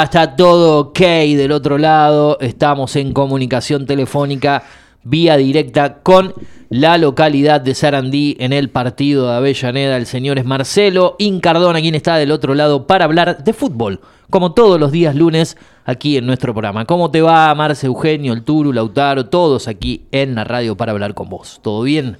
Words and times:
Está 0.00 0.36
todo 0.36 0.80
ok 0.80 0.98
del 0.98 1.52
otro 1.52 1.76
lado. 1.76 2.38
Estamos 2.40 2.96
en 2.96 3.12
comunicación 3.12 3.84
telefónica 3.84 4.62
vía 5.04 5.36
directa 5.36 5.98
con 6.02 6.32
la 6.70 6.96
localidad 6.96 7.60
de 7.60 7.74
Sarandí 7.74 8.34
en 8.40 8.54
el 8.54 8.70
partido 8.70 9.28
de 9.28 9.36
Avellaneda. 9.36 9.98
El 9.98 10.06
señor 10.06 10.38
es 10.38 10.46
Marcelo 10.46 11.14
Incardona, 11.18 11.80
quien 11.80 11.94
está 11.94 12.16
del 12.16 12.32
otro 12.32 12.54
lado 12.54 12.86
para 12.86 13.04
hablar 13.04 13.44
de 13.44 13.52
fútbol, 13.52 14.00
como 14.30 14.54
todos 14.54 14.80
los 14.80 14.92
días 14.92 15.14
lunes 15.14 15.58
aquí 15.84 16.16
en 16.16 16.24
nuestro 16.24 16.54
programa. 16.54 16.86
¿Cómo 16.86 17.10
te 17.10 17.20
va, 17.20 17.54
Marce, 17.54 17.86
Eugenio, 17.86 18.32
el 18.32 18.44
Turu, 18.44 18.72
Lautaro, 18.72 19.26
todos 19.26 19.68
aquí 19.68 20.06
en 20.10 20.34
la 20.34 20.44
radio 20.44 20.74
para 20.74 20.92
hablar 20.92 21.12
con 21.12 21.28
vos? 21.28 21.60
¿Todo 21.62 21.82
bien? 21.82 22.16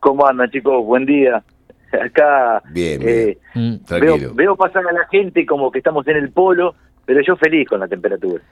¿Cómo 0.00 0.26
andan, 0.26 0.50
chicos? 0.50 0.84
Buen 0.84 1.06
día. 1.06 1.44
Acá 2.04 2.62
Bien, 2.70 3.00
eh, 3.02 3.38
bien. 3.54 3.64
Mm. 3.80 3.84
veo, 3.88 4.00
Tranquilo. 4.00 4.34
veo 4.34 4.56
pasar 4.56 4.86
a 4.86 4.92
la 4.92 5.06
gente 5.10 5.44
como 5.46 5.70
que 5.70 5.78
estamos 5.78 6.06
en 6.08 6.16
el 6.16 6.30
polo, 6.30 6.74
pero 7.04 7.20
yo 7.26 7.36
feliz 7.36 7.68
con 7.68 7.80
la 7.80 7.88
temperatura. 7.88 8.42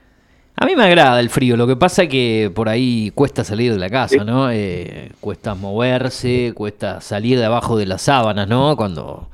A 0.57 0.67
mí 0.67 0.77
me 0.77 0.85
agrada 0.85 1.21
el 1.21 1.31
frío, 1.31 1.57
lo 1.57 1.67
que 1.67 1.77
pasa 1.77 2.03
es 2.03 2.11
que 2.11 2.53
por 2.55 2.69
ahí 2.69 3.13
cuesta 3.15 3.45
salir 3.45 3.73
de 3.73 3.79
la 3.79 3.89
casa, 3.89 4.25
¿no? 4.25 4.51
Eh, 4.51 5.11
cuesta 5.21 5.55
moverse, 5.55 6.53
cuesta 6.55 7.01
salir 7.01 7.39
de 7.39 7.47
abajo 7.47 7.79
de 7.79 7.87
las 7.87 8.03
sábanas, 8.03 8.47
¿no? 8.47 8.77
Cuando 8.77 9.31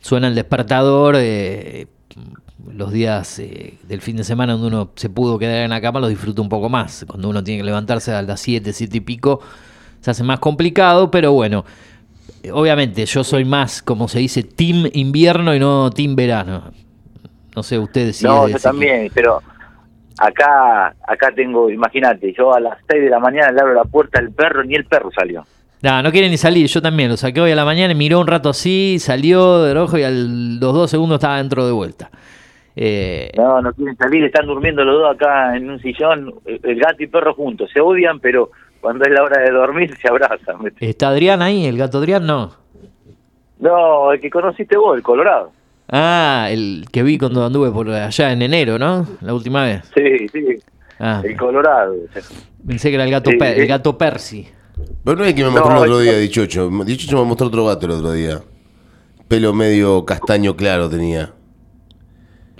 suena 0.00 0.28
el 0.28 0.34
despertador, 0.34 1.14
eh, 1.16 1.86
los 2.70 2.92
días 2.92 3.38
eh, 3.38 3.78
del 3.84 4.02
fin 4.02 4.16
de 4.16 4.24
semana 4.24 4.52
donde 4.52 4.66
uno 4.68 4.90
se 4.94 5.08
pudo 5.08 5.38
quedar 5.38 5.64
en 5.64 5.70
la 5.70 5.80
cama 5.80 6.00
los 6.00 6.10
disfruta 6.10 6.42
un 6.42 6.50
poco 6.50 6.68
más. 6.68 7.06
Cuando 7.08 7.30
uno 7.30 7.42
tiene 7.42 7.62
que 7.62 7.66
levantarse 7.66 8.12
a 8.12 8.20
las 8.20 8.40
7, 8.40 8.72
7 8.72 8.98
y 8.98 9.00
pico, 9.00 9.40
se 10.00 10.10
hace 10.10 10.22
más 10.22 10.38
complicado, 10.38 11.10
pero 11.10 11.32
bueno. 11.32 11.64
Obviamente, 12.52 13.04
yo 13.06 13.24
soy 13.24 13.44
más, 13.44 13.82
como 13.82 14.08
se 14.08 14.20
dice, 14.20 14.42
team 14.42 14.88
invierno 14.92 15.54
y 15.54 15.58
no 15.58 15.90
team 15.90 16.14
verano. 16.16 16.70
No 17.54 17.62
sé, 17.62 17.78
ustedes 17.78 18.16
si 18.16 18.24
no, 18.24 18.48
yo 18.48 18.56
ese 18.56 18.68
también, 18.68 19.10
pero 19.12 19.42
acá 20.18 20.94
acá 21.06 21.32
tengo, 21.34 21.70
imagínate, 21.70 22.32
yo 22.36 22.54
a 22.54 22.60
las 22.60 22.78
6 22.88 23.02
de 23.02 23.10
la 23.10 23.18
mañana 23.18 23.50
le 23.52 23.60
abro 23.60 23.74
la 23.74 23.84
puerta 23.84 24.18
al 24.18 24.30
perro, 24.30 24.62
ni 24.64 24.74
el 24.74 24.84
perro 24.84 25.10
salió. 25.12 25.44
No, 25.80 26.02
no 26.02 26.10
quiere 26.10 26.28
ni 26.28 26.36
salir, 26.36 26.66
yo 26.66 26.82
también. 26.82 27.08
Lo 27.08 27.16
saqué 27.16 27.40
hoy 27.40 27.52
a 27.52 27.56
la 27.56 27.64
mañana, 27.64 27.94
miró 27.94 28.20
un 28.20 28.26
rato 28.26 28.48
así, 28.48 28.98
salió 28.98 29.62
de 29.62 29.74
rojo 29.74 29.96
y 29.96 30.02
a 30.02 30.10
los 30.10 30.60
dos 30.74 30.90
segundos 30.90 31.16
estaba 31.16 31.36
dentro 31.38 31.64
de 31.66 31.72
vuelta. 31.72 32.10
Eh, 32.74 33.32
No, 33.36 33.60
no 33.60 33.72
quieren 33.72 33.96
salir, 33.96 34.24
están 34.24 34.46
durmiendo 34.46 34.84
los 34.84 35.00
dos 35.00 35.14
acá 35.14 35.56
en 35.56 35.70
un 35.70 35.80
sillón, 35.80 36.34
el 36.44 36.60
el 36.62 36.78
gato 36.78 37.02
y 37.02 37.06
perro 37.08 37.34
juntos, 37.34 37.70
se 37.72 37.80
odian, 37.80 38.20
pero 38.20 38.50
cuando 38.88 39.04
es 39.04 39.10
la 39.12 39.22
hora 39.22 39.38
de 39.42 39.50
dormir 39.50 39.94
se 40.00 40.08
abrazan. 40.08 40.56
¿Está 40.80 41.08
Adrián 41.10 41.42
ahí? 41.42 41.66
¿El 41.66 41.76
gato 41.76 41.98
Adrián? 41.98 42.24
No. 42.24 42.54
No, 43.60 44.12
el 44.12 44.18
que 44.20 44.30
conociste 44.30 44.78
vos, 44.78 44.96
el 44.96 45.02
Colorado. 45.02 45.52
Ah, 45.90 46.48
el 46.50 46.86
que 46.90 47.02
vi 47.02 47.18
cuando 47.18 47.44
anduve 47.44 47.70
por 47.70 47.90
allá 47.90 48.32
en 48.32 48.40
enero, 48.40 48.78
¿no? 48.78 49.06
La 49.20 49.34
última 49.34 49.64
vez. 49.64 49.82
Sí, 49.94 50.26
sí, 50.32 50.46
Ah, 50.98 51.20
el 51.22 51.36
Colorado. 51.36 51.94
pensé 52.66 52.88
que 52.88 52.94
era 52.94 53.04
el 53.04 53.10
gato, 53.10 53.30
Sí, 53.30 53.36
Per- 53.36 53.54
sí. 53.56 53.60
el 53.60 53.66
gato 53.66 53.98
Percy. 53.98 54.48
Pero 55.04 55.16
no 55.18 55.24
es 55.26 55.34
que 55.34 55.44
me 55.44 55.50
mostró 55.50 55.70
No, 55.74 55.84
el 55.84 55.90
otro 55.90 55.98
día, 56.00 56.16
Dichocho. 56.18 56.70
Dichocho 56.86 57.18
me 57.18 57.24
mostró 57.28 57.48
otro 57.48 57.66
gato 57.66 57.84
el 57.84 57.92
otro 57.92 58.12
día. 58.12 58.40
Pelo 59.28 59.52
medio 59.52 60.06
castaño 60.06 60.56
claro 60.56 60.88
tenía. 60.88 61.34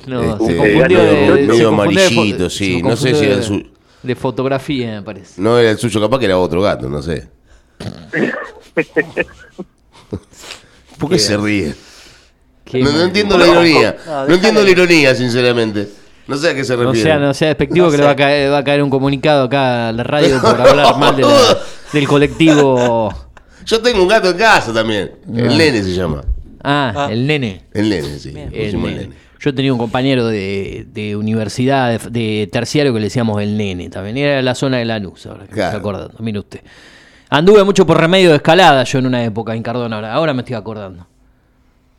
No, 0.06 0.20
Este, 0.22 0.44
se 0.46 0.56
confundió 0.58 0.98
de, 1.02 1.12
medio- 1.12 1.34
de- 1.36 1.46
medio 1.46 1.68
amarillito, 1.70 2.50
sí. 2.50 2.82
No 2.82 2.96
sé 2.96 3.14
si 3.14 3.24
era 3.24 3.40
su- 3.42 3.64
De 4.02 4.14
fotografía, 4.14 4.92
me 4.92 5.02
parece. 5.02 5.40
No 5.40 5.58
era 5.58 5.70
el 5.70 5.78
suyo, 5.78 6.00
capaz 6.00 6.18
que 6.18 6.26
era 6.26 6.38
otro 6.38 6.60
gato, 6.62 6.88
no 6.88 7.02
sé. 7.02 7.28
¿Por 10.98 11.10
qué 11.10 11.18
se 11.18 11.36
ríe? 11.36 11.74
Qué 12.64 12.82
No, 12.82 12.92
no 12.92 13.02
entiendo 13.02 13.38
la 13.38 13.46
ironía. 13.46 13.96
No 14.28 14.34
entiendo 14.34 14.62
la 14.62 14.70
ironía, 14.70 15.14
sinceramente. 15.14 15.88
No 16.26 16.36
sé 16.36 16.50
a 16.50 16.54
qué 16.54 16.64
se 16.64 16.76
No 16.76 16.84
refiere. 16.84 17.08
sea, 17.10 17.18
no 17.18 17.32
sea 17.32 17.48
despectivo 17.48 17.90
que 17.90 17.96
le 17.96 18.04
va 18.04 18.10
a, 18.10 18.16
caer, 18.16 18.52
va 18.52 18.58
a 18.58 18.64
caer 18.64 18.82
un 18.82 18.90
comunicado 18.90 19.44
acá 19.44 19.88
a 19.88 19.92
la 19.92 20.02
radio 20.04 20.40
por 20.40 20.60
hablar 20.60 20.98
mal 20.98 21.16
de 21.16 21.22
la- 21.22 21.58
del 21.92 22.06
colectivo. 22.06 23.14
Yo 23.64 23.80
tengo 23.80 24.02
un 24.02 24.08
gato 24.08 24.30
en 24.30 24.36
casa 24.36 24.72
también. 24.72 25.12
El 25.34 25.56
nene 25.56 25.82
se 25.82 25.94
llama. 25.94 26.22
Ah, 26.62 27.08
el 27.10 27.26
nene. 27.26 27.64
El 27.72 27.88
nene, 27.88 28.18
sí. 28.18 28.30
El 28.36 28.54
el 28.54 28.82
nene. 28.82 29.10
Yo 29.40 29.54
tenía 29.54 29.72
un 29.72 29.78
compañero 29.78 30.26
de, 30.26 30.86
de 30.92 31.14
universidad, 31.16 31.90
de, 31.98 32.10
de 32.10 32.46
terciario, 32.48 32.92
que 32.92 32.98
le 32.98 33.04
decíamos 33.06 33.40
el 33.40 33.56
nene. 33.56 33.88
También 33.88 34.16
era 34.16 34.36
de 34.36 34.42
la 34.42 34.54
zona 34.54 34.78
de 34.78 34.84
Lanús, 34.84 35.26
ahora 35.26 35.44
que 35.44 35.50
me 35.50 35.54
Claro. 35.54 35.68
estoy 35.76 35.80
acordando. 35.80 36.14
Mire 36.18 36.38
usted. 36.40 36.60
Anduve 37.30 37.62
mucho 37.62 37.86
por 37.86 38.00
remedio 38.00 38.30
de 38.30 38.36
escalada 38.36 38.82
yo 38.84 38.98
en 38.98 39.06
una 39.06 39.22
época 39.22 39.54
en 39.54 39.62
Cardona, 39.62 39.96
ahora, 39.96 40.12
ahora 40.14 40.32
me 40.34 40.40
estoy 40.40 40.56
acordando. 40.56 41.06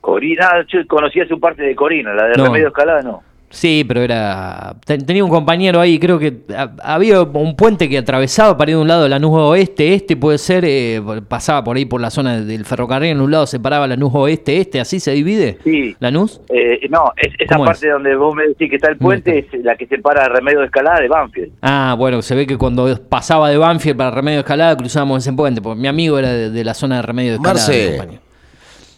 Corina, 0.02 0.66
yo 0.68 0.80
conocía 0.88 1.28
su 1.28 1.40
parte 1.40 1.62
de 1.64 1.76
Corina, 1.76 2.14
la 2.14 2.24
de 2.28 2.36
No. 2.38 2.46
Remedio 2.46 2.70
Escalada 2.70 3.02
no. 3.02 3.22
Sí, 3.52 3.84
pero 3.88 4.02
era. 4.04 4.76
ten- 4.86 5.04
Tenía 5.06 5.24
un 5.24 5.30
compañero 5.32 5.80
ahí, 5.82 5.98
creo 5.98 6.20
que 6.20 6.38
ha- 6.56 6.72
había 6.84 7.22
un 7.24 7.56
puente 7.56 7.90
que 7.90 7.98
atravesaba 7.98 8.56
para 8.58 8.70
ir 8.72 8.78
de 8.78 8.82
un 8.84 8.88
lado 8.88 9.04
de 9.04 9.10
Lanús 9.10 9.32
Oeste, 9.34 9.96
este 9.96 10.16
puede 10.16 10.38
ser, 10.38 10.64
eh, 10.66 11.02
pasaba 11.28 11.64
por 11.64 11.76
ahí 11.76 11.86
por 11.86 12.00
la 12.00 12.12
zona 12.12 12.40
del 12.42 12.64
ferrocarril, 12.66 13.10
en 13.10 13.22
un 13.22 13.32
lado 13.32 13.48
separaba 13.48 13.88
Lanús 13.88 14.12
Oeste, 14.14 14.58
este, 14.58 14.80
así 14.80 15.00
se 15.00 15.12
divide. 15.14 15.58
Sí. 15.64 15.96
¿Lanús? 16.00 16.42
Eh, 16.50 16.88
no, 16.92 17.12
es, 17.18 17.34
esa 17.40 17.56
¿Cómo 17.56 17.66
parte 17.66 17.90
donde 17.90 18.16
vos 18.16 18.36
me 18.36 18.48
decís 18.50 18.70
que 18.70 18.76
está 18.76 18.90
el 18.90 18.98
puente 18.98 19.40
es 19.40 19.64
la 19.64 19.76
que 19.76 19.88
separa 19.88 20.30
Remedio 20.30 20.60
de 20.60 20.66
Escalada 20.68 21.00
de 21.00 21.08
Banfield. 21.08 21.52
Ah, 21.64 21.96
bueno, 21.98 22.22
se 22.22 22.36
ve 22.36 22.46
que 22.46 22.58
cuando 22.58 22.96
pasaba 23.10 23.50
de 23.50 23.58
Banfield 23.58 23.98
para 23.98 24.12
Remedio 24.12 24.38
de 24.38 24.42
Escalada 24.42 24.78
cruzábamos 24.78 25.24
ese 25.26 25.34
puente, 25.36 25.60
porque 25.62 25.82
mi 25.82 25.88
amigo 25.88 26.20
era 26.20 26.32
de, 26.32 26.52
de 26.52 26.64
la 26.64 26.76
zona 26.76 26.98
de 26.98 27.02
Remedio 27.02 27.32
de 27.32 27.36
Escalada. 27.38 27.66
Marce. 27.66 28.20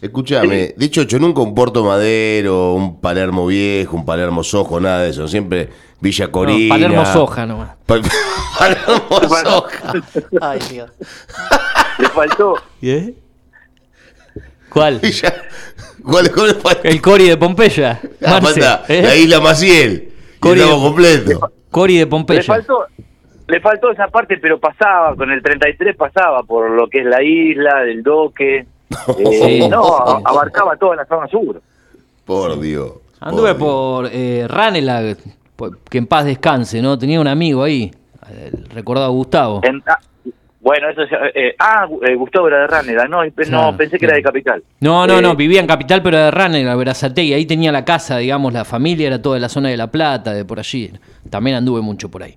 Mi 0.02 0.08
compañero. 0.08 0.42
Escúchame, 0.52 0.74
Dichocho, 0.76 1.18
nunca 1.18 1.40
un 1.42 1.54
Puerto 1.54 1.84
Madero, 1.84 2.74
un 2.74 3.00
Palermo 3.00 3.46
Viejo, 3.46 3.96
un 3.96 4.04
Palermo 4.04 4.42
Sojo, 4.42 4.80
nada 4.80 5.02
de 5.02 5.10
eso. 5.10 5.28
Siempre 5.28 5.68
Villa 6.00 6.26
No, 6.26 6.32
Corina. 6.32 6.74
Palermo 6.74 7.06
Soja 7.06 7.46
nomás. 7.46 7.70
Pa- 7.86 8.00
Palermo 8.58 9.38
Soja. 9.44 9.92
Ay, 10.40 10.58
Dios. 10.70 10.90
Le 11.98 12.08
faltó, 12.08 12.54
¿Qué? 12.80 13.14
¿Cuál? 14.68 14.98
Villa. 15.00 15.34
¿Cuál, 16.02 16.32
cuál 16.32 16.50
es 16.50 16.56
falta? 16.56 16.88
El 16.88 17.00
Cori 17.00 17.28
de 17.28 17.36
Pompeya. 17.36 18.00
Ah, 18.24 18.40
falta 18.42 18.84
¿eh? 18.88 19.02
La 19.02 19.14
isla 19.14 19.40
Maciel. 19.40 20.12
Cori- 20.40 20.60
estamos 20.60 20.82
completos. 20.82 21.40
Cori 21.70 21.94
de 21.94 22.00
le 22.00 22.06
Pompeya. 22.06 22.42
faltó, 22.42 22.86
le 23.46 23.60
faltó 23.60 23.92
esa 23.92 24.08
parte, 24.08 24.38
pero 24.38 24.58
pasaba, 24.58 25.14
con 25.14 25.30
el 25.30 25.42
33 25.42 25.94
pasaba 25.96 26.42
por 26.42 26.70
lo 26.70 26.88
que 26.88 27.00
es 27.00 27.06
la 27.06 27.22
isla, 27.22 27.82
del 27.84 28.02
doque. 28.02 28.66
Eh, 29.18 29.68
no, 29.70 29.82
abarcaba 30.24 30.76
toda 30.76 30.96
la 30.96 31.04
zona 31.06 31.26
sur. 31.28 31.60
Por 32.24 32.60
Dios. 32.60 32.92
Anduve 33.20 33.54
por 33.54 34.08
eh, 34.12 34.46
Ranelagh, 34.48 35.16
por- 35.56 35.78
que 35.80 35.98
en 35.98 36.06
paz 36.06 36.24
descanse, 36.24 36.80
¿no? 36.82 36.98
Tenía 36.98 37.20
un 37.20 37.28
amigo 37.28 37.62
ahí, 37.62 37.90
el 38.30 38.64
recordado 38.70 39.12
Gustavo. 39.12 39.60
En- 39.62 39.82
ah, 39.86 39.98
bueno, 40.60 40.88
eso 40.90 41.02
ya- 41.10 41.18
eh, 41.34 41.54
ah, 41.58 41.86
eh, 42.06 42.14
Gustavo 42.14 42.46
era 42.48 42.60
de 42.62 42.66
Ranela, 42.68 43.06
no, 43.06 43.24
y 43.24 43.30
Claro, 43.32 43.72
no 43.72 43.76
pensé 43.76 43.92
que 43.98 44.06
claro. 44.06 44.12
era 44.12 44.16
de 44.18 44.22
Capital. 44.22 44.62
No, 44.80 45.06
no, 45.06 45.18
Eh, 45.18 45.22
no, 45.22 45.34
vivía 45.36 45.60
en 45.60 45.66
Capital, 45.66 46.02
pero 46.02 46.16
de 46.18 46.30
Ranelagh, 46.30 46.76
Verazategui. 46.78 47.34
Ahí 47.34 47.46
tenía 47.46 47.72
la 47.72 47.84
casa, 47.84 48.18
digamos, 48.18 48.52
la 48.52 48.64
familia 48.64 49.08
era 49.08 49.20
toda 49.20 49.34
de 49.34 49.40
la 49.40 49.48
zona 49.48 49.68
de 49.70 49.76
La 49.76 49.88
Plata, 49.90 50.32
de 50.32 50.44
por 50.44 50.58
allí. 50.60 50.92
También 51.30 51.56
anduve 51.56 51.80
mucho 51.80 52.08
por 52.10 52.22
ahí. 52.22 52.36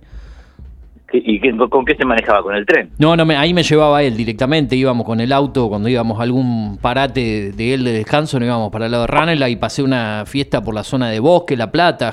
¿Y 1.12 1.40
con 1.68 1.84
qué 1.84 1.94
se 1.94 2.04
manejaba? 2.04 2.42
¿Con 2.42 2.54
el 2.56 2.66
tren? 2.66 2.90
No, 2.98 3.16
no, 3.16 3.24
me- 3.24 3.36
ahí 3.36 3.54
me 3.54 3.62
llevaba 3.62 4.02
él 4.02 4.16
directamente, 4.16 4.74
íbamos 4.74 5.06
con 5.06 5.20
el 5.20 5.32
auto, 5.32 5.68
cuando 5.68 5.88
íbamos 5.88 6.18
a 6.18 6.24
algún 6.24 6.78
parate 6.80 7.52
de 7.52 7.74
él 7.74 7.84
de 7.84 7.92
descanso, 7.92 8.38
nos 8.40 8.46
íbamos 8.46 8.72
para 8.72 8.86
el 8.86 8.90
lado 8.92 9.02
de 9.04 9.06
Ranelagh 9.08 9.50
y 9.50 9.56
pasé 9.56 9.82
una 9.82 10.24
fiesta 10.26 10.62
por 10.62 10.74
la 10.74 10.82
zona 10.82 11.08
de 11.10 11.20
Bosque, 11.20 11.56
La 11.56 11.70
Plata, 11.70 12.10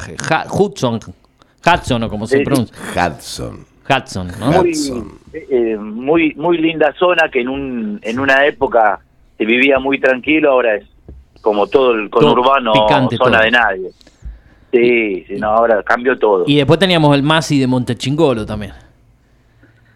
Hudson, 0.51 0.99
Hudson 1.65 2.03
o 2.03 2.09
como 2.09 2.27
se 2.27 2.41
pronuncia, 2.41 2.75
Hudson. 2.95 3.65
Hudson, 3.89 4.27
¿no? 4.39 4.61
Hudson. 4.61 4.97
muy, 5.31 5.41
eh, 5.49 5.75
muy 5.77 6.33
muy 6.35 6.57
linda 6.59 6.93
zona 6.97 7.29
que 7.29 7.41
en 7.41 7.49
un 7.49 7.99
en 8.01 8.19
una 8.19 8.45
época 8.45 8.99
se 9.37 9.45
vivía 9.45 9.79
muy 9.79 9.99
tranquilo 9.99 10.51
ahora 10.51 10.75
es 10.75 10.85
como 11.41 11.67
todo 11.67 11.91
el 11.93 12.09
conurbano 12.09 12.71
picante 12.73 13.17
zona 13.17 13.37
todo. 13.37 13.43
de 13.45 13.51
nadie 13.51 13.89
sí, 14.73 15.23
sí 15.27 15.35
no 15.35 15.47
ahora 15.51 15.81
cambió 15.83 16.17
todo 16.17 16.43
Y 16.47 16.57
después 16.57 16.79
teníamos 16.79 17.15
el 17.15 17.23
Masi 17.23 17.59
de 17.59 17.67
Montechingolo 17.67 18.45
también. 18.45 18.73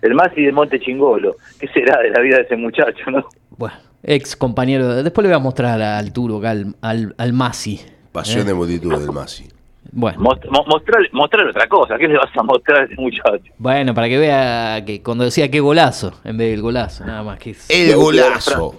el 0.02 0.14
Masi 0.14 0.44
de 0.44 0.52
Monte 0.52 0.80
Chingolo 0.80 1.36
qué 1.60 1.68
será 1.70 2.00
de 2.02 2.12
la 2.12 2.22
vida 2.22 2.38
de 2.38 2.44
ese 2.44 2.56
muchacho 2.56 3.10
no 3.12 3.26
Bueno, 3.58 3.76
ex 4.04 4.36
compañero. 4.36 4.94
de- 4.94 5.04
Después 5.04 5.24
le 5.24 5.30
voy 5.30 5.36
a 5.36 5.40
mostrar 5.40 5.82
al 5.82 6.14
Turo, 6.14 6.38
acá, 6.38 6.52
al, 6.52 6.76
al, 6.82 7.16
al 7.18 7.34
Masi. 7.34 7.82
Pasión 8.12 8.42
Eh. 8.42 8.46
de 8.46 8.54
multitud 8.54 8.98
del 9.00 9.12
Masi. 9.12 9.48
Bueno, 9.92 10.20
Most- 10.20 10.46
mo- 10.52 10.66
mostrarle, 10.68 11.10
mostrarle 11.14 11.50
otra 11.52 11.68
cosa 11.68 11.98
qué 11.98 12.08
le 12.08 12.18
vas 12.18 12.30
a 12.38 12.44
mostrar 12.44 12.82
a 12.82 12.84
ese 12.86 12.96
muchacho 12.96 13.42
bueno, 13.58 13.94
para 13.94 14.08
que 14.10 14.18
vea 14.18 14.84
que 14.86 15.02
cuando 15.02 15.24
decía 15.24 15.50
qué 15.50 15.60
golazo, 15.62 16.14
en 16.26 16.38
vez 16.38 16.52
del 16.52 16.62
golazo, 16.62 17.06
nada 17.06 17.24
más 17.24 17.40
que 17.40 17.56
El 17.70 17.96
golazo. 17.96 18.76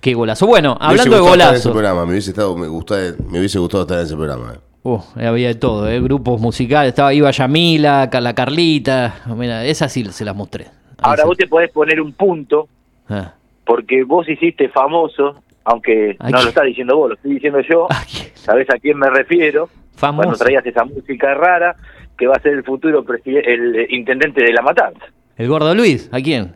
qué 0.00 0.12
golazo. 0.12 0.46
Bueno, 0.46 0.76
Me 0.80 0.88
hubiese 0.88 1.02
hablando 1.02 1.14
de 1.16 1.20
gustado 1.20 1.34
estar 1.36 1.48
en 1.50 1.54
ese 1.56 1.68
golazo. 1.68 1.72
programa, 1.72 2.04
me 2.04 2.10
hubiese, 2.12 2.30
estado, 2.30 2.56
me, 2.56 2.66
gustaba- 2.66 3.12
me 3.30 3.38
hubiese 3.38 3.58
gustado 3.60 3.82
estar 3.84 3.98
en 4.00 4.04
ese 4.06 4.16
programa. 4.16 4.54
Uh, 4.82 4.98
había 5.16 5.48
de 5.48 5.54
todo, 5.56 5.88
¿eh? 5.90 6.00
grupos 6.00 6.40
musicales. 6.40 6.90
Estaba 6.90 7.12
Iba 7.12 7.30
Yamila, 7.30 8.08
la 8.12 8.34
Carlita. 8.34 9.14
Mira, 9.36 9.64
esas 9.66 9.92
sí 9.92 10.04
se 10.06 10.24
las 10.24 10.34
mostré. 10.34 10.66
Ahora 11.02 11.22
sí. 11.22 11.28
vos 11.28 11.36
te 11.36 11.46
podés 11.46 11.70
poner 11.70 12.00
un 12.00 12.12
punto 12.12 12.68
Ah. 13.08 13.34
porque 13.64 14.04
vos 14.04 14.28
hiciste 14.28 14.68
famoso 14.68 15.42
aunque 15.64 16.16
Ay, 16.20 16.30
no 16.32 16.38
qué- 16.38 16.44
lo 16.44 16.48
está 16.50 16.62
diciendo 16.62 16.96
vos 16.96 17.08
lo 17.10 17.14
estoy 17.16 17.34
diciendo 17.34 17.58
yo 17.68 17.88
sabés 18.34 18.70
a 18.70 18.78
quién 18.78 18.98
me 18.98 19.10
refiero 19.10 19.68
Cuando 19.98 20.22
Famoso. 20.22 20.44
traías 20.44 20.64
esa 20.64 20.84
música 20.84 21.34
rara 21.34 21.74
que 22.16 22.26
va 22.28 22.36
a 22.36 22.40
ser 22.40 22.52
el 22.54 22.62
futuro 22.64 23.04
el 23.24 23.76
eh, 23.76 23.86
intendente 23.90 24.42
de 24.44 24.52
La 24.52 24.62
Matanza. 24.62 25.04
¿El 25.36 25.48
gordo 25.48 25.74
Luis? 25.74 26.08
¿A 26.12 26.20
quién? 26.20 26.54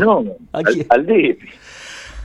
No, 0.00 0.24
¿A 0.52 0.58
al, 0.58 0.64
quién? 0.64 0.86
al 0.88 1.06
DIP. 1.06 1.38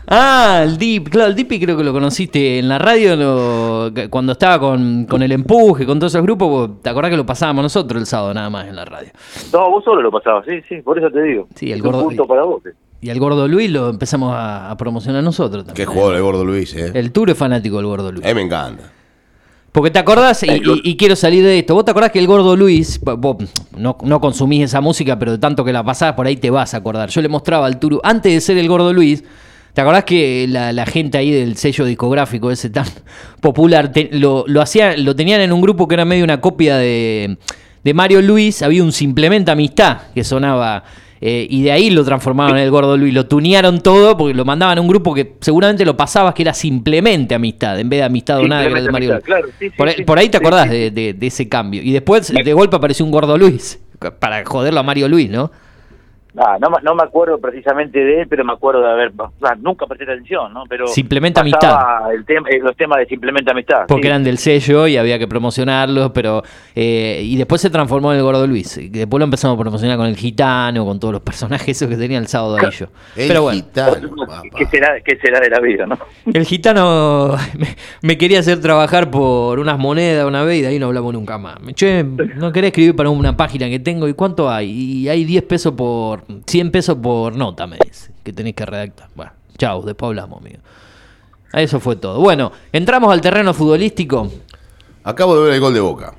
Ah, 0.08 0.62
el 0.64 0.78
Dip, 0.78 1.10
claro, 1.10 1.30
el 1.30 1.36
Dipi 1.36 1.60
creo 1.60 1.76
que 1.76 1.84
lo 1.84 1.92
conociste 1.92 2.60
en 2.60 2.70
la 2.70 2.78
radio 2.78 3.16
lo- 3.16 3.92
cuando 4.12 4.34
estaba 4.34 4.60
con, 4.60 5.06
con 5.06 5.24
el 5.24 5.32
empuje, 5.32 5.86
con 5.86 5.98
todos 6.00 6.14
esos 6.14 6.22
grupos, 6.24 6.48
vos- 6.50 6.82
¿te 6.84 6.90
acordás 6.90 7.10
que 7.12 7.18
lo 7.18 7.26
pasábamos 7.26 7.64
nosotros 7.64 8.00
el 8.02 8.06
sábado 8.06 8.34
nada 8.34 8.50
más 8.50 8.68
en 8.68 8.76
la 8.76 8.86
radio? 8.86 9.10
No, 9.52 9.72
vos 9.72 9.84
solo 9.84 10.02
lo 10.04 10.12
pasabas, 10.12 10.46
sí, 10.46 10.62
sí, 10.70 10.82
por 10.84 11.00
eso 11.00 11.10
te 11.10 11.24
digo. 11.24 11.48
Sí, 11.56 11.72
el 11.72 11.82
gordo- 11.82 12.04
punto 12.04 12.28
para 12.28 12.44
vos. 12.44 12.64
eh. 12.68 12.74
Y 13.02 13.10
al 13.10 13.20
gordo 13.20 13.48
Luis 13.48 13.70
lo 13.72 13.90
empezamos 13.90 14.34
a, 14.34 14.70
a 14.72 14.78
promocionar 14.78 15.24
nosotros 15.24 15.64
Qué 15.64 15.68
también. 15.70 15.88
jugador 15.90 16.16
el 16.16 16.22
gordo 16.22 16.46
Luis, 16.46 16.74
¿eh? 16.76 16.92
El 16.94 17.12
tour 17.12 17.30
es 17.32 17.38
fanático 17.38 17.78
del 17.78 17.86
gordo 17.88 18.12
Luis. 18.12 18.26
A 18.26 18.30
mí 18.30 18.34
me 18.36 18.42
encanta. 18.42 18.84
Porque 19.72 19.92
te 19.92 20.00
acordás, 20.00 20.42
y, 20.44 20.48
y- 20.52 20.82
y 20.84 20.96
quiero 20.98 21.16
salir 21.16 21.44
de 21.44 21.60
esto, 21.60 21.74
vos 21.76 21.84
te 21.84 21.92
acordás 21.92 22.12
que 22.12 22.20
el 22.20 22.28
gordo 22.28 22.56
Luis, 22.56 23.00
vos 23.04 23.38
no, 23.78 23.98
no 24.04 24.22
consumís 24.22 24.64
esa 24.64 24.80
música, 24.82 25.20
pero 25.20 25.34
de 25.34 25.38
tanto 25.38 25.66
que 25.66 25.74
la 25.74 25.84
pasás 25.84 26.14
por 26.14 26.26
ahí 26.28 26.38
te 26.38 26.50
vas 26.50 26.74
a 26.74 26.78
acordar. 26.78 27.10
Yo 27.10 27.22
le 27.22 27.28
mostraba 27.28 27.66
al 27.66 27.78
Turu, 27.80 28.00
antes 28.04 28.32
de 28.34 28.40
ser 28.40 28.58
el 28.58 28.68
gordo 28.70 28.94
Luis, 28.94 29.24
¿te 29.76 29.82
acordás 29.82 30.04
que 30.06 30.48
la, 30.50 30.74
la 30.74 30.88
gente 30.88 31.20
ahí 31.20 31.30
del 31.30 31.56
sello 31.58 31.86
discográfico 31.86 32.50
ese 32.50 32.72
tan 32.72 32.86
popular 33.42 33.92
te- 33.92 34.10
lo, 34.14 34.44
lo, 34.48 34.62
hacía, 34.62 34.98
lo 34.98 35.16
tenían 35.16 35.42
en 35.42 35.52
un 35.54 35.62
grupo 35.62 35.88
que 35.88 35.94
era 35.94 36.06
medio 36.06 36.24
una 36.24 36.42
copia 36.42 36.78
de, 36.78 37.38
de 37.84 37.94
Mario 37.94 38.22
Luis? 38.24 38.64
Había 38.64 38.84
un 38.84 38.92
Simplemente 38.92 39.52
Amistad 39.52 39.98
que 40.16 40.24
sonaba. 40.24 40.84
eh, 41.22 41.46
y 41.50 41.62
de 41.64 41.72
ahí 41.72 41.90
lo 41.92 42.04
transformaron 42.04 42.58
en 42.58 42.64
el 42.64 42.72
gordo 42.72 42.98
Luis, 42.98 43.14
lo 43.14 43.26
tunearon 43.26 43.82
todo 43.82 44.18
porque 44.18 44.34
lo 44.34 44.44
mandaban 44.46 44.78
a 44.78 44.82
un 44.82 44.88
grupo 44.88 45.14
que 45.14 45.36
seguramente 45.42 45.86
lo 45.86 45.96
pasabas 45.96 46.34
que 46.34 46.42
era 46.44 46.54
simplemente 46.54 47.36
amistad, 47.36 47.80
en 47.80 47.90
vez 47.90 48.00
de 48.00 48.04
amistad 48.06 48.40
o 48.40 48.48
nada 48.48 48.64
que 48.64 48.70
era 48.70 48.80
el 48.80 48.86
de 48.86 48.92
Mario 48.92 49.12
amistad, 49.14 49.26
claro, 49.26 49.48
sí, 49.60 49.70
sí, 49.70 49.76
por, 49.78 49.88
ahí- 49.88 49.96
sí, 49.98 50.04
por 50.04 50.20
ahí 50.20 50.30
te 50.30 50.38
acordás 50.38 50.70
de, 50.70 50.92
de- 50.92 51.14
de 51.14 51.28
ese 51.28 51.48
cambio. 51.50 51.82
Y 51.84 51.92
después 51.94 52.32
de 52.32 52.54
golpe 52.54 52.76
apareció 52.76 53.06
un 53.06 53.12
gordo 53.12 53.38
Luis, 53.38 53.80
para 54.20 54.44
joderlo 54.46 54.80
a 54.80 54.84
Mario 54.84 55.08
Luis, 55.08 55.30
¿no? 55.30 55.52
Ah, 56.38 56.58
no, 56.60 56.70
me- 56.70 56.82
no 56.84 56.96
me 56.96 57.04
acuerdo 57.04 57.40
precisamente 57.40 58.00
de 58.00 58.22
él, 58.22 58.28
pero 58.28 58.44
me 58.44 58.54
acuerdo 58.54 58.82
de 58.82 58.92
haber... 58.92 59.12
ah, 59.42 59.56
nunca 59.62 59.86
presté 59.88 60.04
atención, 60.04 60.54
¿no? 60.54 60.64
Pero 60.68 60.88
Simplemente 60.88 61.40
El 61.42 62.26
tema, 62.26 62.50
eh, 62.50 62.60
los 62.62 62.76
temas 62.76 63.00
de 63.00 63.06
Simplemente 63.06 63.52
Amistad. 63.52 63.86
Porque 63.88 64.04
sí. 64.04 64.08
eran 64.08 64.24
del 64.24 64.38
sello 64.38 64.88
y 64.88 64.98
había 64.98 65.18
que 65.18 65.28
promocionarlos, 65.28 66.12
pero... 66.12 66.44
eh, 66.76 67.22
y 67.24 67.38
después 67.38 67.62
se 67.62 67.70
transformó 67.70 68.12
en 68.12 68.18
el 68.18 68.24
gordo 68.24 68.46
Luis. 68.48 68.80
Después 68.92 69.20
lo 69.20 69.26
empezamos 69.26 69.56
a 69.58 69.60
promocionar 69.62 69.98
con 69.98 70.08
el 70.08 70.16
gitano, 70.18 70.86
con 70.86 71.00
todos 71.00 71.14
los 71.14 71.22
personajes 71.22 71.70
esos 71.70 71.88
que 71.90 71.96
tenía 71.96 72.18
el 72.18 72.28
sábado 72.28 72.58
ahí 72.58 72.70
yo. 72.72 72.88
El 73.16 73.28
Pero 73.28 73.42
bueno. 73.44 73.56
gitano. 73.64 74.10
¿Qué 74.58 74.66
será, 74.66 75.00
¿Qué 75.02 75.18
será 75.18 75.40
de 75.40 75.50
la 75.50 75.60
vida, 75.60 75.86
no? 75.86 75.98
El 76.34 76.46
gitano 76.46 77.36
me, 77.58 77.68
me 78.02 78.18
quería 78.18 78.40
hacer 78.40 78.60
trabajar 78.62 79.10
por 79.10 79.60
unas 79.60 79.78
monedas 79.80 80.26
una 80.28 80.44
vez 80.44 80.60
y 80.60 80.62
de 80.64 80.68
ahí 80.68 80.80
no 80.80 80.88
hablamos 80.88 81.14
nunca 81.14 81.38
más. 81.38 81.62
Me, 81.62 81.74
Che, 81.74 82.04
no 82.04 82.52
querés 82.52 82.70
escribir 82.70 82.96
para 82.96 83.10
una 83.10 83.38
página 83.38 83.70
que 83.70 83.80
tengo 83.80 84.08
y 84.08 84.14
cuánto 84.14 84.50
hay. 84.50 84.70
Y 84.70 85.10
hay 85.10 85.24
10 85.24 85.44
pesos 85.44 85.74
por. 85.74 86.25
100 86.46 86.72
pesos 86.72 86.98
por 87.02 87.36
nota, 87.36 87.68
me 87.68 87.78
dice. 87.84 88.12
Que 88.24 88.34
tenés 88.34 88.54
que 88.56 88.66
redactar. 88.66 89.10
Bueno, 89.16 89.32
chau, 89.58 89.84
después 89.84 90.10
hablamos, 90.10 90.40
amigo. 90.42 90.60
Eso 91.54 91.80
fue 91.80 91.96
todo. 91.96 92.20
Bueno, 92.20 92.52
entramos 92.72 93.12
al 93.12 93.22
terreno 93.22 93.54
futbolístico. 93.54 94.30
Acabo 95.04 95.36
de 95.38 95.44
ver 95.44 95.54
el 95.54 95.60
gol 95.60 95.74
de 95.74 95.80
Boca. 95.80 96.14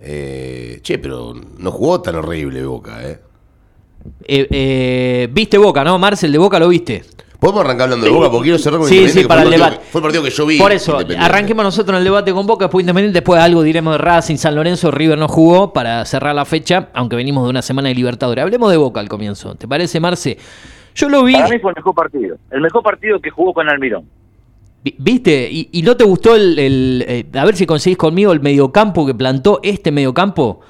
Eh, 0.00 0.80
che, 0.82 0.98
pero 0.98 1.34
no 1.58 1.70
jugó 1.70 2.00
tan 2.00 2.16
horrible 2.16 2.64
Boca, 2.64 3.08
¿eh? 3.08 3.20
Eh, 4.24 4.48
eh, 4.50 5.28
viste 5.30 5.58
Boca, 5.58 5.84
¿no? 5.84 5.98
Marcel 5.98 6.32
de 6.32 6.38
Boca 6.38 6.58
lo 6.58 6.68
viste. 6.68 7.04
¿Podemos 7.42 7.64
arrancar 7.64 7.84
hablando 7.84 8.06
de 8.06 8.12
Boca? 8.12 8.30
Porque 8.30 8.44
quiero 8.44 8.58
cerrar 8.58 8.78
con 8.78 8.88
Sí, 8.88 8.94
Independiente, 8.94 9.22
sí, 9.22 9.28
para 9.28 9.42
el 9.42 9.48
partido 9.48 9.64
debate. 9.66 9.84
que- 9.84 9.90
fue 9.90 9.98
el 9.98 10.02
partido 10.02 10.22
que 10.22 10.30
yo 10.30 10.46
vi. 10.46 10.58
Por 10.58 10.72
eso, 10.72 10.98
arranquemos 11.18 11.64
nosotros 11.64 11.94
en 11.94 11.98
el 11.98 12.04
debate 12.04 12.32
con 12.32 12.46
Boca, 12.46 12.64
después 12.66 12.82
Independiente, 12.84 13.18
después 13.18 13.40
algo 13.42 13.62
diremos 13.62 13.94
de 13.94 13.98
Racing, 13.98 14.36
San 14.36 14.54
Lorenzo, 14.54 14.90
River 14.92 15.18
no 15.18 15.26
jugó 15.28 15.72
para 15.72 16.04
cerrar 16.04 16.34
la 16.36 16.44
fecha, 16.44 16.88
aunque 16.94 17.16
venimos 17.16 17.42
de 17.44 17.50
una 17.50 17.60
semana 17.60 17.88
de 17.88 17.96
Libertadores. 17.96 18.42
Hablemos 18.42 18.70
de 18.70 18.76
Boca 18.76 19.00
al 19.00 19.08
comienzo, 19.08 19.54
¿te 19.56 19.66
parece, 19.66 19.98
Marce? 19.98 20.38
Yo 20.94 21.08
lo 21.08 21.24
vi, 21.24 21.32
Para 21.34 21.48
mí 21.48 21.58
fue 21.58 21.72
el 21.72 21.76
mejor 21.76 21.94
partido. 21.94 22.36
El 22.50 22.60
mejor 22.60 22.82
partido 22.82 23.20
que 23.20 23.30
jugó 23.30 23.52
con 23.52 23.68
Almirón. 23.68 24.04
vi- 24.84 24.94
¿viste? 24.98 25.48
Y, 25.50 25.68
y 25.72 25.82
no 25.82 25.96
te 25.96 26.04
gustó 26.04 26.36
el, 26.36 26.58
el, 26.58 27.04
eh, 27.08 27.26
a 27.34 27.44
ver 27.44 27.56
si 27.56 27.66
conseguís 27.66 27.98
conmigo 27.98 28.32
el 28.32 28.40
mediocampo 28.40 29.04
que 29.04 29.14
plantó 29.14 29.58
este 29.64 29.90
mediocampo. 29.90 30.60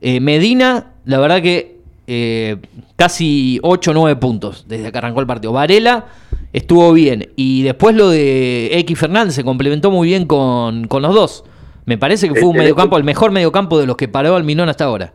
Eh, 0.00 0.20
Medina, 0.20 0.92
la 1.04 1.18
verdad 1.18 1.42
que 1.42 1.73
eh, 2.06 2.56
casi 2.96 3.58
8 3.62 3.90
o 3.90 3.94
9 3.94 4.16
puntos 4.20 4.66
desde 4.68 4.90
que 4.92 4.98
arrancó 4.98 5.20
el 5.20 5.26
partido. 5.26 5.52
Varela 5.52 6.06
estuvo 6.52 6.92
bien. 6.92 7.28
Y 7.36 7.62
después 7.62 7.94
lo 7.96 8.08
de 8.10 8.70
X 8.80 8.98
Fernández 8.98 9.34
se 9.34 9.44
complementó 9.44 9.90
muy 9.90 10.08
bien 10.08 10.26
con, 10.26 10.86
con 10.86 11.02
los 11.02 11.14
dos. 11.14 11.44
Me 11.86 11.98
parece 11.98 12.28
que 12.28 12.34
fue 12.34 12.44
un 12.48 12.54
Este- 12.56 12.60
mediocampo, 12.64 12.96
el 12.96 13.04
mejor 13.04 13.30
mediocampo 13.30 13.78
de 13.78 13.86
los 13.86 13.96
que 13.96 14.08
paró 14.08 14.36
Alminón 14.36 14.68
hasta 14.68 14.84
ahora. 14.84 15.12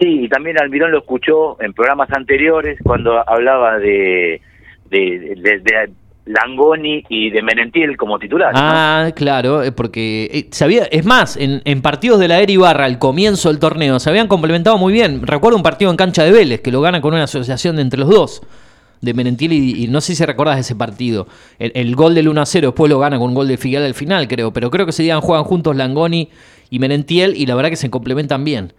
Sí, 0.00 0.24
y 0.24 0.28
también 0.28 0.58
Almirón 0.58 0.90
lo 0.90 0.98
escuchó 0.98 1.60
en 1.62 1.72
programas 1.72 2.08
anteriores 2.12 2.78
cuando 2.82 3.18
hablaba 3.28 3.78
de, 3.78 4.40
de, 4.90 5.36
de- 5.42 5.58
de 5.60 5.92
Langoni 6.24 7.04
y 7.08 7.30
de 7.30 7.42
Menentiel 7.42 7.96
como 7.96 8.18
titulares. 8.18 8.60
¿no? 8.60 8.66
Ah, 8.66 9.10
claro, 9.14 9.62
eh, 9.62 9.72
porque 9.72 10.28
eh, 10.32 10.48
sabía, 10.52 10.84
es 10.84 11.04
más, 11.04 11.36
en, 11.36 11.82
partidos 11.82 12.20
de 12.20 12.28
la 12.28 12.40
Era 12.40 12.52
Ibarra 12.52 12.84
al 12.84 12.98
comienzo 12.98 13.48
del 13.48 13.58
torneo 13.58 13.98
se 13.98 14.08
habían 14.08 14.28
complementado 14.28 14.78
muy 14.78 14.92
bien. 14.92 15.26
Recuerdo 15.26 15.56
un 15.56 15.62
partido 15.62 15.90
en 15.90 15.96
cancha 15.96 16.22
de 16.22 16.30
Vélez 16.30 16.60
que 16.60 16.70
lo 16.70 16.80
gana 16.80 17.00
con 17.00 17.14
una 17.14 17.24
asociación 17.24 17.76
de 17.76 17.82
entre 17.82 17.98
los 17.98 18.08
dos, 18.08 18.42
de 19.00 19.14
Menentiel 19.14 19.52
y, 19.52 19.88
no 19.88 20.00
sé 20.00 20.14
si 20.14 20.24
recordás 20.24 20.60
ese 20.60 20.76
partido. 20.76 21.26
El, 21.58 21.96
gol 21.96 22.14
del 22.14 22.28
1 22.28 22.40
a 22.40 22.46
0, 22.46 22.68
después 22.68 22.88
lo 22.88 23.00
gana 23.00 23.18
con 23.18 23.30
un 23.30 23.34
gol 23.34 23.48
de 23.48 23.56
Figueroa 23.56 23.88
al 23.88 23.94
final, 23.94 24.28
creo, 24.28 24.52
pero 24.52 24.70
creo 24.70 24.86
que 24.86 24.90
ese 24.90 25.02
día 25.02 25.20
juegan 25.20 25.44
juntos 25.44 25.74
Langoni 25.74 26.30
y 26.70 26.78
Menentiel 26.78 27.34
y 27.36 27.46
la 27.46 27.56
verdad 27.56 27.70
que 27.70 27.76
se 27.76 27.90
complementan 27.90 28.44
bien. 28.44 28.72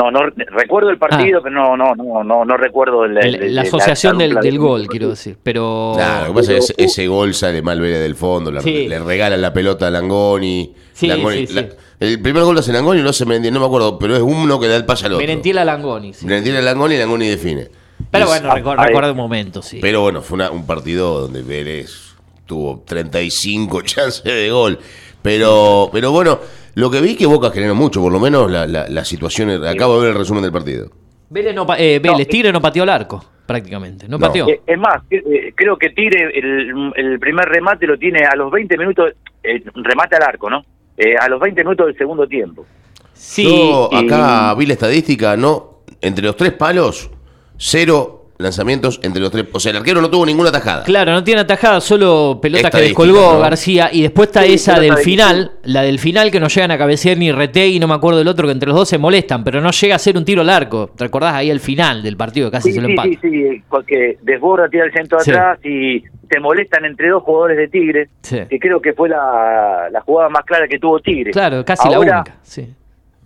No, 0.00 0.10
no 0.10 0.20
recuerdo 0.50 0.90
el 0.90 0.98
partido, 0.98 1.42
pero 1.42 1.54
no, 1.54 1.76
no, 1.76 1.94
no, 1.94 2.24
no, 2.24 2.44
no 2.44 2.56
recuerdo 2.56 3.04
el- 3.04 3.18
Ah. 3.18 3.20
El- 3.22 3.34
el- 3.42 3.54
la 3.54 3.62
asociación 3.62 4.16
la- 4.18 4.24
del, 4.24 4.34
la- 4.34 4.40
del 4.40 4.58
gol, 4.58 4.86
quiero 4.86 5.08
decir. 5.10 5.36
Pero. 5.42 5.92
Claro, 5.96 6.28
lo 6.28 6.34
que 6.34 6.40
pasa 6.40 6.52
es 6.56 6.72
que 6.76 6.84
ese, 6.84 7.06
gol 7.08 7.34
sale 7.34 7.60
mal 7.62 7.80
Vélez 7.80 8.00
del 8.00 8.14
fondo, 8.14 8.50
le, 8.50 8.60
Sí. 8.62 8.88
le 8.88 8.98
regalan 8.98 9.40
la 9.40 9.52
pelota 9.52 9.88
a 9.88 9.90
Langoni. 9.90 10.72
Sí, 10.92 11.06
Langoni- 11.08 11.46
sí, 11.46 11.52
la- 11.54 11.62
sí. 11.62 11.68
el 12.00 12.20
primer 12.22 12.42
gol 12.44 12.54
lo 12.54 12.60
hace 12.60 12.72
Langoni 12.72 13.02
lo 13.02 13.10
hace 13.10 13.26
Mendy, 13.26 13.50
no 13.50 13.60
me 13.60 13.66
acuerdo, 13.66 13.98
pero 13.98 14.16
es 14.16 14.22
uno 14.22 14.58
que 14.58 14.68
da 14.68 14.76
el 14.76 14.84
pase 14.86 15.06
al 15.06 15.12
otro. 15.12 15.26
Menentiel 15.26 15.58
a 15.58 15.64
Langoni. 15.64 16.12
sí. 16.14 16.24
Mendy 16.26 16.50
a 16.50 16.60
Langoni 16.62 16.94
y 16.94 16.98
Langoni 16.98 17.28
define. 17.28 17.68
Pero 18.10 18.24
Y- 18.24 18.28
bueno, 18.28 18.50
recu- 18.54 18.74
ah, 18.78 18.86
recuerdo 18.86 19.10
un 19.12 19.16
momento, 19.18 19.60
sí. 19.62 19.78
Pero 19.82 20.00
bueno, 20.00 20.22
fue 20.22 20.36
una- 20.36 20.50
un 20.50 20.66
partido 20.66 21.20
donde 21.20 21.42
Vélez 21.42 22.14
tuvo 22.46 22.82
35 22.86 23.82
chances 23.82 24.24
de 24.24 24.50
gol. 24.50 24.78
Pero, 25.22 25.90
pero 25.92 26.10
bueno, 26.12 26.40
lo 26.74 26.90
que 26.90 27.00
vi 27.00 27.16
que 27.16 27.26
Boca 27.26 27.50
generó 27.50 27.74
mucho, 27.74 28.00
por 28.00 28.12
lo 28.12 28.20
menos 28.20 28.50
la, 28.50 28.66
la, 28.66 28.88
la 28.88 29.04
situación. 29.04 29.50
Acabo 29.66 29.94
de 29.96 30.00
ver 30.06 30.10
el 30.12 30.18
resumen 30.18 30.42
del 30.42 30.52
partido. 30.52 30.90
Vélez, 31.28 31.54
no, 31.54 31.66
eh, 31.78 32.00
Vélez, 32.02 32.18
No, 32.18 32.24
Tigre 32.30 32.52
no 32.52 32.60
pateó 32.60 32.82
el 32.82 32.88
arco, 32.88 33.24
prácticamente. 33.46 34.06
No, 34.08 34.18
No. 34.18 34.26
pateó. 34.26 34.48
Eh, 34.48 34.60
Es 34.66 34.78
más, 34.78 35.02
eh, 35.10 35.52
creo 35.54 35.76
que 35.76 35.90
Tigre 35.90 36.30
el, 36.38 36.92
el 36.96 37.18
primer 37.20 37.46
remate 37.48 37.86
lo 37.86 37.96
tiene 37.98 38.24
a 38.24 38.34
los 38.36 38.50
20 38.50 38.76
minutos, 38.78 39.12
eh, 39.42 39.62
remate 39.74 40.16
al 40.16 40.22
arco, 40.22 40.50
¿no? 40.50 40.64
Eh, 40.96 41.14
a 41.18 41.28
los 41.28 41.40
20 41.40 41.62
minutos 41.64 41.86
del 41.86 41.96
segundo 41.96 42.26
tiempo. 42.26 42.66
sí, 43.12 43.44
Yo 43.44 43.88
y- 43.92 44.04
acá 44.06 44.54
vi 44.54 44.66
la 44.66 44.72
estadística, 44.74 45.36
no, 45.36 45.80
entre 46.00 46.24
los 46.24 46.36
tres 46.36 46.52
palos, 46.52 47.10
cero 47.56 48.19
lanzamientos 48.40 49.00
entre 49.02 49.20
los 49.22 49.30
tres. 49.30 49.46
O 49.52 49.60
sea, 49.60 49.70
el 49.70 49.76
arquero 49.78 50.00
no 50.00 50.10
tuvo 50.10 50.26
ninguna 50.26 50.50
tajada. 50.50 50.82
claro, 50.84 51.12
no 51.12 51.22
tiene 51.24 51.42
atajada, 51.42 51.80
solo 51.80 52.38
pelotas 52.42 52.70
que 52.70 52.80
descolgó 52.80 53.34
¿no? 53.34 53.38
García. 53.40 53.88
Y 53.92 54.02
después 54.02 54.28
está 54.28 54.42
Sí, 54.42 54.54
esa 54.54 54.80
del 54.80 54.94
de- 54.96 55.02
final, 55.02 55.52
la 55.64 55.82
del 55.82 55.98
final 55.98 56.30
que 56.30 56.40
no 56.40 56.48
llegan 56.48 56.70
a 56.70 56.78
cabecear 56.78 57.16
ni 57.16 57.30
Retegui, 57.32 57.78
no 57.78 57.86
me 57.88 57.94
acuerdo 57.94 58.18
del 58.18 58.28
otro, 58.28 58.46
que 58.46 58.52
entre 58.52 58.68
los 58.68 58.76
dos 58.76 58.88
se 58.88 58.98
molestan, 58.98 59.44
pero 59.44 59.60
no 59.60 59.70
llega 59.70 59.94
a 59.96 59.98
ser 59.98 60.16
un 60.16 60.24
tiro 60.24 60.40
al 60.42 60.50
arco. 60.50 60.90
¿Te 60.96 61.04
acordás 61.04 61.34
ahí 61.34 61.50
al 61.50 61.60
final 61.60 62.02
del 62.02 62.16
partido 62.16 62.48
que 62.50 62.56
casi 62.56 62.70
Sí, 62.70 62.74
se 62.76 62.80
lo 62.80 62.86
sí, 62.86 62.92
empata? 62.92 63.08
sí, 63.08 63.18
sí, 63.22 63.62
porque 63.68 64.18
desborda, 64.22 64.68
tira 64.68 64.84
el 64.84 64.92
centro 64.92 65.20
Sí. 65.20 65.30
atrás 65.30 65.58
y 65.64 66.02
se 66.30 66.40
molestan 66.40 66.84
entre 66.84 67.08
dos 67.08 67.22
jugadores 67.22 67.56
de 67.58 67.68
Tigre, 67.68 68.08
Sí. 68.22 68.38
que 68.48 68.58
creo 68.58 68.80
que 68.80 68.92
fue 68.92 69.08
la, 69.08 69.88
la 69.90 70.00
jugada 70.00 70.28
más 70.28 70.44
clara 70.44 70.66
que 70.68 70.78
tuvo 70.78 71.00
Tigre. 71.00 71.32
Claro, 71.32 71.64
casi 71.64 71.88
Ahora- 71.88 72.06
la 72.08 72.16
única. 72.20 72.36
Sí. 72.42 72.68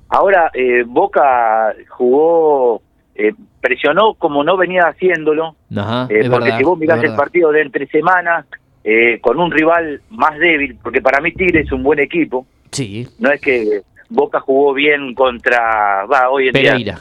Ahora 0.09 0.51
eh, 0.55 0.85
Boca 0.87 1.75
jugó, 1.89 2.81
eh, 3.15 3.33
presionó 3.65 4.13
como 4.13 4.45
no 4.45 4.59
venía 4.59 4.83
haciéndolo, 4.89 5.57
Ajá, 5.75 6.07
eh, 6.11 6.29
porque 6.29 6.45
verdad, 6.45 6.59
si 6.59 6.65
vos 6.65 6.79
mirás 6.79 7.03
el 7.03 7.17
partido 7.17 7.51
de 7.51 7.63
entre 7.63 7.87
semanas, 7.87 8.45
eh, 8.85 9.19
con 9.23 9.41
un 9.41 9.51
rival 9.51 10.03
más 10.11 10.39
débil, 10.39 10.77
porque 10.83 11.01
para 11.01 11.23
mí 11.23 11.33
Tigre 11.33 11.61
es 11.61 11.73
un 11.73 11.83
buen 11.83 11.99
equipo, 11.99 12.47
Sí, 12.71 13.09
no 13.21 13.31
es 13.31 13.41
que 13.41 13.83
Boca 14.11 14.41
jugó 14.41 14.75
bien 14.75 15.15
contra, 15.15 16.05
va, 16.07 16.29
hoy 16.29 16.49
en 16.49 16.53
día, 16.53 16.73
Pereira. 16.73 16.99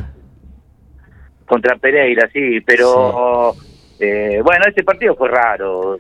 contra 1.46 1.75
Pereira, 1.75 2.29
sí, 2.32 2.62
pero 2.62 3.53
eh, 4.00 4.39
bueno, 4.41 4.65
este 4.67 4.84
partido 4.84 5.15
fue 5.15 5.27
raro. 5.29 5.98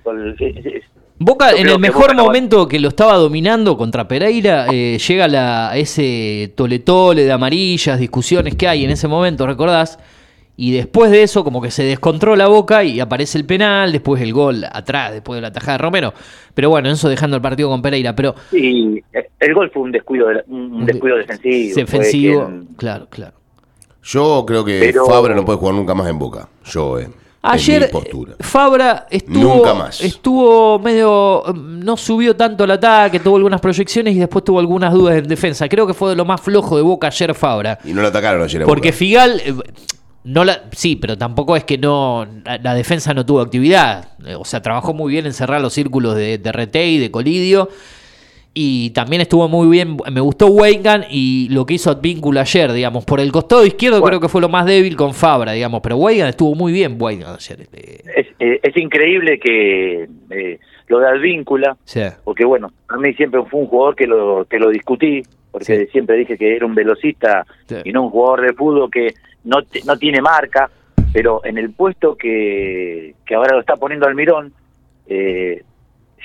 Boca, 1.17 1.51
en 1.51 1.67
el 1.67 1.73
que 1.73 1.79
mejor 1.79 2.15
no 2.15 2.25
momento 2.25 2.67
que 2.67 2.79
lo 2.79 2.89
estaba 2.89 3.15
dominando 3.15 3.75
contra 3.75 4.07
Pereira, 4.07 4.67
eh, 4.71 4.97
llega 4.99 5.27
la, 5.27 5.75
ese 5.75 6.53
tole-tole 6.55 7.25
de 7.25 7.31
amarillas, 7.31 7.99
discusiones 7.99 8.55
que 8.55 8.67
hay 8.67 8.85
en 8.85 8.91
ese 8.91 9.07
momento, 9.07 9.45
¿recordás? 9.47 9.99
Y 10.55 10.71
después 10.71 11.09
de 11.09 11.23
eso, 11.23 11.43
como 11.43 11.61
que 11.61 11.71
se 11.71 11.83
descontrola 11.83 12.47
Boca 12.47 12.83
y 12.83 12.99
aparece 12.99 13.39
el 13.39 13.45
penal, 13.45 13.91
después 13.91 14.21
el 14.21 14.33
gol 14.33 14.63
atrás, 14.71 15.11
después 15.11 15.37
de 15.37 15.41
la 15.41 15.51
tajada 15.51 15.73
de 15.73 15.77
Romero. 15.83 16.13
Pero 16.53 16.69
bueno, 16.69 16.89
eso 16.91 17.09
dejando 17.09 17.35
el 17.37 17.41
partido 17.41 17.69
con 17.69 17.81
Pereira. 17.81 18.15
Pero 18.15 18.35
Sí, 18.51 19.03
el 19.39 19.53
gol 19.55 19.71
fue 19.73 19.81
un 19.81 19.91
descuido, 19.91 20.27
de- 20.27 20.43
un 20.47 20.85
descuido 20.85 21.17
defensivo. 21.17 21.75
defensivo, 21.75 22.45
quien- 22.45 22.67
claro, 22.77 23.07
claro. 23.09 23.33
Yo 24.03 24.43
creo 24.45 24.63
que 24.63 24.79
Pero- 24.79 25.05
Fabra 25.05 25.33
no 25.33 25.43
puede 25.45 25.57
jugar 25.57 25.75
nunca 25.75 25.95
más 25.95 26.07
en 26.07 26.19
Boca. 26.19 26.47
Yo, 26.65 26.99
eh. 26.99 27.09
Ayer 27.45 27.83
eh, 27.83 28.35
Fabra 28.39 29.05
estuvo, 29.09 29.55
Nunca 29.55 29.73
más. 29.73 30.01
estuvo 30.01 30.79
medio, 30.79 31.43
eh, 31.45 31.51
no 31.53 31.97
subió 31.97 32.35
tanto 32.37 32.63
el 32.63 32.71
ataque, 32.71 33.19
tuvo 33.19 33.35
algunas 33.35 33.59
proyecciones 33.59 34.15
y 34.15 34.19
después 34.19 34.45
tuvo 34.45 34.59
algunas 34.59 34.93
dudas 34.93 35.17
en 35.17 35.27
defensa. 35.27 35.67
Creo 35.67 35.85
que 35.85 35.93
fue 35.93 36.11
de 36.11 36.15
lo 36.15 36.23
más 36.23 36.39
flojo 36.39 36.77
de 36.77 36.83
Boca 36.83 37.07
ayer 37.07 37.33
Fabra. 37.33 37.79
Y 37.83 37.91
no 37.91 38.01
lo 38.01 38.07
atacaron 38.09 38.43
ayer 38.43 38.61
a 38.61 38.65
Porque 38.65 38.89
Boca. 38.89 38.97
Figal, 38.97 39.41
eh, 39.43 39.53
no 40.25 40.43
la, 40.45 40.63
sí, 40.71 40.95
pero 40.95 41.17
tampoco 41.17 41.55
es 41.55 41.63
que 41.65 41.77
no 41.77 42.25
la, 42.45 42.57
la 42.57 42.73
defensa 42.75 43.13
no 43.13 43.25
tuvo 43.25 43.41
actividad. 43.41 44.09
Eh, 44.25 44.35
O 44.35 44.45
sea, 44.45 44.61
trabajó 44.61 44.93
muy 44.93 45.11
bien 45.11 45.25
en 45.25 45.33
cerrar 45.33 45.61
los 45.61 45.73
círculos 45.73 46.15
de, 46.15 46.37
de 46.37 46.51
Retey, 46.51 46.97
de 46.99 47.11
Colidio. 47.11 47.69
Y 48.55 48.91
también 48.91 49.19
estuvo 49.23 49.49
muy 49.49 49.67
bien, 49.67 49.97
me 50.11 50.21
gustó 50.21 50.45
Weigand 50.45 51.05
y 51.09 51.49
lo 51.49 51.65
que 51.65 51.73
hizo 51.73 51.89
Advíncula 51.89 52.41
ayer, 52.41 52.71
digamos. 52.71 53.03
Por 53.03 53.19
el 53.19 53.31
costado 53.31 53.65
izquierdo 53.65 53.99
Bueno. 53.99 54.09
creo 54.11 54.19
que 54.21 54.29
fue 54.29 54.41
lo 54.41 54.47
más 54.49 54.67
débil 54.67 54.95
con 54.95 55.15
Fabra, 55.15 55.53
digamos. 55.53 55.81
Pero 55.81 55.97
Weigand 55.97 56.29
estuvo 56.29 56.53
muy 56.53 56.71
bien, 56.71 56.95
Weigand 56.99 57.35
ayer. 57.35 57.67
eh, 57.73 58.03
Es, 58.15 58.27
eh, 58.39 58.59
es 58.61 58.77
increíble 58.77 59.39
que 59.39 60.07
eh, 60.29 60.59
lo 60.87 60.99
de 60.99 61.07
Advíncula, 61.07 61.77
sí. 61.85 62.01
porque 62.23 62.45
bueno, 62.45 62.71
a 62.89 62.97
mí 62.97 63.13
siempre 63.13 63.41
fue 63.49 63.61
un 63.61 63.67
jugador 63.67 63.95
que 63.95 64.07
lo, 64.07 64.45
que 64.45 64.59
lo 64.59 64.69
discutí, 64.69 65.23
porque 65.51 65.65
Sí. 65.85 65.91
siempre 65.91 66.17
dije 66.17 66.37
que 66.37 66.55
era 66.55 66.65
un 66.65 66.75
velocista 66.75 67.45
Sí. 67.67 67.75
y 67.85 67.91
no 67.91 68.03
un 68.03 68.09
jugador 68.09 68.41
de 68.41 68.53
fútbol 68.53 68.89
que 68.91 69.13
no, 69.43 69.61
te- 69.63 69.81
no 69.85 69.97
tiene 69.97 70.21
marca, 70.21 70.69
pero 71.13 71.41
en 71.45 71.57
el 71.57 71.71
puesto 71.71 72.15
que, 72.15 73.15
que 73.25 73.35
ahora 73.35 73.53
lo 73.55 73.59
está 73.61 73.75
poniendo 73.75 74.07
Almirón, 74.07 74.51
eh, 75.07 75.61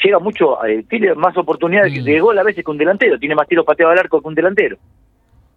llega 0.03 0.19
mucho, 0.19 0.65
eh, 0.65 0.85
tiene 0.88 1.15
más 1.15 1.37
oportunidades 1.37 1.93
Mm. 1.93 2.21
gol 2.21 2.38
a 2.38 2.43
veces 2.43 2.65
que 2.65 2.71
un 2.71 2.79
delantero, 2.79 3.19
tiene 3.19 3.35
más 3.35 3.49
tiros 3.49 3.65
pateados 3.67 3.93
al 3.93 3.99
arco 3.99 4.21
que 4.21 4.29
un 4.29 4.35
delantero. 4.35 4.77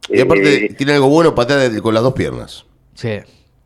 Y 0.10 0.20
aparte, 0.20 0.66
Eh, 0.66 0.74
tiene 0.78 0.94
algo 0.94 1.08
bueno, 1.10 1.34
patea 1.36 1.58
de- 1.58 1.82
con 1.82 1.94
las 1.94 2.04
dos 2.04 2.14
piernas. 2.14 2.66
Sí. 2.96 3.20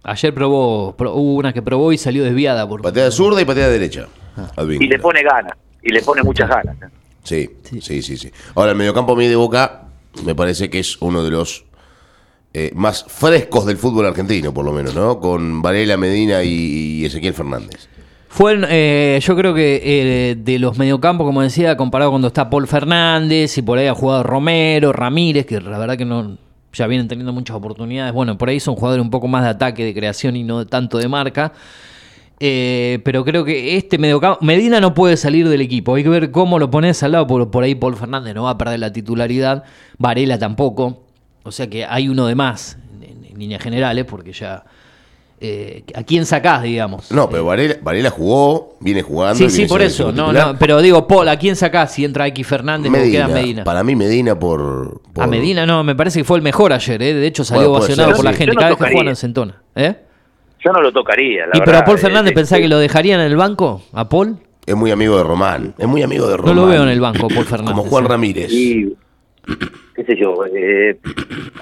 Ayer 0.03 0.33
probó, 0.33 0.95
pro- 0.95 1.13
hubo 1.15 1.35
una 1.35 1.51
que 1.53 1.61
probó 1.63 1.91
y 1.91 1.97
salió 1.97 2.23
desviada. 2.23 2.67
Por, 2.67 2.81
Patea 2.81 3.05
de 3.05 3.11
zurda 3.11 3.41
y 3.41 3.45
patea 3.45 3.67
de 3.67 3.73
derecha. 3.79 4.07
Advíncula. 4.55 4.85
y 4.85 4.87
le 4.87 4.99
pone 4.99 5.23
ganas, 5.23 5.53
y 5.81 5.89
le 5.91 6.01
pone 6.01 6.23
muchas 6.23 6.49
ganas. 6.49 6.75
Sí, 7.23 7.49
sí, 7.81 8.01
sí, 8.01 8.17
sí. 8.17 8.31
Ahora, 8.55 8.71
el 8.71 8.77
mediocampo 8.77 9.13
a 9.13 9.15
mí 9.15 9.27
de 9.27 9.35
Boca 9.35 9.83
me 10.23 10.35
parece 10.35 10.69
que 10.69 10.79
es 10.79 11.01
uno 11.01 11.23
de 11.23 11.31
los 11.31 11.65
eh, 12.53 12.71
más 12.73 13.03
frescos 13.07 13.65
del 13.65 13.77
fútbol 13.77 14.05
argentino, 14.05 14.53
por 14.53 14.63
lo 14.63 14.71
menos, 14.71 14.95
¿no? 14.95 15.19
Con 15.19 15.61
Varela, 15.61 15.97
Medina 15.97 16.43
y, 16.43 17.01
y 17.01 17.05
Ezequiel 17.05 17.33
Fernández. 17.33 17.89
Fue, 18.35 18.57
eh, 18.69 19.19
yo 19.21 19.35
creo 19.37 19.53
que 19.53 19.81
eh, 19.81 20.35
de 20.35 20.59
los 20.59 20.77
mediocampos, 20.77 21.25
como 21.25 21.41
decía, 21.41 21.77
comparado 21.77 22.11
cuando 22.11 22.27
está 22.27 22.49
Paul 22.49 22.67
Fernández 22.67 23.57
y 23.57 23.61
por 23.61 23.77
ahí 23.77 23.87
ha 23.87 23.95
jugado 23.95 24.23
Romero, 24.23 24.91
Ramírez, 24.91 25.45
que 25.45 25.61
la 25.61 25.77
verdad 25.77 25.97
que 25.97 26.03
no 26.03 26.37
ya 26.73 26.85
vienen 26.87 27.07
teniendo 27.07 27.31
muchas 27.31 27.55
oportunidades. 27.55 28.13
Bueno, 28.13 28.37
por 28.37 28.49
ahí 28.49 28.59
son 28.59 28.75
jugadores 28.75 29.01
un 29.01 29.09
poco 29.09 29.29
más 29.29 29.43
de 29.43 29.51
ataque, 29.51 29.85
de 29.85 29.93
creación 29.93 30.35
y 30.35 30.43
no 30.43 30.67
tanto 30.67 30.97
de 30.97 31.07
marca. 31.07 31.53
Eh, 32.39 32.99
pero 33.05 33.23
creo 33.23 33.45
que 33.45 33.77
este 33.77 33.97
mediocampo. 33.97 34.43
Medina 34.43 34.79
no 34.81 34.93
puede 34.93 35.15
salir 35.17 35.47
del 35.47 35.61
equipo. 35.61 35.95
Hay 35.95 36.03
que 36.03 36.09
ver 36.09 36.31
cómo 36.31 36.59
lo 36.59 36.69
pones 36.69 37.01
al 37.03 37.13
lado. 37.13 37.27
Por, 37.27 37.49
por 37.49 37.63
ahí 37.63 37.75
Paul 37.75 37.95
Fernández 37.95 38.35
no 38.35 38.43
va 38.43 38.51
a 38.51 38.57
perder 38.57 38.79
la 38.79 38.91
titularidad. 38.91 39.63
Varela 39.97 40.37
tampoco. 40.37 41.03
O 41.43 41.51
sea 41.51 41.69
que 41.69 41.85
hay 41.85 42.09
uno 42.09 42.25
de 42.27 42.35
más 42.35 42.77
en, 43.01 43.23
en 43.25 43.39
líneas 43.39 43.61
generales, 43.63 44.03
porque 44.05 44.33
ya. 44.33 44.63
eh, 45.39 45.83
¿A 45.95 46.03
quién 46.03 46.25
sacás, 46.25 46.63
digamos? 46.63 47.09
No, 47.11 47.29
pero 47.29 47.45
Varela, 47.45 47.75
Varela 47.81 48.09
jugó, 48.09 48.75
viene 48.81 49.01
jugando. 49.01 49.35
Sí, 49.37 49.49
sí, 49.49 49.65
por 49.65 49.81
eso. 49.81 50.11
No, 50.11 50.33
no, 50.33 50.57
pero 50.59 50.81
digo, 50.81 51.07
Paul, 51.07 51.29
¿a 51.29 51.37
quién 51.37 51.55
sacás 51.55 51.93
si 51.93 52.03
entra 52.03 52.27
X 52.27 52.45
Fernández 52.45 52.91
Medina, 52.91 53.27
queda 53.27 53.27
Medina? 53.35 53.63
Para 53.63 53.83
mí, 53.83 53.95
Medina 53.95 54.37
por. 54.37 55.01
por- 55.13 55.23
A 55.23 55.27
Medina 55.27 55.65
no, 55.65 55.83
me 55.85 55.95
parece 55.95 56.19
que 56.19 56.25
fue 56.25 56.37
el 56.37 56.43
mejor 56.43 56.73
ayer, 56.73 57.01
¿eh? 57.01 57.13
De 57.13 57.27
hecho 57.27 57.45
salió 57.45 57.69
Bueno, 57.69 57.95
ser, 57.95 58.13
por 58.13 58.25
la 58.25 58.33
gente. 58.33 58.53
No 58.53 58.59
Cada 58.59 58.69
vez 58.71 58.77
que 58.79 58.85
juegan 58.91 59.07
en 59.07 59.15
Centona. 59.15 59.61
¿Eh? 59.75 59.95
Yo 60.65 60.71
no 60.71 60.81
lo 60.81 60.91
tocaría, 60.91 61.45
la 61.45 61.57
¿Y 61.57 61.61
pero 61.61 61.77
a 61.77 61.85
Paul 61.85 61.97
eh, 61.97 62.01
Fernández 62.01 62.31
eh, 62.31 62.35
pensás 62.35 62.57
eh, 62.57 62.63
que 62.63 62.67
lo 62.67 62.79
dejarían 62.79 63.19
en 63.19 63.27
el 63.27 63.37
banco? 63.37 63.83
¿A 63.93 64.09
Paul? 64.09 64.37
Es 64.65 64.75
muy 64.75 64.89
amigo 64.89 65.15
de 65.15 65.23
Román. 65.23 65.75
Es 65.77 65.85
muy 65.87 66.01
amigo 66.01 66.25
de 66.25 66.31
No 66.31 66.37
Román. 66.37 66.55
lo 66.55 66.65
veo 66.67 66.83
en 66.83 66.89
el 66.89 66.99
banco, 66.99 67.27
Paul 67.27 67.45
Fernández. 67.45 67.75
Como 67.75 67.83
Juan 67.89 68.05
¿eh? 68.05 68.07
Ramírez. 68.07 68.51
Y, 68.51 68.95
qué 69.95 70.03
sé 70.05 70.15
yo, 70.19 70.33
eh, 70.51 70.97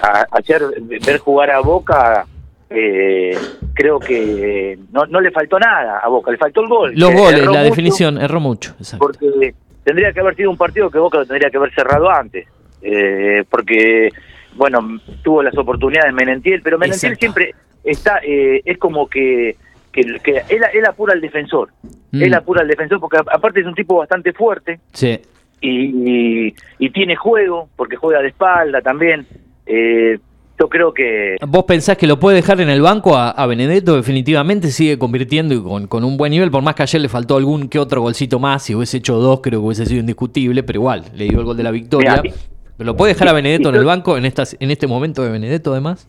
a- 0.02 0.24
ayer 0.32 0.62
ver 1.06 1.18
jugar 1.18 1.50
a 1.50 1.60
Boca, 1.60 2.24
eh, 2.70 3.36
creo 3.74 3.98
que 3.98 4.78
no, 4.90 5.04
no 5.04 5.20
le 5.20 5.30
faltó 5.32 5.58
nada 5.58 5.98
a 5.98 6.08
Boca, 6.08 6.30
le 6.30 6.38
faltó 6.38 6.62
el 6.62 6.68
gol. 6.68 6.92
Los 6.96 7.10
Eh, 7.10 7.14
goles, 7.14 7.40
erró 7.42 7.52
la 7.52 7.58
mucho 7.58 7.70
definición, 7.70 8.16
erró 8.18 8.40
mucho. 8.40 8.70
exacto. 8.78 9.04
Porque 9.06 9.54
tendría 9.84 10.14
que 10.14 10.20
haber 10.20 10.34
sido 10.34 10.50
un 10.50 10.56
partido 10.56 10.90
que 10.90 10.98
Boca 10.98 11.18
lo 11.18 11.26
tendría 11.26 11.50
que 11.50 11.58
haber 11.58 11.74
cerrado 11.74 12.08
antes. 12.08 12.46
Eh, 12.80 13.44
porque, 13.50 14.08
bueno, 14.54 14.98
tuvo 15.22 15.42
las 15.42 15.56
oportunidades 15.58 16.12
Menentiel, 16.14 16.62
pero 16.62 16.78
Menentiel 16.78 17.12
Exacto. 17.12 17.20
siempre 17.20 17.54
está, 17.84 18.18
eh, 18.26 18.62
es 18.64 18.78
como 18.78 19.08
que, 19.08 19.56
que, 19.92 20.02
que 20.22 20.38
él, 20.48 20.62
él 20.72 20.86
apura 20.86 21.12
al 21.12 21.20
defensor. 21.20 21.70
Mm. 22.10 22.22
Él 22.22 22.34
apura 22.34 22.62
al 22.62 22.68
defensor 22.68 23.00
porque 23.00 23.18
aparte 23.18 23.60
es 23.60 23.66
un 23.66 23.74
tipo 23.74 23.96
bastante 23.96 24.32
fuerte 24.32 24.80
Sí. 24.92 25.20
y, 25.60 26.48
y, 26.48 26.54
y 26.78 26.90
tiene 26.90 27.16
juego, 27.16 27.68
porque 27.76 27.96
juega 27.96 28.20
de 28.22 28.28
espalda 28.28 28.80
también. 28.80 29.26
Eh, 29.66 30.18
yo 30.58 30.68
creo 30.68 30.94
que 30.94 31.36
¿Vos 31.48 31.64
pensás 31.64 31.96
que 31.96 32.06
lo 32.06 32.20
puede 32.20 32.36
dejar 32.36 32.60
en 32.60 32.68
el 32.68 32.80
banco 32.80 33.16
a, 33.16 33.30
a 33.30 33.44
Benedetto? 33.46 33.96
Definitivamente 33.96 34.68
sigue 34.68 34.98
convirtiendo 34.98 35.52
y 35.52 35.60
con, 35.60 35.88
con 35.88 36.04
un 36.04 36.16
buen 36.16 36.30
nivel, 36.30 36.50
por 36.52 36.62
más 36.62 36.76
que 36.76 36.84
ayer 36.84 37.00
le 37.00 37.08
faltó 37.08 37.36
algún 37.36 37.68
que 37.68 37.80
otro 37.80 38.00
golcito 38.00 38.38
más, 38.38 38.62
si 38.62 38.74
hubiese 38.74 38.98
hecho 38.98 39.16
dos 39.16 39.40
creo 39.42 39.60
que 39.60 39.66
hubiese 39.66 39.84
sido 39.86 39.98
indiscutible, 40.00 40.62
pero 40.62 40.78
igual, 40.78 41.04
le 41.14 41.24
dio 41.24 41.40
el 41.40 41.44
gol 41.44 41.56
de 41.56 41.62
la 41.64 41.72
victoria. 41.72 42.20
Mirá, 42.22 42.34
¿Pero 42.76 42.86
lo 42.86 42.96
puede 42.96 43.14
dejar 43.14 43.28
a 43.28 43.32
Benedetto 43.32 43.68
en 43.70 43.74
el 43.74 43.84
banco 43.84 44.16
en, 44.16 44.24
estas, 44.26 44.56
en 44.60 44.70
este 44.70 44.86
momento 44.86 45.22
de 45.24 45.30
Benedetto 45.30 45.72
además? 45.72 46.08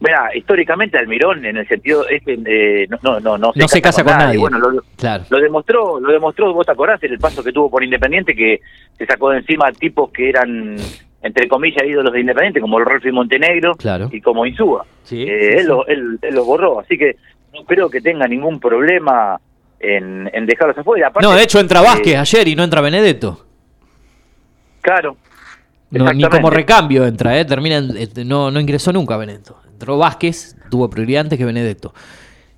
Mira, 0.00 0.30
históricamente 0.34 0.96
Almirón 0.96 1.44
en 1.44 1.56
el 1.56 1.66
sentido 1.66 2.06
este 2.08 2.38
eh, 2.46 2.86
no, 2.88 2.98
no 3.02 3.18
no 3.20 3.36
no 3.38 3.52
No 3.54 3.68
se 3.68 3.82
casa 3.82 4.04
con 4.04 4.16
nadie. 4.16 4.38
Bueno, 4.38 4.58
lo, 4.58 4.82
Claro. 4.96 5.24
lo 5.28 5.38
demostró, 5.40 5.98
lo 5.98 6.12
demostró, 6.12 6.52
vos 6.54 6.64
te 6.66 6.72
acordás 6.72 7.02
en 7.02 7.12
el 7.12 7.18
paso 7.18 7.42
que 7.42 7.50
tuvo 7.52 7.68
por 7.68 7.82
Independiente 7.82 8.34
que 8.34 8.60
se 8.96 9.06
sacó 9.06 9.30
de 9.30 9.38
encima 9.38 9.72
tipos 9.72 10.10
que 10.10 10.28
eran 10.28 10.76
entre 11.20 11.48
comillas 11.48 11.82
ídolos 11.84 12.12
de 12.12 12.20
Independiente 12.20 12.60
como 12.60 12.78
el 12.78 12.84
Rolfi 12.86 13.10
Montenegro 13.10 13.74
Claro. 13.74 14.08
y 14.12 14.20
como 14.20 14.46
Insúa. 14.46 14.86
Sí, 15.02 15.22
Eh, 15.22 15.26
sí, 15.26 15.46
él, 15.56 15.60
sí. 15.62 15.66
Lo, 15.66 15.86
él, 15.88 16.18
él 16.22 16.34
lo 16.34 16.44
borró, 16.44 16.78
así 16.78 16.96
que 16.96 17.16
no 17.52 17.64
creo 17.64 17.90
que 17.90 18.00
tenga 18.00 18.28
ningún 18.28 18.60
problema 18.60 19.40
en, 19.80 20.30
en 20.32 20.46
dejarlos 20.46 20.78
afuera. 20.78 21.08
Aparte, 21.08 21.26
No, 21.26 21.34
de 21.34 21.42
hecho 21.42 21.58
entra 21.58 21.80
eh, 21.80 21.84
Vázquez 21.84 22.16
ayer 22.16 22.46
y 22.46 22.54
no 22.54 22.62
entra 22.62 22.80
Benedetto. 22.80 23.44
claro. 24.80 25.16
No, 25.90 26.12
ni 26.12 26.24
como 26.24 26.50
recambio 26.50 27.06
entra, 27.06 27.38
¿eh? 27.38 27.44
Termina, 27.44 27.82
este, 27.98 28.24
no, 28.24 28.50
no 28.50 28.60
ingresó 28.60 28.92
nunca 28.92 29.16
Benedetto. 29.16 29.56
Entró 29.70 29.96
Vázquez, 29.96 30.56
tuvo 30.70 30.90
prioridad 30.90 31.22
antes 31.22 31.38
que 31.38 31.44
Benedetto. 31.44 31.94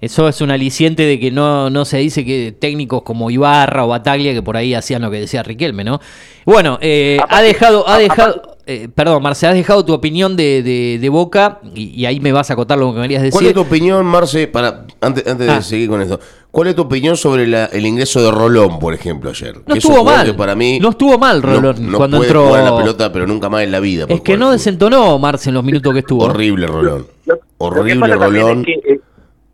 Eso 0.01 0.29
es 0.29 0.41
un 0.41 0.51
aliciente 0.51 1.03
de 1.03 1.21
que 1.21 1.31
no, 1.31 1.69
no 1.69 1.85
se 1.85 1.99
dice 1.99 2.25
que 2.25 2.57
técnicos 2.59 3.03
como 3.03 3.31
Ibarra 3.31 3.85
o 3.85 3.89
Bataglia, 3.89 4.33
que 4.33 4.43
por 4.43 4.57
ahí 4.57 4.73
hacían 4.75 5.03
lo 5.03 5.11
que 5.11 5.21
decía 5.21 5.43
Riquelme, 5.43 5.85
¿no? 5.85 6.01
Bueno, 6.47 6.79
eh, 6.81 7.19
ha 7.29 7.43
dejado, 7.43 7.87
ha 7.87 7.99
dejado, 7.99 8.50
eh, 8.67 8.89
perdón, 8.95 9.23
Marce, 9.23 9.47
has 9.47 9.55
dejado 9.55 9.85
tu 9.85 9.93
opinión 9.93 10.37
de, 10.37 10.63
de- 10.63 10.99
de 11.01 11.09
Boca 11.09 11.61
y, 11.75 11.89
y 12.01 12.07
ahí 12.07 12.21
me 12.21 12.33
vas 12.33 12.51
a 12.51 12.55
acotar 12.55 12.79
lo 12.79 12.93
que 12.93 13.01
me 13.01 13.05
querías 13.09 13.23
¿Cuál 13.31 13.45
decir. 13.45 13.49
es 13.49 13.55
tu 13.55 13.61
opinión, 13.61 14.05
Marce, 14.07 14.47
para 14.49 14.87
antes, 15.01 15.27
antes 15.27 15.49
Ah. 15.49 15.57
de 15.57 15.63
seguir 15.63 15.89
con 15.89 16.01
esto? 16.03 16.21
¿Cuál 16.51 16.69
es 16.69 16.75
tu 16.75 16.83
opinión 16.83 17.17
sobre 17.17 17.47
la- 17.47 17.67
el 17.67 17.87
ingreso 17.87 18.23
de 18.23 18.31
Rolón, 18.31 18.79
por 18.79 18.93
ejemplo, 18.95 19.31
ayer? 19.31 19.57
No 19.57 19.65
Que 19.73 19.79
es 19.79 19.85
un 19.85 19.93
estuvo 19.93 20.05
mal. 20.05 20.35
para 20.37 20.55
mí 20.55 20.79
No 20.81 20.91
estuvo 20.91 21.17
mal 21.19 21.41
no- 21.41 21.47
Rolón 21.49 21.91
no 21.91 21.97
cuando 21.99 22.17
puede 22.19 22.29
entró. 22.31 22.47
jugar 22.47 22.61
a 22.67 22.71
la 22.71 22.77
pelota, 22.77 23.13
pero 23.13 23.27
nunca 23.27 23.49
más 23.49 23.63
en 23.63 23.71
la 23.73 23.81
vida. 23.81 24.07
es 24.09 24.21
que 24.21 24.37
no 24.37 24.51
desentonó 24.51 25.19
Marce 25.19 25.51
en 25.51 25.55
los 25.55 25.65
minutos 25.65 25.93
que 25.93 26.01
estuvo. 26.01 26.25
Horrible 26.25 26.67
Rolón. 26.67 27.07
Horrible 27.59 28.15
Rolón. 28.17 28.65
eh, 28.67 29.01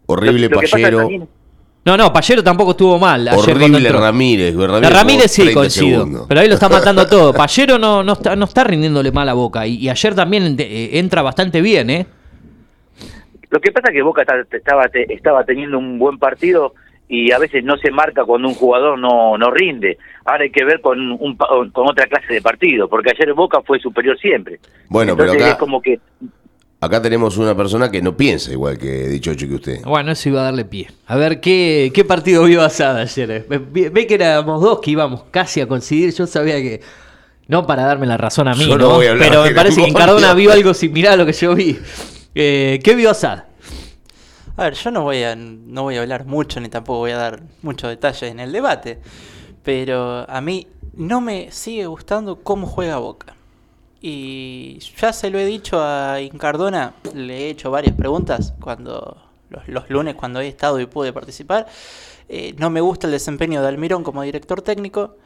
Horrible 0.07 0.49
Pallero. 0.51 1.09
No, 1.87 1.97
no, 1.97 2.13
Pallero 2.13 2.43
tampoco 2.43 2.73
estuvo 2.73 2.99
mal. 2.99 3.29
Ayer 3.29 3.35
cuando 3.45 3.53
Horrible 3.53 3.89
entró. 3.89 4.01
Ramírez. 4.03 4.57
Ramírez, 4.57 4.91
Ramírez 4.93 5.31
sí 5.31 5.43
30 5.43 5.61
coincido, 5.61 5.99
segundos. 6.01 6.27
pero 6.29 6.41
ahí 6.41 6.49
lo 6.49 6.55
está 6.55 6.69
matando 6.69 7.07
todo. 7.09 7.33
Pallero 7.33 7.79
no, 7.79 8.03
no, 8.03 8.15
está, 8.15 8.35
no 8.35 8.45
está 8.45 8.65
rindiéndole 8.65 9.13
mal 9.13 9.29
a 9.29 9.35
Boca 9.35 9.67
y, 9.67 9.77
y 9.77 9.89
ayer 9.89 10.15
también 10.15 10.57
eh, 10.59 10.91
entra 10.99 11.23
bastante 11.23 11.61
bien, 11.63 11.89
¿eh? 11.91 12.07
Lo 13.51 13.61
que 13.61 13.71
pasa 13.71 13.89
es 13.91 13.95
que 13.95 14.03
Boca 14.03 14.25
ta- 14.25 14.45
estaba, 14.51 14.89
te- 14.89 15.13
estaba 15.15 15.45
teniendo 15.45 15.79
un 15.79 15.99
buen 16.01 16.19
partido 16.19 16.75
y 17.09 17.31
a 17.31 17.39
veces 17.39 17.63
no 17.63 17.77
se 17.77 17.93
marca 17.93 18.25
cuando 18.25 18.49
un 18.49 18.55
jugador 18.55 18.99
no, 18.99 19.39
no 19.39 19.51
rinde. 19.53 19.97
Ahora 20.25 20.43
hay 20.43 20.51
que 20.51 20.65
ver 20.65 20.81
con, 20.81 20.99
un, 21.13 21.37
pa- 21.37 21.47
con 21.73 21.89
otra 21.89 22.07
clase 22.07 22.35
de 22.35 22.43
partido, 22.43 22.89
porque 22.89 23.13
ayer 23.15 23.33
Boca 23.33 23.61
fue 23.65 23.79
superior 23.79 24.19
siempre. 24.19 24.59
Bueno, 24.89 25.17
pero 25.17 25.29
Entonces 25.31 25.47
acá, 25.47 25.53
es 25.53 25.59
como 25.61 25.81
que 25.81 26.01
acá 26.87 27.03
tenemos 27.03 27.37
una 27.37 27.57
persona 27.57 27.91
que 27.91 28.01
no 28.03 28.17
piensa 28.17 28.51
igual 28.53 28.79
que 28.79 29.09
dicho 29.09 29.35
que 29.37 29.55
usted. 29.55 29.83
Bueno, 29.83 30.13
eso 30.13 30.29
iba 30.29 30.41
a 30.41 30.45
darle 30.45 30.65
pie. 30.65 30.89
A 31.07 31.17
ver, 31.17 31.41
¿qué, 31.41 31.91
qué 31.95 32.05
partido 32.05 32.45
vio 32.45 32.63
Asada 32.63 33.03
ayer? 33.03 33.31
eh? 33.31 33.47
Ve, 33.49 34.07
que 34.07 34.15
éramos 34.15 34.63
dos 34.63 34.81
que 34.81 34.91
íbamos 34.93 35.25
casi 35.31 35.61
a 35.61 35.69
coincidir. 35.69 36.15
Yo 36.15 36.27
sabía 36.27 36.57
que. 36.57 36.81
No 37.49 37.65
para 37.67 37.85
darme 37.85 38.07
la 38.07 38.17
razón 38.17 38.49
a 38.49 38.55
mí, 38.55 38.67
Yo 38.67 38.77
no 38.77 38.89
¿no? 38.89 38.95
voy 38.95 39.07
a 39.07 39.13
hablar 39.13 39.29
Pero 39.29 39.45
me 39.45 39.51
parece 39.53 39.81
que 39.83 39.87
en. 39.89 39.95
Cardona 39.95 40.35
vio 40.35 40.51
algo 40.53 40.75
similar 40.75 41.13
a 41.13 41.17
lo 41.17 41.27
que 41.27 41.33
yo 41.33 41.55
vi. 41.55 41.79
Eh, 42.35 42.81
¿Qué 42.83 42.95
vio 42.95 43.11
Asada? 43.11 43.49
A 44.57 44.65
ver, 44.65 44.75
yo 44.75 44.91
no 44.91 45.03
voy 45.03 45.23
a, 45.23 45.37
no 45.37 45.83
voy 45.83 45.97
a 45.97 46.01
hablar 46.01 46.25
mucho 46.27 46.61
ni 46.61 46.69
tampoco 46.69 47.01
voy 47.01 47.11
a 47.13 47.17
dar 47.19 47.43
muchos 47.63 47.91
detalles 47.91 48.23
en 48.31 48.41
el 48.41 48.53
debate, 48.53 48.99
pero 49.63 50.29
a 50.29 50.41
mí 50.41 50.67
no 50.95 51.21
me 51.21 51.53
sigue 51.53 51.87
gustando 51.87 52.43
cómo 52.43 52.67
juega 52.67 52.97
Boca. 52.97 53.36
Y 54.09 54.79
ya 55.01 55.13
se 55.13 55.31
lo 55.31 55.39
he 55.41 55.45
dicho 55.45 55.83
a 55.83 56.21
Incardona, 56.21 56.95
le 57.13 57.39
he 57.47 57.51
hecho 57.51 57.73
varias 57.73 57.97
preguntas 57.97 58.55
cuando 58.61 59.17
los, 59.51 59.67
los 59.67 59.91
lunes 59.91 60.15
cuando 60.15 60.39
he 60.39 60.47
estado 60.47 60.79
y 60.79 60.87
pude 60.87 61.13
participar. 61.13 61.67
Eh, 62.29 62.55
no 62.57 62.71
me 62.71 62.81
gusta 62.81 63.09
el 63.09 63.13
desempeño 63.13 63.61
de 63.63 63.67
Almirón 63.67 64.05
como 64.05 64.23
director 64.23 64.63
técnico 64.63 65.17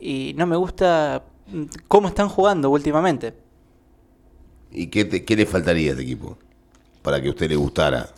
y 0.00 0.34
no 0.36 0.46
me 0.46 0.56
gusta 0.56 1.22
mm, 1.46 1.62
cómo 1.86 2.08
están 2.08 2.28
jugando 2.28 2.70
últimamente. 2.70 3.34
¿Y 4.72 4.88
qué, 4.88 5.04
te- 5.04 5.24
qué 5.24 5.36
le 5.36 5.46
faltaría 5.46 5.90
a 5.90 5.92
este 5.92 6.02
equipo? 6.02 6.36
Para 7.02 7.22
que 7.22 7.28
a 7.28 7.30
usted 7.30 7.48
le 7.48 7.54
gustara. 7.54 8.08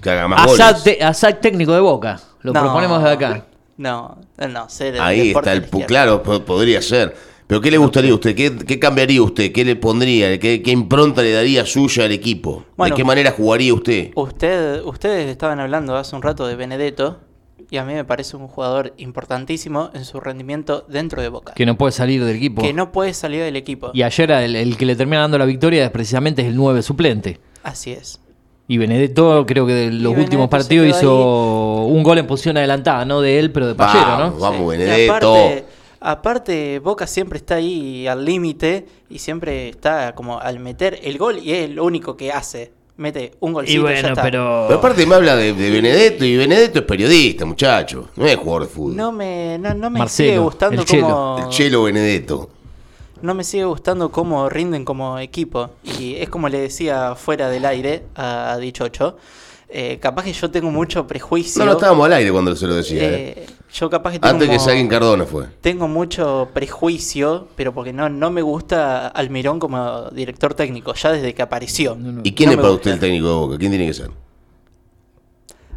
Que 0.00 0.10
haga 0.10 0.28
más 0.28 0.46
goles. 0.46 0.84
te- 0.84 1.02
técnico 1.40 1.72
de 1.72 1.80
Boca. 1.80 2.20
Lo 2.42 2.52
No, 2.52 2.60
proponemos 2.60 3.02
de 3.02 3.10
acá. 3.10 3.44
No, 3.76 4.18
no, 4.36 4.68
ser 4.68 5.00
Ahí 5.00 5.30
está 5.30 5.52
el. 5.52 5.62
Claro, 5.68 6.22
po- 6.22 6.44
podría 6.44 6.80
ser. 6.80 7.16
Pero 7.48 7.62
¿qué 7.62 7.70
le 7.70 7.78
gustaría 7.78 8.12
a 8.12 8.14
usted? 8.14 8.36
¿Qué, 8.36 8.54
qué 8.58 8.78
cambiaría 8.78 9.22
usted? 9.22 9.50
¿Qué 9.52 9.64
le 9.64 9.74
pondría? 9.74 10.38
¿Qué, 10.38 10.60
qué 10.62 10.70
impronta 10.70 11.22
le 11.22 11.32
daría 11.32 11.64
suya 11.64 12.04
al 12.04 12.12
equipo? 12.12 12.64
Bueno. 12.76 12.94
¿De 12.94 13.00
qué 13.00 13.04
manera 13.04 13.30
jugaría 13.32 13.72
usted? 13.72 14.10
Usted, 14.14 14.82
ustedes 14.84 15.30
estaban 15.30 15.58
hablando 15.58 15.96
hace 15.96 16.14
un 16.14 16.20
rato 16.20 16.46
de 16.46 16.56
Benedetto 16.56 17.20
y 17.70 17.78
a 17.78 17.86
mí 17.86 17.94
me 17.94 18.04
parece 18.04 18.36
un 18.36 18.48
jugador 18.48 18.92
importantísimo 18.98 19.88
en 19.94 20.04
su 20.04 20.20
rendimiento 20.20 20.84
dentro 20.90 21.22
de 21.22 21.30
Boca. 21.30 21.54
Que 21.54 21.64
no 21.64 21.78
puede 21.78 21.92
salir 21.92 22.22
del 22.22 22.36
equipo. 22.36 22.60
Que 22.60 22.74
no 22.74 22.92
puede 22.92 23.14
salir 23.14 23.42
del 23.42 23.56
equipo. 23.56 23.92
Y 23.94 24.02
ayer 24.02 24.30
el, 24.30 24.54
el 24.54 24.76
que 24.76 24.84
le 24.84 24.94
termina 24.94 25.22
dando 25.22 25.38
la 25.38 25.46
victoria 25.46 25.86
es 25.86 25.90
precisamente 25.90 26.42
es 26.42 26.48
el 26.48 26.56
9 26.56 26.82
suplente. 26.82 27.40
Así 27.62 27.92
es. 27.92 28.20
Y 28.70 28.76
Benedetto 28.76 29.46
creo 29.46 29.64
que 29.66 29.72
de 29.72 29.86
los 29.86 29.94
Benedetto 30.02 30.20
últimos 30.20 30.48
partidos 30.50 30.86
hizo 30.86 31.84
un 31.86 32.02
gol 32.02 32.18
en 32.18 32.26
posición 32.26 32.58
adelantada, 32.58 33.06
no 33.06 33.22
de 33.22 33.38
él, 33.38 33.52
pero 33.52 33.68
de 33.68 33.74
Pallero, 33.74 34.06
Vamos, 34.06 34.34
¿no? 34.34 34.38
vamos, 34.38 34.58
Sí. 34.58 34.64
Y 34.64 34.68
Benedetto. 34.84 35.77
Aparte, 36.00 36.78
Boca 36.78 37.06
siempre 37.06 37.38
está 37.38 37.56
ahí 37.56 38.06
al 38.06 38.24
límite 38.24 38.86
y 39.10 39.18
siempre 39.18 39.68
está 39.70 40.14
como 40.14 40.38
al 40.40 40.58
meter 40.60 40.98
el 41.02 41.18
gol 41.18 41.38
y 41.38 41.52
es 41.52 41.70
lo 41.70 41.84
único 41.84 42.16
que 42.16 42.32
hace. 42.32 42.72
Mete 42.96 43.34
un 43.38 43.52
golcito 43.52 43.88
Y 43.88 43.94
ya 43.94 44.08
está. 44.08 44.22
pero... 44.22 44.64
Pero 44.66 44.78
aparte 44.80 45.06
me 45.06 45.14
habla 45.14 45.36
de, 45.36 45.52
de 45.52 45.70
Benedetto 45.70 46.24
y 46.24 46.36
Benedetto 46.36 46.80
es 46.80 46.84
periodista, 46.84 47.44
muchacho. 47.44 48.08
No 48.16 48.26
es 48.26 48.36
jugador 48.36 48.62
de 48.62 48.68
fútbol. 48.68 48.96
No 48.96 49.12
me, 49.12 49.56
no, 49.56 49.72
no 49.74 49.88
me 49.88 50.00
Marcelo, 50.00 50.28
sigue 50.28 50.38
gustando 50.38 50.82
el 50.82 50.86
Chelo. 50.88 51.06
cómo... 51.06 51.38
El 51.38 51.48
Chelo 51.48 51.82
Benedetto. 51.84 52.50
No 53.22 53.34
me 53.34 53.44
sigue 53.44 53.64
gustando 53.64 54.10
cómo 54.10 54.48
rinden 54.48 54.84
como 54.84 55.16
equipo. 55.20 55.70
Y 55.84 56.16
es 56.16 56.28
como 56.28 56.48
le 56.48 56.58
decía 56.58 57.14
fuera 57.14 57.48
del 57.48 57.66
aire 57.66 58.02
a 58.16 58.56
Dichocho. 58.60 59.16
Eh, 59.68 59.98
capaz 60.00 60.24
que 60.24 60.32
yo 60.32 60.50
tengo 60.50 60.70
mucho 60.70 61.06
prejuicio. 61.06 61.60
No, 61.60 61.66
no 61.66 61.72
estábamos 61.76 62.06
al 62.06 62.14
aire 62.14 62.32
cuando 62.32 62.56
se 62.56 62.66
lo 62.66 62.74
decía. 62.74 63.02
¿eh? 63.02 63.34
Eh, 63.36 63.46
yo 63.72 63.90
capaz 63.90 64.12
que 64.12 64.18
tengo, 64.20 64.32
Antes 64.32 64.48
que 64.48 64.56
como- 64.56 64.64
salga 64.66 64.80
en 64.80 64.88
Cardona 64.88 65.24
fue. 65.24 65.46
tengo 65.60 65.88
mucho 65.88 66.48
prejuicio, 66.54 67.48
pero 67.56 67.72
porque 67.74 67.92
no, 67.92 68.08
no 68.08 68.30
me 68.30 68.42
gusta 68.42 69.08
Almirón 69.08 69.58
como 69.58 70.08
director 70.10 70.54
técnico, 70.54 70.94
ya 70.94 71.12
desde 71.12 71.34
que 71.34 71.42
apareció. 71.42 71.94
No, 71.94 72.12
no. 72.12 72.20
¿Y 72.24 72.32
quién 72.32 72.48
No 72.48 72.52
es 72.52 72.56
para 72.56 72.68
gusta. 72.70 72.80
usted 72.80 72.92
el 72.92 73.00
técnico 73.00 73.26
de 73.28 73.34
Boca? 73.34 73.58
¿Quién 73.58 73.70
tiene 73.72 73.86
que 73.86 73.94
ser? 73.94 74.10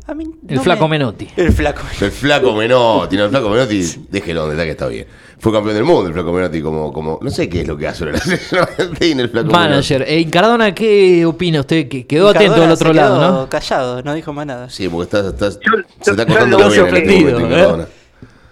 A 0.07 0.13
mí 0.15 0.25
El 0.47 0.55
no 0.57 0.63
flaco 0.63 0.87
me- 0.87 0.97
Menotti. 0.97 1.27
El 1.37 1.51
flaco. 1.53 1.81
El 2.01 2.11
flaco 2.11 2.53
Menotti, 2.55 3.15
no, 3.17 3.25
el 3.25 3.29
flaco 3.29 3.49
Menotti, 3.49 3.81
déjelo 4.09 4.41
donde 4.41 4.55
está 4.55 4.65
que 4.65 4.71
está 4.71 4.87
bien. 4.87 5.05
Fue 5.39 5.51
campeón 5.51 5.75
del 5.75 5.83
mundo 5.83 6.07
el 6.07 6.13
flaco 6.13 6.31
Menotti 6.33 6.61
como, 6.61 6.91
como 6.91 7.19
no 7.21 7.29
sé 7.29 7.47
qué 7.49 7.61
es 7.61 7.67
lo 7.67 7.77
que 7.77 7.87
hace 7.87 8.03
ahora 8.03 8.17
la 8.17 8.19
selección 8.23 8.61
argentina, 8.61 9.21
el 9.21 9.29
flaco 9.29 9.51
Manager. 9.51 10.03
Eh, 10.07 10.27
Cardona, 10.29 10.73
¿qué 10.73 11.25
opina 11.25 11.59
usted? 11.61 11.87
Que 11.87 12.05
quedó 12.07 12.29
atento 12.29 12.49
Cardona 12.53 12.67
al 12.67 12.71
otro 12.73 12.87
se 12.89 12.93
lado, 12.93 13.19
quedó 13.19 13.31
¿no? 13.43 13.49
callado, 13.49 14.01
no 14.03 14.13
dijo 14.13 14.33
más 14.33 14.45
nada. 14.45 14.69
Sí, 14.69 14.89
porque 14.89 15.03
está, 15.03 15.29
está- 15.29 15.49
Yo- 15.59 15.83
se 16.01 16.11
está 16.11 16.23
yo 16.23 16.27
cortando 16.29 16.57
lo 16.59 16.65
este 16.67 16.79
sorprendido, 16.79 17.39
¿eh? 17.39 17.49
Cardona. 17.49 17.87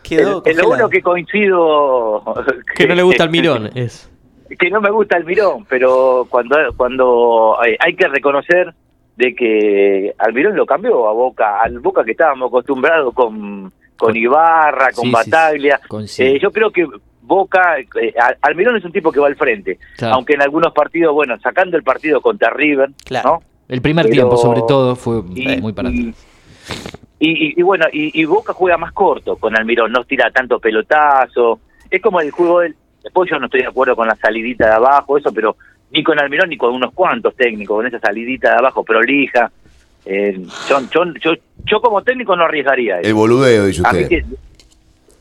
Quedó 0.03 0.41
en 0.45 0.57
lo 0.57 0.69
único 0.69 0.89
que 0.89 1.01
coincido 1.01 2.23
Que 2.75 2.87
no 2.87 2.95
le 2.95 3.03
gusta 3.03 3.23
el 3.23 3.29
mirón. 3.29 3.69
Es. 3.75 4.09
que 4.57 4.69
no 4.71 4.81
me 4.81 4.89
gusta 4.89 5.17
el 5.17 5.25
mirón, 5.25 5.65
pero 5.69 6.25
cuando 6.29 6.55
cuando 6.75 7.55
hay, 7.61 7.75
hay 7.79 7.95
que 7.95 8.07
reconocer 8.07 8.73
de 9.19 9.36
que 9.36 10.15
Almirón 10.17 10.55
lo 10.55 10.65
cambió 10.65 11.10
a 11.10 11.12
Boca, 11.12 11.62
al 11.62 11.79
Boca 11.82 12.05
que 12.05 12.12
estábamos 12.12 12.47
acostumbrados 12.47 13.13
con, 13.13 13.69
con 13.97 14.15
Ibarra, 14.15 14.93
con 14.93 15.05
Sí, 15.08 15.12
Bataglia. 15.12 15.77
sí. 16.05 16.23
Eh, 16.23 16.39
yo 16.41 16.51
creo 16.51 16.71
que 16.71 16.88
Boca, 17.21 17.77
eh, 17.79 18.13
Al- 18.17 18.38
Almirón 18.41 18.77
es 18.77 18.86
un 18.86 18.93
tipo 18.93 19.12
que 19.12 19.19
va 19.19 19.27
al 19.27 19.36
frente, 19.36 19.77
Claro. 19.97 20.15
aunque 20.15 20.36
en 20.36 20.41
algunos 20.41 20.71
partidos, 20.73 21.13
bueno, 21.13 21.38
sacando 21.43 21.75
el 21.75 21.84
partido 21.84 22.21
contra 22.21 22.49
River, 22.49 22.91
Claro. 23.05 23.29
¿no? 23.29 23.43
El 23.67 23.82
primer 23.82 24.05
Pero- 24.05 24.13
tiempo, 24.13 24.38
sobre 24.38 24.62
todo, 24.65 24.95
fue 24.95 25.21
Y, 25.36 25.58
muy 25.58 25.73
para 25.73 25.89
y, 25.89 26.13
y- 27.19 27.60
y 27.60 27.62
bueno, 27.62 27.88
y, 27.91 28.19
y 28.21 28.23
Boca 28.23 28.53
juega 28.53 28.77
más 28.77 28.93
corto 28.93 29.36
con 29.36 29.53
Almirón, 29.58 29.91
no 29.91 30.05
tira 30.05 30.32
tanto 30.32 30.60
pelotazo. 30.60 31.60
Es 31.91 32.01
como 32.01 32.21
el 32.21 32.32
juego 32.32 32.62
del. 32.62 32.73
Después 33.03 33.29
yo 33.29 33.38
no 33.39 33.45
estoy 33.45 33.62
de 33.62 33.67
acuerdo 33.67 33.95
con 33.95 34.08
la 34.08 34.15
salidita 34.15 34.65
de 34.67 34.73
abajo, 34.75 35.17
eso, 35.17 35.32
pero 35.34 35.55
ni 35.91 36.04
con 36.04 36.19
Almirón 36.19 36.49
ni 36.49 36.58
con 36.58 36.73
unos 36.73 36.93
cuantos 36.93 37.36
técnicos, 37.36 37.78
con 37.78 37.88
esa 37.88 37.99
salidita 37.99 38.52
de 38.52 38.58
abajo 38.58 38.84
prolija. 38.84 39.52
Eh, 40.06 40.39
yo, 40.69 40.80
yo, 40.91 41.04
yo, 41.21 41.32
yo 41.65 41.82
como 41.82 42.02
técnico 42.04 42.36
no 42.36 42.43
arriesgaría 42.45 42.99
El 42.99 43.08
eso. 43.08 43.15
boludeo, 43.15 43.65
dice 43.65 43.82
usted. 43.82 44.08
que- 44.08 44.25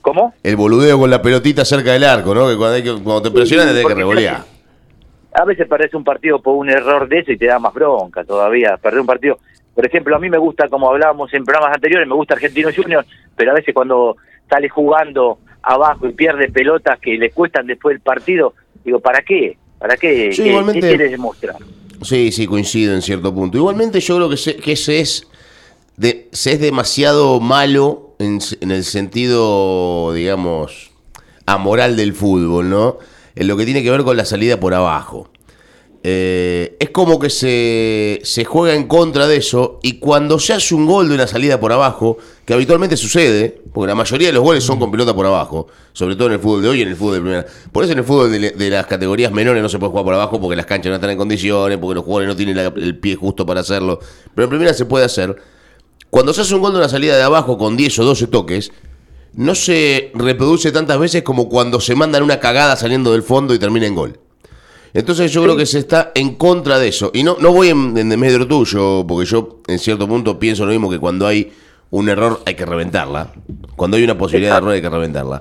¿Cómo? 0.00 0.33
El 0.42 0.57
boludeo 0.57 0.98
con 0.98 1.11
la 1.11 1.20
pelotita 1.20 1.64
cerca 1.64 1.92
del 1.92 2.04
arco, 2.04 2.35
¿no? 2.35 2.48
Que 2.48 2.57
cuando, 2.57 2.76
hay 2.76 2.83
que, 2.83 2.92
cuando 3.02 3.22
te 3.22 3.31
presionan 3.31 3.66
te 3.66 3.72
tenés 3.74 3.88
que 3.88 3.94
revolear. 3.94 4.44
A 5.35 5.44
veces 5.44 5.68
perdés 5.68 5.92
un 5.94 6.04
partido 6.04 6.40
por 6.40 6.54
un 6.57 6.70
error 6.70 7.09
de 7.09 7.18
eso 7.18 7.33
y 7.33 7.37
te 7.37 7.46
da 7.46 7.59
más 7.59 7.74
bronca 7.74 8.24
todavía. 8.24 8.76
Perder 8.76 9.00
un 9.00 9.07
partido. 9.07 9.38
Por 9.74 9.85
ejemplo, 9.87 10.16
a 10.16 10.18
mí 10.18 10.31
me 10.31 10.38
gusta, 10.38 10.68
como 10.68 10.88
hablábamos 10.90 11.33
en 11.35 11.44
programas 11.44 11.74
anteriores, 11.74 12.09
me 12.09 12.14
gusta 12.14 12.35
Argentino 12.35 12.70
Junior, 12.74 13.04
pero 13.37 13.50
a 13.50 13.54
veces 13.54 13.74
cuando 13.74 14.16
sale 14.48 14.68
jugando 14.68 15.38
abajo 15.62 16.09
y 16.09 16.12
pierde 16.12 16.48
pelotas 16.50 16.98
que 17.00 17.18
le 17.18 17.31
cuestan 17.31 17.66
después 17.66 17.94
el 17.96 18.00
partido, 18.00 18.54
digo, 18.85 19.00
¿para 19.00 19.20
qué? 19.22 19.57
¿Para 19.78 19.96
qué? 19.96 20.32
Sí, 20.32 20.42
¿Qué, 20.44 20.72
qué 20.72 20.80
quieres 20.80 21.10
demostrar? 21.10 21.56
Sí, 22.02 22.32
sí, 22.32 22.46
coincido 22.46 22.94
en 22.94 23.02
cierto 23.02 23.34
punto. 23.34 23.58
Igualmente 23.58 24.00
yo 24.00 24.16
creo 24.16 24.28
que, 24.28 24.36
se, 24.36 24.56
que 24.56 24.72
ese 24.72 25.00
es, 25.00 25.26
de, 25.96 26.28
se 26.32 26.52
es 26.52 26.60
demasiado 26.60 27.40
malo 27.40 28.14
en, 28.18 28.38
en 28.60 28.70
el 28.70 28.84
sentido, 28.84 30.12
digamos, 30.12 30.90
amoral 31.46 31.96
del 31.96 32.14
fútbol, 32.14 32.70
¿no? 32.70 32.98
En 33.34 33.48
lo 33.48 33.56
que 33.56 33.64
tiene 33.64 33.82
que 33.82 33.90
ver 33.90 34.02
con 34.02 34.16
la 34.16 34.24
salida 34.24 34.58
por 34.60 34.74
abajo. 34.74 35.30
Eh, 36.10 36.74
es 36.80 36.88
como 36.88 37.18
que 37.18 37.28
se, 37.28 38.20
se 38.24 38.46
juega 38.46 38.74
en 38.74 38.88
contra 38.88 39.26
de 39.26 39.36
eso 39.36 39.78
y 39.82 39.98
cuando 39.98 40.38
se 40.38 40.54
hace 40.54 40.74
un 40.74 40.86
gol 40.86 41.06
de 41.06 41.14
una 41.14 41.26
salida 41.26 41.60
por 41.60 41.70
abajo, 41.70 42.16
que 42.46 42.54
habitualmente 42.54 42.96
sucede, 42.96 43.60
porque 43.74 43.88
la 43.88 43.94
mayoría 43.94 44.28
de 44.28 44.32
los 44.32 44.42
goles 44.42 44.64
son 44.64 44.78
con 44.78 44.90
pelota 44.90 45.14
por 45.14 45.26
abajo, 45.26 45.66
sobre 45.92 46.16
todo 46.16 46.28
en 46.28 46.32
el 46.32 46.38
fútbol 46.38 46.62
de 46.62 46.68
hoy 46.68 46.78
y 46.78 46.82
en 46.82 46.88
el 46.88 46.96
fútbol 46.96 47.14
de 47.16 47.20
primera. 47.20 47.46
Por 47.70 47.84
eso 47.84 47.92
en 47.92 47.98
el 47.98 48.04
fútbol 48.06 48.30
de, 48.32 48.70
las 48.70 48.86
categorías 48.86 49.30
menores 49.32 49.62
no 49.62 49.68
se 49.68 49.78
puede 49.78 49.90
jugar 49.90 50.06
por 50.06 50.14
abajo 50.14 50.40
porque 50.40 50.56
las 50.56 50.64
canchas 50.64 50.88
no 50.88 50.94
están 50.94 51.10
en 51.10 51.18
condiciones, 51.18 51.76
porque 51.76 51.96
los 51.96 52.04
jugadores 52.04 52.28
no 52.28 52.36
tienen 52.36 52.56
el 52.56 52.98
pie 52.98 53.16
justo 53.16 53.44
para 53.44 53.60
hacerlo. 53.60 54.00
Pero 54.34 54.44
en 54.44 54.48
primera 54.48 54.72
se 54.72 54.86
puede 54.86 55.04
hacer. 55.04 55.36
Cuando 56.08 56.32
se 56.32 56.40
hace 56.40 56.54
un 56.54 56.62
gol 56.62 56.72
de 56.72 56.78
una 56.78 56.88
salida 56.88 57.18
de 57.18 57.22
abajo 57.22 57.58
con 57.58 57.76
10 57.76 57.98
o 57.98 58.04
12 58.06 58.28
toques, 58.28 58.72
no 59.34 59.54
se 59.54 60.10
reproduce 60.14 60.72
tantas 60.72 60.98
veces 60.98 61.22
como 61.22 61.50
cuando 61.50 61.80
se 61.80 61.94
mandan 61.94 62.22
una 62.22 62.40
cagada 62.40 62.76
saliendo 62.76 63.12
del 63.12 63.22
fondo 63.22 63.52
y 63.52 63.58
termina 63.58 63.86
en 63.86 63.94
gol. 63.94 64.18
Entonces 64.98 65.30
yo 65.32 65.44
creo 65.44 65.56
que 65.56 65.64
se 65.64 65.78
está 65.78 66.11
en 66.16 66.34
contra 66.34 66.76
de 66.76 66.88
eso. 66.88 67.12
Y 67.14 67.22
no, 67.22 67.37
no 67.40 67.52
voy 67.52 67.68
en, 67.68 67.96
en 67.96 68.18
medio 68.18 68.44
tuyo, 68.48 69.04
porque 69.06 69.26
yo 69.30 69.61
en 69.68 69.78
cierto 69.78 70.08
punto 70.08 70.40
pienso 70.40 70.66
lo 70.66 70.72
mismo 70.72 70.90
que 70.90 70.98
cuando 70.98 71.24
hay 71.24 71.52
un 71.90 72.08
error 72.08 72.40
hay 72.44 72.56
que 72.56 72.66
reventarla. 72.66 73.32
Cuando 73.76 73.96
hay 73.96 74.02
una 74.02 74.18
posibilidad 74.18 74.54
de 74.54 74.58
error 74.58 74.72
hay 74.72 74.82
que 74.82 74.90
reventarla. 74.90 75.40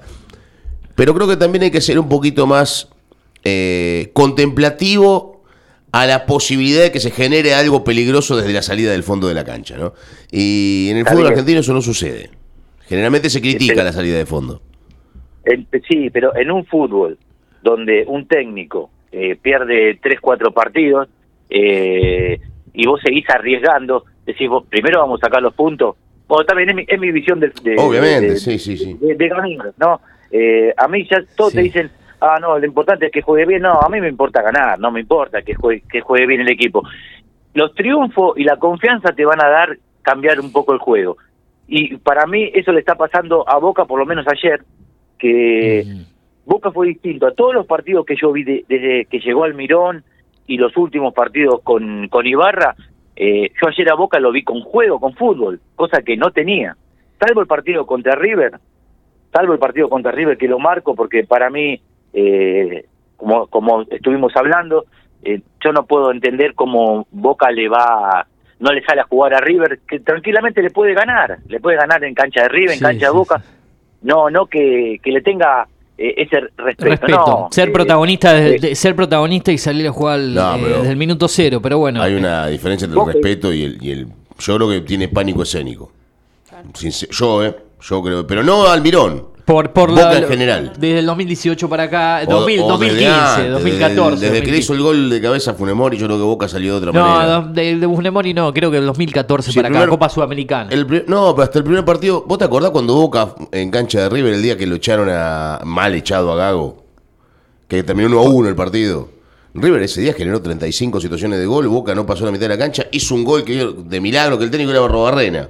Pero 0.93 1.15
creo 1.15 1.27
que 1.27 1.37
también 1.37 1.63
hay 1.63 1.71
que 1.71 1.81
ser 1.81 1.97
un 1.97 2.07
poquito 2.07 2.45
más 2.45 2.89
eh, 3.43 4.11
contemplativo 4.13 5.41
a 5.91 6.05
la 6.05 6.27
posibilidad 6.27 6.83
de 6.83 6.91
que 6.91 6.99
se 6.99 7.09
genere 7.09 7.55
algo 7.55 7.83
peligroso 7.83 8.37
desde 8.37 8.53
la 8.53 8.61
salida 8.61 8.91
del 8.91 9.01
fondo 9.01 9.27
de 9.27 9.33
la 9.33 9.43
cancha. 9.43 9.75
¿no? 9.75 9.93
Y 10.31 10.89
en 10.91 10.97
el 10.97 11.07
fútbol 11.07 11.25
argentino 11.25 11.61
eso 11.61 11.73
no 11.73 11.81
sucede. 11.81 12.29
Generalmente 12.85 13.31
se 13.31 13.41
critica 13.41 13.73
Pero- 13.73 13.85
la 13.85 13.91
salida 13.93 14.17
de 14.19 14.27
fondo. 14.27 14.61
El- 15.45 15.67
sí, 15.89 16.11
pero 16.11 16.35
en 16.35 16.51
un 16.51 16.63
fútbol 16.67 17.17
donde 17.63 18.05
un 18.07 18.27
técnico 18.27 18.91
eh, 19.19 19.35
pierde 19.41 19.97
tres, 20.01 20.19
cuatro 20.21 20.51
partidos 20.51 21.07
eh, 21.49 22.39
y 22.73 22.85
vos 22.85 23.01
seguís 23.03 23.25
arriesgando, 23.29 24.05
decís 24.25 24.47
vos, 24.49 24.65
primero 24.69 24.99
vamos 24.99 25.19
a 25.21 25.27
sacar 25.27 25.41
los 25.41 25.53
puntos. 25.53 25.95
Bueno, 26.27 26.45
también 26.45 26.69
es 26.69 26.75
mi, 26.75 26.85
es 26.87 26.99
mi 26.99 27.11
visión 27.11 27.39
de, 27.39 27.51
de- 27.63 27.75
Obviamente, 27.79 28.29
de- 28.31 28.35
sí, 28.37 28.59
sí, 28.59 28.77
sí. 28.77 28.93
de, 28.99 29.15
de 29.15 29.27
ganar, 29.29 29.73
¿no? 29.79 30.01
Eh, 30.29 30.73
a 30.77 30.87
mí 30.87 31.07
ya 31.09 31.23
todos 31.35 31.51
Sí. 31.51 31.57
te 31.57 31.63
dicen, 31.63 31.89
ah, 32.19 32.37
no, 32.41 32.59
lo 32.59 32.65
importante 32.65 33.05
es 33.07 33.11
que 33.11 33.21
juegue 33.21 33.45
bien. 33.45 33.61
No, 33.61 33.79
a 33.79 33.87
mí 33.89 33.99
me 34.01 34.09
importa 34.09 34.41
ganar, 34.41 34.77
no 34.77 34.91
me 34.91 34.99
importa 34.99 35.41
que 35.41 35.55
juegue, 35.55 35.83
que 35.89 36.01
juegue 36.01 36.27
bien 36.27 36.41
el 36.41 36.49
equipo. 36.49 36.83
Los 37.53 37.73
triunfos 37.73 38.37
y 38.37 38.43
la 38.43 38.57
confianza 38.57 39.13
te 39.13 39.25
van 39.25 39.41
a 39.43 39.47
dar 39.49 39.77
cambiar 40.01 40.39
un 40.39 40.51
poco 40.51 40.73
el 40.73 40.79
juego. 40.79 41.17
Y 41.67 41.97
para 41.97 42.25
mí 42.27 42.51
eso 42.53 42.71
le 42.71 42.79
está 42.81 42.95
pasando 42.95 43.47
a 43.49 43.57
Boca, 43.57 43.85
por 43.85 43.97
lo 43.99 44.05
menos 44.05 44.25
ayer, 44.27 44.61
que 45.17 45.83
Mm. 45.85 46.01
Boca 46.47 46.71
fue 46.71 46.87
distinto 46.87 47.27
a 47.27 47.33
todos 47.33 47.53
los 47.53 47.65
partidos 47.67 48.05
que 48.05 48.15
yo 48.15 48.31
vi 48.31 48.43
de- 48.43 48.63
desde 48.69 49.05
que 49.05 49.19
llegó 49.19 49.43
Almirón 49.43 50.03
y 50.47 50.57
los 50.57 50.75
últimos 50.77 51.13
partidos 51.13 51.59
con, 51.61 52.07
con 52.07 52.25
Ibarra. 52.25 52.73
Eh, 53.17 53.51
yo 53.61 53.67
ayer 53.67 53.91
a 53.91 53.95
Boca 53.95 54.17
lo 54.19 54.31
vi 54.31 54.43
con 54.43 54.61
juego, 54.61 54.99
con 54.99 55.13
fútbol, 55.13 55.59
cosa 55.75 56.01
que 56.01 56.15
no 56.15 56.31
tenía. 56.31 56.75
Salvo 57.19 57.41
el 57.41 57.47
partido 57.47 57.85
contra 57.85 58.15
River, 58.15 58.53
salvo 59.33 59.53
el 59.53 59.59
partido 59.59 59.89
contra 59.89 60.11
River 60.13 60.37
que 60.37 60.47
lo 60.47 60.57
marco 60.57 60.95
porque 60.95 61.25
para 61.25 61.49
mí, 61.49 61.81
eh, 62.13 62.85
como, 63.17 63.47
como 63.47 63.81
estuvimos 63.81 64.33
hablando, 64.37 64.85
eh, 65.23 65.41
yo 65.61 65.71
no 65.73 65.85
puedo 65.85 66.11
entender 66.11 66.53
cómo 66.53 67.07
Boca 67.11 67.51
le 67.51 67.67
va, 67.67 68.25
no 68.59 68.71
le 68.71 68.81
sale 68.85 69.01
a 69.01 69.05
jugar 69.05 69.33
a 69.33 69.41
River, 69.41 69.79
que 69.85 69.99
tranquilamente 69.99 70.61
le 70.61 70.69
puede 70.69 70.93
ganar, 70.93 71.39
le 71.49 71.59
puede 71.59 71.75
ganar 71.75 72.01
en 72.05 72.13
cancha 72.13 72.43
de 72.43 72.49
River, 72.49 72.71
en 72.71 72.77
Sí, 72.77 72.83
cancha 72.85 73.07
de 73.07 73.11
sí, 73.11 73.17
Boca, 73.17 73.41
no, 74.03 74.29
no 74.29 74.45
que, 74.45 74.99
que 75.03 75.11
le 75.11 75.21
tenga 75.21 75.67
ese 75.97 76.39
respeto, 76.57 76.85
Respeto, 76.89 77.17
no, 77.25 77.47
ser 77.51 77.69
eh, 77.69 77.71
protagonista 77.71 78.33
de- 78.33 78.55
eh, 78.55 78.59
de- 78.59 78.75
ser 78.75 78.95
protagonista 78.95 79.51
y 79.51 79.57
salir 79.57 79.87
a 79.87 79.91
jugar 79.91 80.19
No, 80.19 80.55
eh, 80.55 80.59
desde 80.79 80.89
el 80.91 80.97
minuto 80.97 81.27
cero, 81.27 81.59
pero 81.61 81.79
bueno. 81.79 82.01
Hay 82.01 82.13
una 82.13 82.47
diferencia 82.47 82.85
entre 82.85 82.99
el 83.01 83.07
respeto 83.07 83.51
y 83.53 83.63
el, 83.63 83.77
y 83.83 83.91
el. 83.91 84.07
Yo 84.39 84.55
creo 84.57 84.69
que 84.69 84.81
tiene 84.81 85.07
pánico 85.07 85.41
escénico. 85.43 85.91
Sincer- 86.73 87.09
yo, 87.11 87.43
¿eh? 87.43 87.55
Yo 87.81 88.01
creo. 88.03 88.27
Pero 88.27 88.43
no 88.43 88.67
Almirón. 88.67 89.27
Por, 89.47 89.71
por 89.71 89.91
Boca 89.91 90.11
la- 90.11 90.17
en 90.17 90.27
general. 90.27 90.73
Desde 90.77 90.99
el 90.99 91.05
2018 91.05 91.69
para 91.69 91.83
acá, 91.83 92.21
O- 92.27 92.31
2000, 92.31 92.59
o 92.59 92.77
desde 92.77 92.95
2015, 93.07 93.07
antes, 93.15 93.51
2014. 93.53 94.11
Desde, 94.19 94.27
desde 94.33 94.45
que 94.45 94.51
le 94.51 94.57
hizo 94.57 94.73
el 94.73 94.81
gol 94.81 95.09
de 95.09 95.21
cabeza 95.21 95.51
a 95.51 95.53
Funemori, 95.53 95.97
yo 95.97 96.05
creo 96.07 96.17
que 96.17 96.23
Boca 96.23 96.49
salió 96.49 96.73
de 96.73 96.77
otra 96.89 96.91
No, 96.91 97.07
manera. 97.07 97.39
do- 97.39 97.53
de, 97.53 97.75
de 97.77 97.85
Busnemori 97.85 98.33
no, 98.33 98.53
creo 98.53 98.69
que 98.69 98.77
el 98.77 98.85
2014 98.85 99.53
Sí, 99.53 99.55
para 99.57 99.69
el 99.69 99.73
acá, 99.73 99.83
primer- 99.83 99.89
Copa 99.97 100.09
Sudamericana. 100.09 100.69
El 100.69 100.85
no, 101.07 101.33
pero 101.33 101.43
hasta 101.43 101.59
el 101.59 101.63
primer 101.63 101.85
partido. 101.85 102.25
¿Vos 102.27 102.37
te 102.37 102.43
acordás 102.43 102.71
cuando 102.71 102.93
Boca 102.95 103.35
en 103.53 103.71
cancha 103.71 104.01
de 104.01 104.09
River 104.09 104.33
el 104.33 104.41
día 104.41 104.57
que 104.57 104.67
lo 104.67 104.75
echaron 104.75 105.07
a. 105.09 105.61
mal 105.63 105.95
echado 105.95 106.33
a 106.33 106.35
Gago? 106.35 106.83
Que 107.69 107.83
terminó 107.83 108.07
1 108.09 108.19
a 108.19 108.23
1 108.23 108.49
el 108.49 108.55
partido. 108.55 109.07
River 109.53 109.81
ese 109.81 110.01
día 110.01 110.13
generó 110.13 110.41
35 110.41 110.99
situaciones 110.99 111.39
de 111.39 111.45
gol. 111.45 111.69
Boca 111.69 111.95
no 111.95 112.05
pasó 112.05 112.25
la 112.25 112.31
mitad 112.31 112.43
de 112.43 112.49
la 112.49 112.57
cancha. 112.57 112.83
Hizo 112.91 113.15
un 113.15 113.23
gol 113.23 113.45
que 113.45 113.73
de 113.85 114.01
milagro 114.01 114.37
que 114.37 114.43
el 114.43 114.51
técnico 114.51 114.71
era 114.71 114.81
Barrobarrena. 114.81 115.49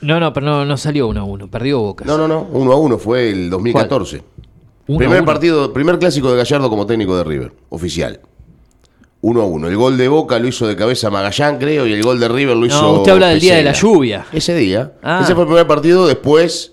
No, 0.00 0.20
no, 0.20 0.32
pero 0.32 0.46
no, 0.46 0.64
no 0.64 0.76
salió 0.76 1.08
1 1.08 1.20
a 1.20 1.24
1, 1.24 1.50
perdió 1.50 1.80
Boca. 1.80 2.04
No, 2.04 2.16
no, 2.16 2.28
no. 2.28 2.46
1 2.52 2.72
a 2.72 2.76
1 2.76 2.98
fue 2.98 3.30
el 3.30 3.50
2014. 3.50 4.22
Uno 4.86 4.96
a 4.96 4.98
primer 4.98 5.24
partido, 5.24 5.72
primer 5.72 5.98
clásico 5.98 6.30
de 6.30 6.36
Gallardo 6.36 6.70
como 6.70 6.86
técnico 6.86 7.16
de 7.16 7.24
River, 7.24 7.52
oficial. 7.68 8.20
1 9.20 9.40
a 9.40 9.44
1. 9.44 9.68
El 9.68 9.76
gol 9.76 9.98
de 9.98 10.08
Boca 10.08 10.38
lo 10.38 10.46
hizo 10.46 10.66
de 10.66 10.76
cabeza 10.76 11.10
Magallán, 11.10 11.58
creo, 11.58 11.86
y 11.86 11.92
el 11.92 12.02
gol 12.02 12.20
de 12.20 12.28
River 12.28 12.56
lo 12.56 12.66
hizo. 12.66 12.80
No, 12.80 12.92
usted 12.98 13.12
habla 13.12 13.28
del 13.28 13.40
día 13.40 13.56
de 13.56 13.64
la 13.64 13.72
lluvia. 13.72 14.26
Ese 14.32 14.54
día. 14.54 14.92
Ah. 15.02 15.20
Ese 15.22 15.34
fue 15.34 15.42
el 15.42 15.48
primer 15.48 15.66
partido 15.66 16.06
después 16.06 16.72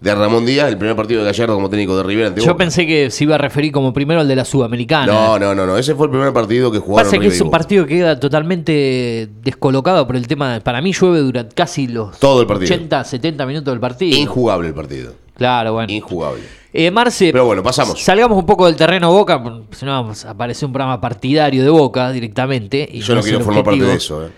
de 0.00 0.14
Ramón 0.14 0.46
Díaz, 0.46 0.68
el 0.68 0.78
primer 0.78 0.96
partido 0.96 1.20
de 1.20 1.26
Gallardo 1.26 1.54
como 1.54 1.68
técnico 1.68 1.94
de 1.96 2.02
River 2.02 2.26
ante 2.28 2.40
Yo 2.40 2.46
Boca. 2.52 2.56
pensé 2.58 2.86
que 2.86 3.10
se 3.10 3.24
iba 3.24 3.34
a 3.34 3.38
referir 3.38 3.70
como 3.70 3.92
primero 3.92 4.20
al 4.20 4.28
de 4.28 4.34
la 4.36 4.44
Sudamericana. 4.46 5.06
No, 5.12 5.38
no, 5.38 5.54
no, 5.54 5.66
no. 5.66 5.76
Ese 5.76 5.94
fue 5.94 6.06
el 6.06 6.10
primer 6.10 6.32
partido 6.32 6.72
que 6.72 6.78
jugaron 6.78 7.06
Pasa 7.06 7.16
que 7.18 7.22
River 7.24 7.34
es 7.34 7.40
un 7.42 7.50
partido 7.50 7.86
que 7.86 7.94
queda 7.96 8.18
totalmente 8.18 9.28
descolocado 9.42 10.06
por 10.06 10.16
el 10.16 10.26
tema. 10.26 10.54
de- 10.54 10.60
Para 10.62 10.80
mí 10.80 10.92
llueve 10.92 11.18
durante 11.20 11.54
casi 11.54 11.86
los 11.86 12.18
Todo 12.18 12.40
el 12.40 12.46
partido. 12.46 12.74
80, 12.74 13.04
70 13.04 13.46
minutos 13.46 13.72
del 13.72 13.80
partido. 13.80 14.16
Injugable 14.18 14.68
el 14.68 14.74
partido. 14.74 15.12
Claro, 15.36 15.74
bueno. 15.74 15.92
Injugable. 15.92 16.42
Eh, 16.72 16.90
Marce, 16.90 17.32
Pero 17.32 17.44
bueno, 17.46 17.62
pasamos. 17.62 18.00
salgamos 18.00 18.38
un 18.38 18.46
poco 18.46 18.66
del 18.66 18.76
terreno 18.76 19.10
Boca, 19.10 19.42
porque 19.42 19.74
si 19.74 19.84
no 19.84 19.92
vamos 19.92 20.24
a 20.24 20.30
aparecer 20.30 20.66
un 20.66 20.72
programa 20.72 21.00
partidario 21.00 21.62
de 21.64 21.70
Boca 21.70 22.12
directamente. 22.12 22.88
Y 22.92 23.00
Yo 23.00 23.14
no 23.14 23.20
es 23.20 23.26
quiero 23.26 23.40
formar 23.44 23.64
parte 23.64 23.82
de 23.82 23.94
eso. 23.94 24.26
¿eh? 24.26 24.30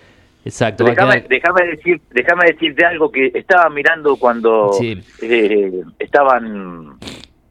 Exacto. 0.45 0.83
Déjame, 0.83 1.23
quedar- 1.23 1.27
déjame 1.29 1.65
decir, 1.67 2.01
déjame 2.11 2.45
decirte 2.47 2.85
algo 2.85 3.11
que 3.11 3.31
estaba 3.33 3.69
mirando 3.69 4.15
cuando 4.17 4.73
Sí. 4.73 5.01
eh, 5.21 5.81
estaban 5.99 6.97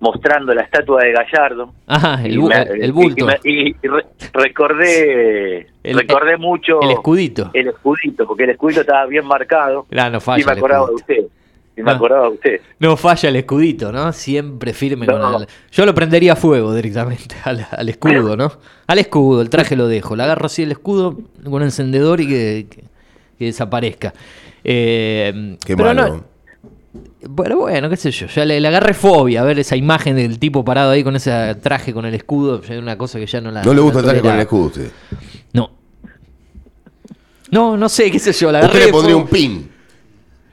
mostrando 0.00 0.52
la 0.52 0.62
estatua 0.62 1.02
de 1.04 1.12
Gallardo. 1.12 1.72
Ajá, 1.86 2.20
el, 2.24 2.38
bu- 2.40 2.48
me- 2.48 2.84
el 2.84 2.92
bulto. 2.92 3.24
Y, 3.24 3.26
me- 3.26 3.40
y 3.44 3.72
re- 3.86 4.04
recordé, 4.32 5.68
El- 5.82 5.98
recordé 5.98 6.36
mucho 6.36 6.80
el 6.82 6.90
escudito. 6.90 7.50
el 7.52 7.68
escudito, 7.68 8.26
porque 8.26 8.44
el 8.44 8.50
escudito 8.50 8.80
estaba 8.80 9.06
bien 9.06 9.24
marcado. 9.26 9.86
Ah, 9.96 10.10
no 10.10 10.20
falla 10.20 10.42
y 10.42 10.44
me 10.46 10.52
acordaba 10.52 10.86
de 10.88 10.94
usted. 10.94 11.24
Y 11.76 11.82
me 11.82 11.90
Ah. 11.90 11.94
acordaba 11.94 12.24
de 12.28 12.34
usted. 12.34 12.60
No 12.80 12.96
falla 12.96 13.28
el 13.30 13.36
escudito, 13.36 13.90
¿no? 13.92 14.12
Siempre 14.12 14.74
firme 14.74 15.06
No. 15.06 15.18
con 15.32 15.42
el... 15.42 15.48
Yo 15.70 15.86
lo 15.86 15.94
prendería 15.94 16.34
a 16.34 16.36
fuego 16.36 16.74
directamente 16.74 17.34
al, 17.44 17.66
al 17.70 17.88
escudo, 17.88 18.36
¿no? 18.36 18.52
Al 18.86 18.98
escudo, 18.98 19.40
el 19.40 19.48
traje 19.50 19.74
lo 19.76 19.88
dejo. 19.88 20.14
Le 20.14 20.22
agarro 20.24 20.46
así 20.46 20.62
el 20.64 20.72
escudo 20.72 21.16
con 21.42 21.52
un 21.54 21.62
encendedor 21.62 22.20
y 22.20 22.28
que, 22.28 22.66
que- 22.70 22.84
que 23.38 23.44
desaparezca. 23.46 24.12
Eh, 24.62 25.56
Qué 25.64 25.76
pero 25.76 25.88
malo. 25.94 26.08
no- 26.08 26.24
Bueno, 27.28 27.56
bueno, 27.56 27.88
qué 27.88 27.96
sé 27.96 28.10
yo. 28.10 28.26
Ya 28.26 28.44
le, 28.44 28.60
le 28.60 28.68
agarré 28.68 28.92
fobia 28.92 29.40
a 29.40 29.44
ver 29.44 29.58
esa 29.58 29.74
imagen 29.74 30.14
del 30.16 30.38
tipo 30.38 30.64
parado 30.64 30.90
ahí 30.90 31.02
con 31.02 31.16
ese 31.16 31.54
traje 31.62 31.94
con 31.94 32.04
el 32.04 32.14
escudo. 32.14 32.60
Ya 32.62 32.74
es 32.74 32.80
una 32.82 32.98
cosa 32.98 33.18
que 33.18 33.26
ya 33.26 33.40
no 33.40 33.50
la. 33.50 33.62
No 33.62 33.72
le 33.72 33.80
gusta 33.80 34.00
el 34.00 34.04
traje 34.04 34.20
con 34.20 34.30
el 34.34 34.40
escudo 34.40 34.64
a 34.64 34.66
usted. 34.66 34.90
No. 35.54 35.70
No, 37.50 37.76
no 37.76 37.88
sé, 37.88 38.10
qué 38.10 38.18
sé 38.18 38.32
yo. 38.32 38.50
La 38.52 38.60
Usted 38.60 38.70
agarré 38.70 38.86
le 38.86 38.92
pondría 38.92 39.16
un 39.16 39.26
pin, 39.26 39.70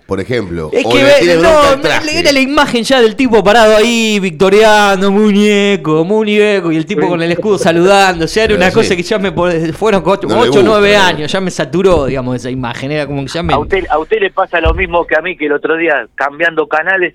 por 0.09 0.19
ejemplo. 0.19 0.69
Es 0.73 0.85
o 0.85 0.89
que 0.89 1.03
ve- 1.03 1.39
no, 1.41 1.77
me- 1.77 2.19
era 2.19 2.31
la 2.33 2.39
imagen 2.41 2.83
ya 2.83 2.99
del 3.01 3.15
tipo 3.15 3.41
parado 3.41 3.77
ahí, 3.77 4.19
victoriano, 4.19 5.09
muñeco, 5.11 6.03
muñeco, 6.03 6.71
y 6.73 6.75
el 6.75 6.85
tipo 6.85 7.07
con 7.07 7.21
el 7.21 7.31
escudo 7.31 7.57
saludando. 7.57 8.25
Ya 8.25 8.41
era 8.43 8.47
Pero 8.49 8.57
una 8.57 8.69
sí. 8.71 8.75
cosa 8.75 8.95
que 8.97 9.03
ya 9.03 9.17
me 9.19 9.31
fueron 9.71 10.03
8 10.05 10.27
No 10.27 10.35
o 10.39 10.41
le 10.41 10.47
gusta, 10.49 10.63
9 10.65 10.93
¿no? 10.93 11.01
años, 11.03 11.31
ya 11.31 11.39
me 11.39 11.51
saturó, 11.51 12.05
digamos, 12.07 12.35
esa 12.35 12.49
imagen. 12.49 12.91
Era 12.91 13.05
como 13.07 13.21
que 13.21 13.27
ya 13.29 13.41
me. 13.43 13.53
A 13.53 13.59
usted, 13.59 13.85
a 13.89 13.97
usted 13.99 14.19
le 14.19 14.31
pasa 14.31 14.59
lo 14.59 14.73
mismo 14.73 15.05
que 15.07 15.15
a 15.15 15.21
mí, 15.21 15.37
que 15.37 15.45
el 15.45 15.53
otro 15.53 15.77
día, 15.77 16.07
cambiando 16.15 16.67
canales, 16.67 17.13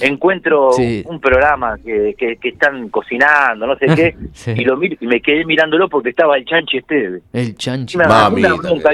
encuentro 0.00 0.72
Sí. 0.72 1.02
un 1.06 1.20
programa 1.20 1.76
que, 1.84 2.14
que, 2.18 2.36
que 2.36 2.48
están 2.50 2.88
cocinando, 2.88 3.66
no 3.66 3.76
sé 3.76 3.86
qué, 3.94 4.16
Sí. 4.32 4.52
y 4.56 4.64
lo 4.64 4.78
y 4.82 5.06
me 5.06 5.20
quedé 5.20 5.44
mirándolo 5.44 5.88
porque 5.88 6.10
estaba 6.10 6.36
el 6.36 6.44
chanchi 6.44 6.78
este. 6.78 7.20
El 7.32 7.56
chanchi. 7.56 7.96
Una- 7.96 8.08
Mamita 8.08 8.54
una 8.54 8.62
bronca, 8.62 8.90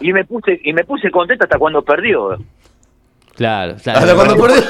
y, 0.00 0.12
me, 0.12 0.24
puse 0.24 0.60
y 0.64 0.72
me 0.72 0.84
puse 0.84 1.10
contento 1.10 1.44
hasta 1.44 1.58
cuando 1.58 1.82
perdió. 1.82 2.36
Claro, 3.34 3.76
claro. 3.82 3.98
Hasta 3.98 4.14
cuando 4.14 4.36
perdió. 4.36 4.62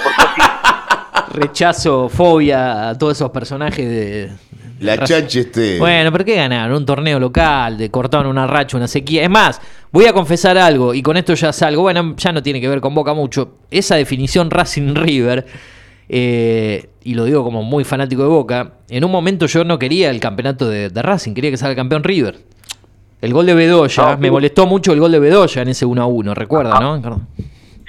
Rechazo, 1.32 2.08
fobia 2.08 2.88
a 2.90 2.98
todos 2.98 3.16
esos 3.16 3.30
personajes 3.30 3.88
de. 3.88 4.30
La 4.80 4.96
de- 4.96 5.04
chanche 5.06 5.40
este. 5.40 5.78
Bueno, 5.78 6.12
pero 6.12 6.24
¿qué 6.24 6.36
ganaron? 6.36 6.76
Un 6.76 6.86
torneo 6.86 7.18
local, 7.18 7.78
de 7.78 7.90
cortaron 7.90 8.26
una 8.26 8.46
racha, 8.46 8.76
una 8.76 8.88
sequía. 8.88 9.22
Es 9.22 9.30
más, 9.30 9.60
voy 9.90 10.06
a 10.06 10.12
confesar 10.12 10.56
algo, 10.58 10.94
y 10.94 11.02
con 11.02 11.16
esto 11.16 11.34
ya 11.34 11.52
salgo. 11.52 11.82
Bueno, 11.82 12.14
ya 12.16 12.32
no 12.32 12.42
tiene 12.42 12.60
que 12.60 12.68
ver 12.68 12.80
con 12.80 12.94
Boca 12.94 13.14
mucho. 13.14 13.58
Esa 13.70 13.96
definición 13.96 14.50
Racing 14.50 14.94
River, 14.94 15.46
eh, 16.08 16.88
y 17.02 17.14
lo 17.14 17.24
digo 17.24 17.42
como 17.42 17.62
muy 17.62 17.84
fanático 17.84 18.22
de 18.22 18.28
Boca, 18.28 18.72
en 18.88 19.04
un 19.04 19.10
momento 19.10 19.46
yo 19.46 19.64
no 19.64 19.78
quería 19.78 20.10
el 20.10 20.20
campeonato 20.20 20.68
de, 20.68 20.90
de 20.90 21.02
Racing, 21.02 21.34
quería 21.34 21.50
que 21.50 21.56
salga 21.56 21.72
el 21.72 21.76
campeón 21.76 22.04
River. 22.04 22.36
El 23.22 23.32
gol 23.32 23.46
de 23.46 23.54
Bedoya, 23.54 24.12
Ah, 24.12 24.16
me 24.16 24.28
sí. 24.28 24.30
molestó 24.30 24.66
mucho 24.66 24.92
el 24.92 25.00
gol 25.00 25.12
de 25.12 25.18
Bedoya 25.18 25.62
en 25.62 25.68
ese 25.68 25.86
1 25.86 26.02
a 26.02 26.06
1, 26.06 26.34
recuerda, 26.34 26.78
¿no? 26.80 27.26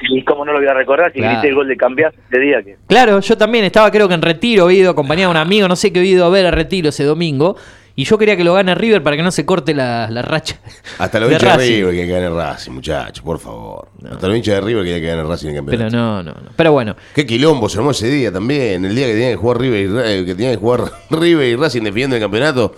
Y 0.10 0.24
cómo 0.24 0.46
no 0.46 0.54
lo 0.54 0.60
voy 0.60 0.68
a 0.68 0.74
recordar 0.74 1.12
si 1.12 1.20
Claro. 1.20 1.34
grité 1.40 1.50
el 1.50 1.56
gol 1.56 1.68
de 1.68 1.76
cambiar 1.76 2.14
ese 2.30 2.40
día 2.40 2.62
que. 2.64 2.78
Claro, 2.88 3.20
yo 3.20 3.38
también 3.38 3.66
estaba 3.66 3.90
creo 3.92 4.08
que 4.08 4.14
en 4.14 4.22
retiro, 4.22 4.70
he 4.70 4.76
ido 4.76 4.92
acompañado 4.92 5.30
de 5.34 5.40
un 5.40 5.46
amigo, 5.46 5.68
no 5.68 5.76
sé 5.76 5.92
qué 5.92 6.00
he 6.02 6.06
ido 6.06 6.26
a 6.26 6.30
ver 6.30 6.46
a 6.46 6.52
retiro 6.52 6.90
ese 6.90 7.04
domingo, 7.04 7.58
y 7.96 8.04
yo 8.06 8.16
quería 8.20 8.38
que 8.38 8.44
lo 8.44 8.54
gane 8.54 8.76
River 8.76 9.02
para 9.02 9.18
que 9.18 9.24
no 9.24 9.32
se 9.32 9.44
corte 9.44 9.74
la, 9.74 10.08
la 10.12 10.22
racha. 10.22 10.60
Hasta 11.00 11.20
los 11.20 11.30
de 11.30 11.36
hinchas 11.36 11.58
de. 11.58 11.66
River 11.68 11.96
que 11.96 12.06
gane 12.08 12.30
Racing, 12.30 12.72
muchachos, 12.74 13.26
por 13.26 13.40
favor. 13.40 13.88
Hasta 14.10 14.28
los 14.28 14.38
hinchas 14.38 14.56
de 14.56 14.62
River 14.62 14.84
que 14.86 15.00
gane 15.00 15.24
Racing 15.24 15.50
en 15.50 15.56
el 15.58 15.66
Pero 15.66 15.78
campeonato. 15.80 15.98
no, 15.98 16.24
no, 16.24 16.32
no. 16.42 16.50
Pero 16.56 16.72
bueno, 16.74 16.96
Qué 17.16 17.26
quilombo 17.26 17.68
se 17.68 17.80
armó 17.80 17.90
ese 17.92 18.08
día 18.08 18.32
también. 18.32 18.86
El 18.86 18.96
día 18.96 19.08
que 19.08 19.14
tenía 19.14 19.30
que 19.32 19.36
jugar 19.36 19.60
River 19.60 19.80
y, 19.90 19.98
eh, 20.12 20.26
que 20.26 20.36
tenía 20.36 20.52
que 20.52 20.58
jugar 20.58 20.82
River 21.10 21.48
y 21.48 21.56
Racing 21.56 21.82
defendiendo 21.82 22.16
el 22.16 22.22
campeonato, 22.22 22.76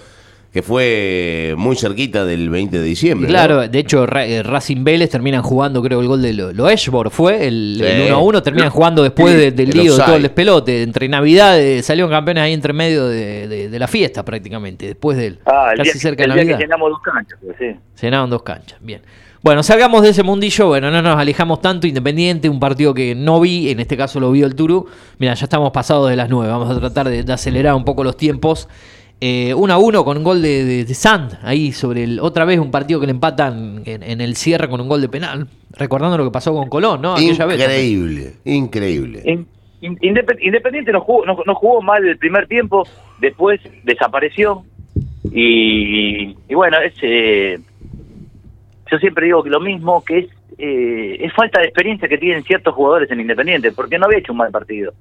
que 0.52 0.64
fue 0.64 1.54
muy 1.58 1.76
cerquita 1.76 2.26
del 2.26 2.50
20 2.50 2.80
de 2.80 2.84
diciembre. 2.84 3.28
¿no? 3.28 3.32
claro, 3.32 3.68
de 3.68 3.80
hecho 3.80 4.06
eh, 4.18 4.42
Racing 4.42 4.84
Vélez 4.84 5.10
terminan 5.12 5.44
jugando, 5.44 5.82
creo, 5.84 6.02
el 6.02 6.08
gol 6.08 6.22
de 6.24 6.34
lo, 6.34 6.52
lo 6.52 6.68
fue, 7.12 7.48
el, 7.48 7.76
Sí. 7.80 7.86
el 7.86 8.02
1 8.08 8.16
a 8.16 8.20
1, 8.20 8.42
terminan 8.42 8.70
jugando 8.72 9.04
después 9.04 9.36
de- 9.36 9.52
del 9.52 9.70
El 9.70 9.78
lío 9.78 9.96
de 9.96 10.04
todo 10.04 10.16
el 10.16 10.24
despelote. 10.24 10.82
Entre 10.82 11.08
Navidad 11.08 11.60
eh, 11.60 11.84
salieron 11.84 12.10
campeones 12.10 12.44
ahí 12.44 12.54
entre 12.54 12.74
medio 12.74 13.08
de, 13.08 13.48
de- 13.48 13.70
de 13.70 13.80
la 13.80 13.88
fiesta 13.88 14.26
prácticamente, 14.26 14.88
después 14.88 15.18
del 15.18 15.40
Ah, 15.46 15.70
el 15.74 15.78
casi 15.78 15.92
día, 15.94 16.02
cerca 16.02 16.24
el 16.24 16.30
de 16.32 16.36
día 16.36 16.44
que 16.44 16.52
Navidad. 16.54 16.66
llenamos 16.66 16.90
dos 16.90 17.00
canchas, 17.04 17.40
pues, 17.46 17.56
sí. 17.60 18.10
Dos 18.30 18.42
canchas, 18.42 18.80
bien. 18.82 19.02
Bueno, 19.42 19.64
salgamos 19.64 20.02
de 20.02 20.10
ese 20.10 20.24
mundillo, 20.24 20.68
bueno, 20.68 20.90
no 20.92 21.02
nos 21.02 21.16
alejamos 21.18 21.62
tanto, 21.62 21.88
Independiente, 21.88 22.50
un 22.50 22.60
partido 22.60 22.94
que 22.94 23.16
no 23.16 23.40
vi, 23.40 23.70
en 23.70 23.80
este 23.80 23.96
caso 23.96 24.20
lo 24.20 24.32
vio 24.32 24.46
el 24.46 24.54
Turu. 24.56 24.88
Mira, 25.18 25.34
ya 25.36 25.46
estamos 25.46 25.72
pasados 25.72 26.10
de 26.10 26.16
las 26.18 26.28
nueve, 26.30 26.52
vamos 26.52 26.70
a 26.76 26.78
tratar 26.80 27.08
de, 27.08 27.24
de 27.24 27.34
acelerar 27.34 27.74
un 27.76 27.86
poco 27.86 28.04
los 28.04 28.18
tiempos. 28.18 28.68
Eh, 29.22 29.54
1 29.54 29.74
a 29.74 29.78
1 29.78 30.06
con 30.06 30.18
un 30.18 30.24
gol 30.24 30.42
de, 30.42 30.64
de, 30.64 30.86
de 30.86 30.94
Sand, 30.94 31.40
ahí 31.44 31.74
sobre 31.74 32.04
el, 32.06 32.20
otra 32.22 32.46
vez 32.46 32.58
un 32.58 32.72
partido 32.72 33.02
que 33.02 33.06
le 33.06 33.12
empatan 33.12 33.82
en, 33.86 34.02
en 34.02 34.22
el 34.22 34.38
cierre 34.38 34.70
con 34.70 34.80
un 34.80 34.88
gol 34.88 35.02
de 35.02 35.10
penal, 35.10 35.46
recordando 35.72 36.18
lo 36.18 36.24
que 36.24 36.32
pasó 36.32 36.54
con 36.54 36.70
Colón, 36.70 37.02
¿no? 37.02 37.16
Aquella 37.16 37.46
vez 37.46 37.58
también. 37.60 37.82
Increíble, 37.82 38.34
increíble. 38.46 39.22
In- 39.26 39.48
in- 39.82 39.98
Independ- 40.00 40.40
Independiente 40.42 40.94
no 40.94 41.02
jugó, 41.02 41.26
no, 41.26 41.38
no 41.46 41.54
jugó 41.56 41.82
mal 41.82 42.08
el 42.08 42.18
primer 42.18 42.48
tiempo, 42.48 42.88
después 43.20 43.60
desapareció 43.84 44.64
y, 45.34 46.36
y 46.48 46.54
bueno, 46.56 46.78
es, 46.80 46.94
eh, 47.02 47.60
yo 48.90 48.98
siempre 49.00 49.26
digo 49.26 49.44
que 49.44 49.50
lo 49.50 49.60
mismo, 49.60 50.02
que 50.04 50.20
es, 50.20 50.26
eh, 50.58 51.18
es 51.20 51.34
falta 51.34 51.60
de 51.60 51.66
experiencia 51.68 52.08
que 52.08 52.18
tienen 52.18 52.44
ciertos 52.44 52.74
jugadores 52.74 53.12
en 53.12 53.20
Independiente, 53.20 53.74
porque 53.74 54.00
no 54.00 54.06
había 54.06 54.20
hecho 54.20 54.32
un 54.32 54.38
mal 54.38 54.52
partido. 54.52 54.94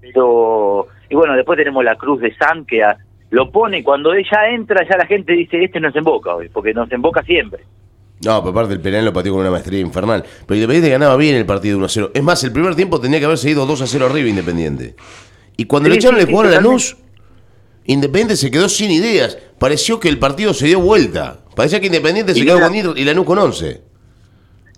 Pero, 0.00 0.86
y 1.10 1.14
bueno, 1.16 1.34
después 1.34 1.56
tenemos 1.58 1.84
la 1.84 1.96
cruz 1.96 2.20
de 2.20 2.32
San 2.36 2.64
que 2.64 2.84
a- 2.84 2.96
lo 3.30 3.50
pone 3.50 3.82
cuando 3.84 4.14
ella 4.14 4.50
entra 4.50 4.86
ya 4.88 4.96
la 4.96 5.06
gente 5.06 5.32
dice, 5.32 5.62
este 5.62 5.80
no 5.80 5.92
se 5.92 5.98
emboca 5.98 6.34
hoy, 6.34 6.48
porque 6.48 6.72
nos 6.72 6.90
emboca 6.90 7.22
siempre. 7.22 7.64
No, 8.24 8.40
pero 8.40 8.50
aparte 8.50 8.74
el 8.74 8.80
penal 8.80 9.04
lo 9.04 9.12
pateó 9.12 9.32
con 9.32 9.42
una 9.42 9.50
maestría 9.50 9.80
infernal. 9.80 10.24
Pero 10.46 10.56
Independiente 10.56 10.90
ganaba 10.90 11.16
bien 11.16 11.36
el 11.36 11.46
partido 11.46 11.76
1 11.76 11.86
a 11.86 11.88
0. 11.88 12.10
Es 12.14 12.22
más, 12.22 12.42
el 12.42 12.52
primer 12.52 12.74
tiempo 12.74 13.00
tenía 13.00 13.20
que 13.20 13.26
haber 13.26 13.38
seguido 13.38 13.64
2 13.64 13.82
a 13.82 13.86
0 13.86 14.06
arriba 14.06 14.28
Independiente. 14.28 14.96
Y 15.56 15.66
cuando 15.66 15.88
Sí, 15.88 15.92
le 15.92 15.98
echaron 15.98 16.16
sí, 16.16 16.22
el 16.22 16.26
sí, 16.26 16.32
jugador 16.32 16.52
a 16.52 16.56
totalmente. 16.56 16.84
Lanús, 16.84 16.96
Independiente 17.84 18.36
se 18.36 18.50
quedó 18.50 18.68
sin 18.68 18.90
ideas. 18.90 19.38
Pareció 19.58 20.00
que 20.00 20.08
el 20.08 20.18
partido 20.18 20.52
se 20.52 20.66
dio 20.66 20.80
vuelta. 20.80 21.38
Parecía 21.54 21.80
que 21.80 21.86
Independiente 21.86 22.34
se 22.34 22.44
quedó 22.44 22.58
no 22.58 22.66
con 22.66 22.74
Ir 22.74 22.86
y 22.96 23.04
Lanús 23.04 23.24
con 23.24 23.38
11. 23.38 23.82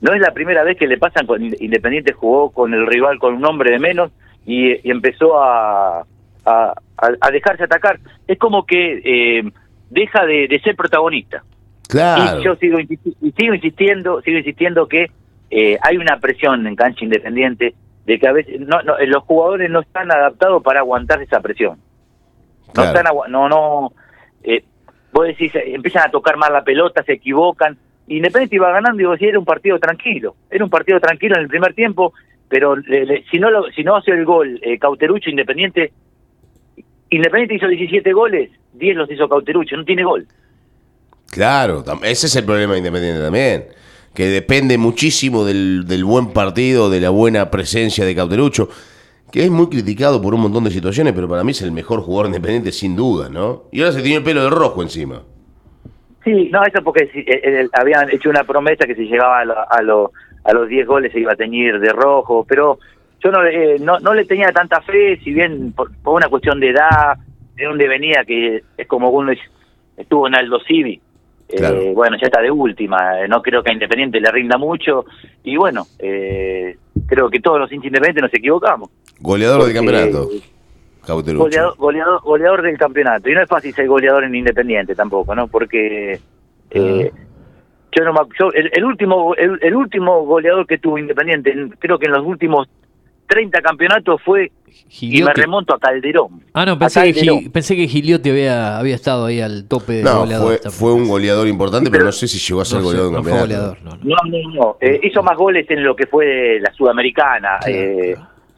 No 0.03 0.13
es 0.13 0.21
la 0.21 0.33
primera 0.33 0.63
vez 0.63 0.77
que 0.79 0.87
le 0.87 0.99
pasan 0.99 1.27
con 1.27 1.43
Independiente 1.43 2.13
jugó 2.13 2.51
con 2.51 2.75
el 2.75 2.87
rival 2.87 3.19
con 3.19 3.35
un 3.35 3.45
hombre 3.47 3.73
de 3.73 3.79
menos 3.79 4.11
y, 4.47 4.87
y 4.87 4.91
empezó 4.91 5.43
a, 5.43 6.05
a, 6.45 6.73
a- 6.99 7.13
a 7.21 7.31
dejarse 7.31 7.65
atacar. 7.65 7.99
Es 8.27 8.39
como 8.39 8.65
que 8.67 9.01
eh, 9.05 9.51
deja 9.91 10.25
de, 10.27 10.49
de 10.49 10.61
ser 10.61 10.77
protagonista. 10.77 11.43
Claro. 11.89 12.41
Y 12.41 12.45
yo 12.45 12.55
sigo, 12.57 12.79
y 12.81 12.87
sigo 13.33 13.55
insistiendo, 13.55 14.21
sigo 14.23 14.39
insistiendo 14.39 14.87
que 14.87 15.11
eh, 15.51 15.77
hay 15.83 15.97
una 15.97 16.19
presión 16.21 16.67
en 16.67 16.77
cancha 16.77 17.05
independiente 17.05 17.75
de 18.07 18.19
que 18.19 18.29
a 18.29 18.33
veces 18.33 18.61
no, 18.61 18.81
no, 18.83 18.95
los 19.07 19.23
jugadores 19.25 19.69
no 19.71 19.81
están 19.81 20.11
adaptados 20.13 20.63
para 20.63 20.81
aguantar 20.81 21.21
esa 21.23 21.41
presión. 21.41 21.79
No 22.69 22.73
Claro. 22.75 22.99
están 22.99 23.33
no 23.33 23.49
no 23.49 23.93
eh, 24.45 24.63
vos 25.13 25.27
decís 25.27 25.53
eh, 25.57 25.75
empiezan 25.75 26.07
a 26.07 26.11
tocar 26.11 26.37
más 26.37 26.51
la 26.53 26.63
pelota, 26.63 27.03
se 27.03 27.15
equivocan. 27.15 27.77
Independiente 28.07 28.57
iba 28.57 28.71
ganando 28.73 29.03
y 29.03 29.07
vos 29.07 29.15
decís, 29.15 29.29
era 29.31 29.39
un 29.41 29.45
partido 29.45 29.79
tranquilo, 29.81 30.37
era 30.51 30.65
un 30.65 30.71
partido 30.71 31.01
tranquilo 31.01 31.35
en 31.37 31.43
el 31.43 31.49
primer 31.49 31.75
tiempo, 31.75 32.13
pero 32.49 32.77
le- 32.77 33.07
le- 33.07 33.25
si 33.31 33.39
no 33.41 33.51
lo, 33.51 33.65
si 33.73 33.83
no 33.83 33.97
hace 33.97 34.13
el 34.13 34.25
gol 34.25 34.59
eh, 34.63 34.79
Cauterucho 34.79 35.31
Independiente 35.31 35.93
Independiente 37.11 37.55
hizo 37.57 37.67
17 37.69 38.13
goles, 38.13 38.51
10 38.75 38.97
los 38.97 39.11
hizo 39.11 39.29
Cauterucho, 39.29 39.77
no 39.77 39.85
tiene 39.85 40.05
gol. 40.05 40.27
Claro, 41.31 41.85
ese 42.03 42.27
es 42.27 42.37
el 42.37 42.45
problema 42.45 42.73
de 42.73 42.79
Independiente 42.79 43.21
también. 43.21 43.65
Que 44.15 44.27
depende 44.27 44.77
muchísimo 44.79 45.45
del, 45.45 45.85
del 45.87 46.05
buen 46.05 46.33
partido, 46.33 46.91
de 46.91 47.01
la 47.01 47.11
buena 47.11 47.51
presencia 47.51 48.05
de 48.05 48.15
Cauterucho, 48.17 48.69
que 49.31 49.45
es 49.45 49.51
muy 49.51 49.69
criticado 49.69 50.21
por 50.21 50.35
un 50.35 50.41
montón 50.41 50.65
de 50.65 50.71
situaciones, 50.71 51.13
pero 51.13 51.29
para 51.29 51.45
mí 51.45 51.53
es 51.53 51.63
el 51.63 51.71
mejor 51.71 52.01
jugador 52.01 52.27
independiente 52.27 52.73
sin 52.73 52.97
duda, 52.97 53.29
¿no? 53.29 53.65
Y 53.71 53.81
ahora 53.81 53.93
se 53.93 54.03
tiene 54.03 54.17
el 54.19 54.25
pelo 54.25 54.43
de 54.43 54.51
rojo 54.51 54.83
encima. 54.83 55.23
Sí, 56.25 56.51
no, 56.53 56.65
eso 56.65 56.83
porque 56.83 57.09
si- 57.13 57.21
eh, 57.21 57.41
eh, 57.45 57.69
habían 57.73 58.11
hecho 58.11 58.29
una 58.29 58.43
promesa 58.43 58.85
que 58.87 58.97
si 58.97 59.03
llegaba 59.05 59.39
a, 59.41 59.45
lo- 59.45 59.73
a, 59.73 59.83
lo- 59.83 60.13
a 60.43 60.53
los 60.53 60.69
10 60.69 60.87
goles 60.87 61.13
se 61.13 61.21
iba 61.21 61.33
a 61.33 61.37
teñir 61.37 61.79
de 61.79 61.93
rojo, 61.93 62.45
pero 62.49 62.81
yo 63.23 63.31
no, 63.31 63.43
le- 63.43 63.75
eh, 63.75 63.79
no, 63.81 63.99
no 64.01 64.15
le 64.15 64.25
tenía 64.25 64.51
tanta 64.53 64.81
fe, 64.81 65.19
si 65.23 65.33
bien 65.33 65.73
por, 65.73 65.91
por 66.03 66.15
una 66.17 66.29
cuestión 66.29 66.59
de 66.61 66.71
edad, 66.71 67.17
de 67.55 67.65
dónde 67.65 67.87
venía, 67.89 68.25
que 68.27 68.63
es 68.77 68.87
como 68.87 69.11
uno 69.11 69.33
es- 69.33 69.39
estuvo 69.97 70.27
en 70.27 70.35
Aldo 70.35 70.59
Civi. 70.67 71.01
Eh, 71.49 71.57
Claro. 71.57 71.83
bueno, 71.95 72.17
ya 72.21 72.27
está 72.29 72.41
de 72.41 72.51
última, 72.51 73.21
eh, 73.21 73.29
no 73.29 73.43
creo 73.43 73.63
que 73.63 73.71
a 73.71 73.75
Independiente 73.75 74.21
le 74.21 74.31
rinda 74.31 74.57
mucho, 74.57 75.05
y 75.43 75.57
bueno, 75.57 75.85
eh, 75.99 76.77
creo 77.09 77.29
que 77.29 77.41
todos 77.41 77.59
los 77.59 77.73
hinchas 77.73 77.87
independientes 77.89 78.23
nos 78.23 78.35
equivocamos. 78.35 78.89
Goleador 79.19 79.65
del 79.65 79.75
campeonato. 79.75 80.29
Goleador, 81.07 81.77
goleador, 81.77 82.21
goleador 82.23 82.63
del 82.63 82.79
campeonato. 82.79 83.29
Y 83.29 83.35
no 83.35 83.43
es 83.43 83.49
fácil 83.49 83.75
ser 83.75 83.89
goleador 83.89 84.23
en 84.25 84.35
Independiente 84.35 84.95
tampoco, 84.95 85.35
¿no? 85.35 85.49
Porque 85.49 86.21
eh, 86.71 87.11
yo 87.93 88.05
no 88.05 88.13
me 88.13 88.21
yo, 88.39 88.53
el, 88.53 88.71
el 88.73 88.85
último 88.85 89.35
el, 89.35 89.59
el 89.63 89.75
último 89.75 90.25
goleador 90.25 90.67
que 90.67 90.79
tuvo 90.79 90.99
Independiente, 90.99 91.51
en- 91.51 91.71
creo 91.71 91.99
que 91.99 92.07
en 92.07 92.13
los 92.13 92.25
últimos 92.25 92.69
30 93.31 93.63
campeonatos 93.63 94.21
fue 94.25 94.51
y 95.01 95.23
me 95.23 95.33
remonto 95.33 95.73
a 95.75 95.79
Calderón. 95.79 96.43
Ah, 96.53 96.67
no, 96.67 96.77
pensé 96.79 97.03
que, 97.05 97.15
Calderón. 97.15 97.51
Pensé 97.53 97.77
que 97.77 97.87
Giliotti 97.87 98.31
había, 98.31 98.77
había 98.79 98.95
estado 98.97 99.27
ahí 99.27 99.41
al 99.41 99.67
tope 99.69 99.93
de 99.95 100.03
No, 100.03 100.11
fue, 100.11 100.19
goleadores. 100.21 100.61
fue 100.75 100.93
un 100.93 101.07
goleador 101.09 101.47
importante, 101.47 101.87
Sí, 101.87 101.91
pero 101.93 102.01
pero- 102.01 102.07
no 102.09 102.13
sé 102.13 102.27
si 102.29 102.39
llegó 102.39 102.61
a 102.61 102.65
ser 102.65 102.79
No 102.81 102.83
sé, 102.83 102.97
goleador 102.97 103.13
no 103.13 103.23
fue 103.23 103.39
goleador, 103.41 103.79
no, 103.83 103.91
no. 103.91 103.99
No, 104.03 104.17
no, 104.27 104.55
no. 104.55 104.77
Eh, 104.81 105.01
hizo 105.05 105.23
más 105.23 105.37
goles 105.37 105.65
en 105.71 105.85
lo 105.85 105.95
que 105.95 106.07
fue 106.07 106.59
la 106.61 106.73
Sudamericana. 106.75 107.59
Claro, 107.61 107.77
eh, 107.79 108.15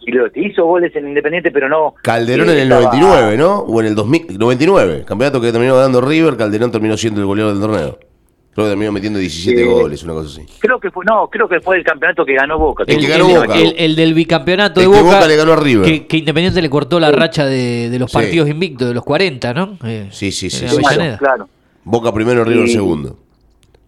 claro. 0.06 0.30
Hizo 0.34 0.64
goles 0.64 0.94
en 0.96 1.08
Independiente, 1.08 1.50
pero 1.50 1.68
no. 1.68 1.94
Calderón 2.02 2.48
eh, 2.48 2.52
en 2.52 2.58
el 2.58 2.62
estaba- 2.72 2.82
99, 2.96 3.36
¿no? 3.36 3.58
O 3.60 3.80
en 3.80 3.86
el 3.88 3.94
2000, 3.94 4.38
99. 4.38 5.04
Campeonato 5.06 5.40
que 5.40 5.52
terminó 5.52 5.76
ganando 5.76 6.00
River, 6.00 6.36
Calderón 6.36 6.72
terminó 6.72 6.96
siendo 6.96 7.20
el 7.20 7.26
goleador 7.26 7.52
del 7.52 7.62
torneo. 7.62 7.98
Creo 8.54 8.66
que 8.66 8.70
terminó 8.70 8.92
metiendo 8.92 9.18
17 9.18 9.62
Sí. 9.62 9.66
goles, 9.66 10.02
una 10.02 10.12
cosa 10.12 10.28
así. 10.42 10.46
Creo 10.58 10.78
que 10.78 10.90
fue, 10.90 11.04
no, 11.08 11.26
creo 11.28 11.48
que 11.48 11.60
fue 11.60 11.78
el 11.78 11.84
campeonato 11.84 12.24
que 12.24 12.34
ganó 12.34 12.58
Boca. 12.58 12.84
El 12.86 12.98
que 12.98 13.04
El, 13.06 13.10
ganó 13.10 13.28
el- 13.28 13.34
Boca. 13.48 13.58
el- 13.58 13.74
el 13.78 13.96
del 13.96 14.12
bicampeonato 14.12 14.80
El 14.80 14.86
de 14.88 14.92
que 14.92 15.02
Boca, 15.02 15.14
Boca 15.16 15.26
le 15.28 15.36
ganó 15.36 15.52
a 15.52 15.56
River. 15.56 15.86
Que, 15.86 16.06
que 16.06 16.16
Independiente 16.18 16.60
le 16.60 16.68
cortó 16.68 17.00
la 17.00 17.10
racha 17.10 17.46
de, 17.46 17.88
de 17.88 17.98
los 17.98 18.10
Sí. 18.10 18.16
partidos 18.18 18.48
invictos, 18.50 18.88
de 18.88 18.94
los 18.94 19.04
40, 19.04 19.54
¿no? 19.54 19.78
Eh, 19.84 20.08
Sí, 20.10 20.30
sí, 20.32 20.50
sí, 20.50 20.68
sí. 20.68 20.76
Claro, 20.76 21.16
claro. 21.18 21.48
Boca 21.84 22.12
primero, 22.12 22.44
River 22.44 22.66
Y- 22.66 22.72
segundo. 22.72 23.16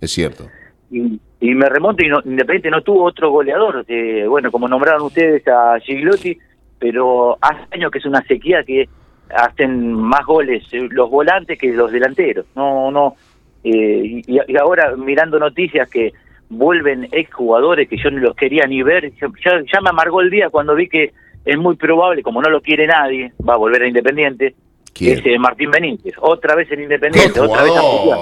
Es 0.01 0.11
cierto. 0.13 0.47
y, 0.91 1.21
y 1.41 1.55
me 1.55 1.69
remonto 1.69 2.03
y 2.05 2.09
no, 2.09 2.21
Independiente 2.25 2.71
no 2.71 2.81
tuvo 2.83 3.05
otro 3.05 3.31
goleador. 3.31 3.85
eh, 3.89 4.25
bueno, 4.27 4.51
como 4.51 4.67
nombraron 4.67 5.03
ustedes 5.03 5.47
a 5.47 5.79
Gigliotti, 5.81 6.39
pero 6.79 7.37
hace 7.41 7.61
años 7.73 7.91
que 7.91 7.99
es 7.99 8.07
una 8.07 8.23
sequía 8.25 8.63
que 8.65 8.89
hacen 9.35 9.93
más 9.93 10.25
goles 10.27 10.63
eh, 10.73 10.87
los 10.91 11.11
volantes 11.11 11.59
que 11.59 11.73
los 11.73 11.91
delanteros. 11.93 12.47
No, 12.55 12.91
no. 12.91 13.17
Eh, 13.65 14.23
y, 14.27 14.39
y 14.47 14.57
ahora 14.57 14.95
mirando 14.97 15.39
noticias 15.39 15.89
que 15.89 16.13
vuelven 16.51 17.09
exjugadores 17.11 17.89
que 17.89 17.97
yo 17.97 18.11
no 18.11 18.19
los 18.21 18.37
quería 18.37 18.67
ni 18.67 18.83
ver, 18.83 19.11
ya, 19.21 19.27
ya- 19.45 19.63
ya 19.73 19.81
me 19.81 19.91
amargó 19.91 20.21
el 20.21 20.31
día 20.31 20.51
cuando 20.51 20.75
vi 20.75 20.89
que 20.89 21.13
es 21.45 21.59
muy 21.59 21.77
probable, 21.77 22.23
como 22.23 22.41
no 22.43 22.49
lo 22.51 22.61
quiere 22.61 22.87
nadie, 22.87 23.33
va 23.47 23.55
a 23.55 23.57
volver 23.59 23.83
a 23.83 23.89
Independiente. 23.89 24.55
¿Quién? 24.93 25.19
Ese 25.19 25.37
Martín 25.39 25.71
Benítez, 25.73 26.15
otra 26.21 26.55
vez 26.55 26.71
en 26.71 26.77
¡Qué 26.77 26.83
Independiente, 26.85 27.41
otra 27.41 27.63
vez 27.65 27.73
a. 27.77 27.81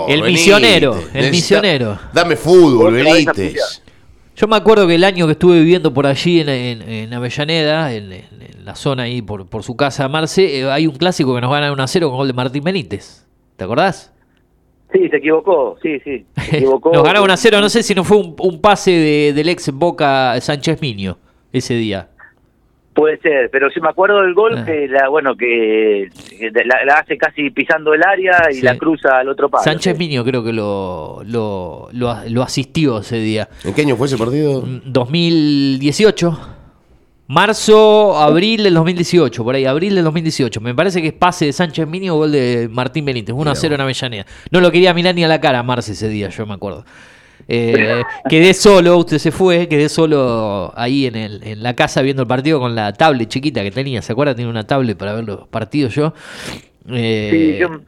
El 0.09 0.23
Benítez. 0.23 0.33
misionero, 0.33 0.95
el 1.13 1.31
misionero. 1.31 1.99
Dame 2.15 2.35
fútbol, 2.37 2.95
Benítez. 2.95 3.83
Yo 4.35 4.47
me 4.49 4.57
acuerdo 4.57 4.87
que 4.89 4.95
el 4.95 5.05
año 5.05 5.27
que 5.27 5.33
estuve 5.33 5.59
viviendo 5.61 5.93
por 5.93 6.07
allí 6.07 6.41
en, 6.41 6.49
en- 6.49 6.83
en 6.89 7.13
Avellaneda, 7.15 7.93
en, 7.93 8.13
en- 8.13 8.25
en 8.41 8.65
la 8.65 8.75
zona 8.75 9.03
ahí 9.03 9.21
por, 9.21 9.47
por 9.49 9.63
su 9.63 9.77
casa 9.77 10.09
Marce, 10.09 10.61
eh, 10.61 10.71
hay 10.71 10.87
un 10.87 10.95
clásico 10.97 11.35
que 11.35 11.41
nos 11.43 11.51
gana 11.51 11.71
1 11.73 11.83
a 11.83 11.87
0 11.87 12.09
con 12.09 12.17
gol 12.17 12.27
de 12.29 12.33
Martín 12.33 12.65
Benítez. 12.65 13.27
¿Te 13.57 13.65
acordás? 13.65 14.12
Sí, 14.93 15.09
se 15.09 15.17
equivocó, 15.17 15.77
sí, 15.83 15.99
sí, 16.05 16.25
se 16.37 16.57
equivocó. 16.59 16.93
nos 16.93 17.03
1 17.03 17.33
a 17.33 17.37
0, 17.37 17.61
no 17.61 17.69
sé 17.69 17.83
si 17.83 17.95
no 17.95 18.05
fue 18.05 18.19
un, 18.19 18.35
un 18.39 18.61
pase 18.61 18.91
de- 18.91 19.33
del 19.33 19.49
ex 19.49 19.71
Boca 19.73 20.39
Sánchez 20.41 20.81
Miño 20.83 21.17
ese 21.53 21.75
día. 21.75 22.09
Puede 22.95 23.17
ser, 23.21 23.49
pero 23.51 23.71
sí 23.71 23.81
me 23.81 23.89
acuerdo 23.89 24.21
del 24.21 24.35
gol 24.35 24.55
Ah. 24.59 24.65
que 24.67 24.87
la, 24.87 25.09
bueno, 25.09 25.35
que, 25.35 26.11
que 26.39 26.51
la, 26.67 26.85
la 26.85 26.95
hace 26.99 27.17
casi 27.17 27.49
pisando 27.49 27.95
el 27.95 28.03
área 28.05 28.51
y 28.51 28.57
Sí. 28.57 28.61
la 28.63 28.77
cruza 28.77 29.17
al 29.19 29.31
otro 29.31 29.49
palo. 29.49 29.65
Sánchez 29.65 29.97
sí. 29.97 29.99
Miño 29.99 30.23
creo 30.25 30.45
que 30.45 30.53
lo, 30.53 31.23
lo, 31.25 31.89
lo, 31.93 32.17
lo 32.29 32.43
asistió 32.43 32.99
ese 32.99 33.17
día. 33.17 33.49
¿En 33.65 33.73
qué 33.73 33.81
año 33.81 33.97
fue 33.97 34.09
ese 34.09 34.19
partido? 34.19 34.61
Mm, 34.61 34.81
2018. 34.85 36.39
Marzo, 37.33 38.17
abril 38.19 38.63
del 38.63 38.75
2018, 38.75 39.43
por 39.43 39.55
ahí, 39.55 39.65
abril 39.65 39.95
del 39.95 40.05
2018. 40.05 40.61
Me 40.61 40.75
parece 40.75 41.01
que 41.01 41.09
es 41.09 41.13
pase 41.15 41.47
de 41.47 41.53
Sánchez 41.55 41.87
Mini 41.89 42.11
o 42.11 42.17
gol 42.17 42.33
de 42.33 42.69
Martín 42.71 43.05
Benítez, 43.07 43.35
1 43.35 43.51
a 43.51 43.55
0 43.55 43.75
en 43.75 43.81
Avellaneda. 43.81 44.27
No 44.51 44.61
lo 44.61 44.71
quería 44.71 44.93
mirar 44.93 45.15
ni 45.15 45.25
a 45.25 45.29
la 45.29 45.41
cara 45.41 45.61
a 45.61 45.63
Marce 45.63 45.93
ese 45.93 46.09
día, 46.09 46.29
yo 46.29 46.45
me 46.45 46.53
acuerdo. 46.55 46.85
Eh, 47.49 48.03
quedé 48.29 48.53
solo, 48.55 48.99
usted 48.99 49.17
se 49.19 49.33
fue, 49.33 49.67
quedé 49.67 49.89
solo 49.89 50.73
ahí 50.77 51.07
en, 51.07 51.17
el, 51.17 51.43
en 51.43 51.63
la 51.63 51.75
casa 51.75 52.03
viendo 52.03 52.23
el 52.23 52.29
partido 52.29 52.61
con 52.61 52.75
la 52.75 52.93
tablet 52.93 53.29
chiquita 53.29 53.63
que 53.63 53.71
tenía. 53.71 54.03
¿Se 54.03 54.13
acuerda? 54.13 54.35
Tiene 54.35 54.51
una 54.51 54.67
tablet 54.67 54.97
para 54.99 55.15
ver 55.15 55.25
los 55.25 55.49
partidos 55.49 55.95
yo. 55.95 56.13
Eh, 56.91 57.29
Sí, 57.33 57.59
yo- 57.61 57.81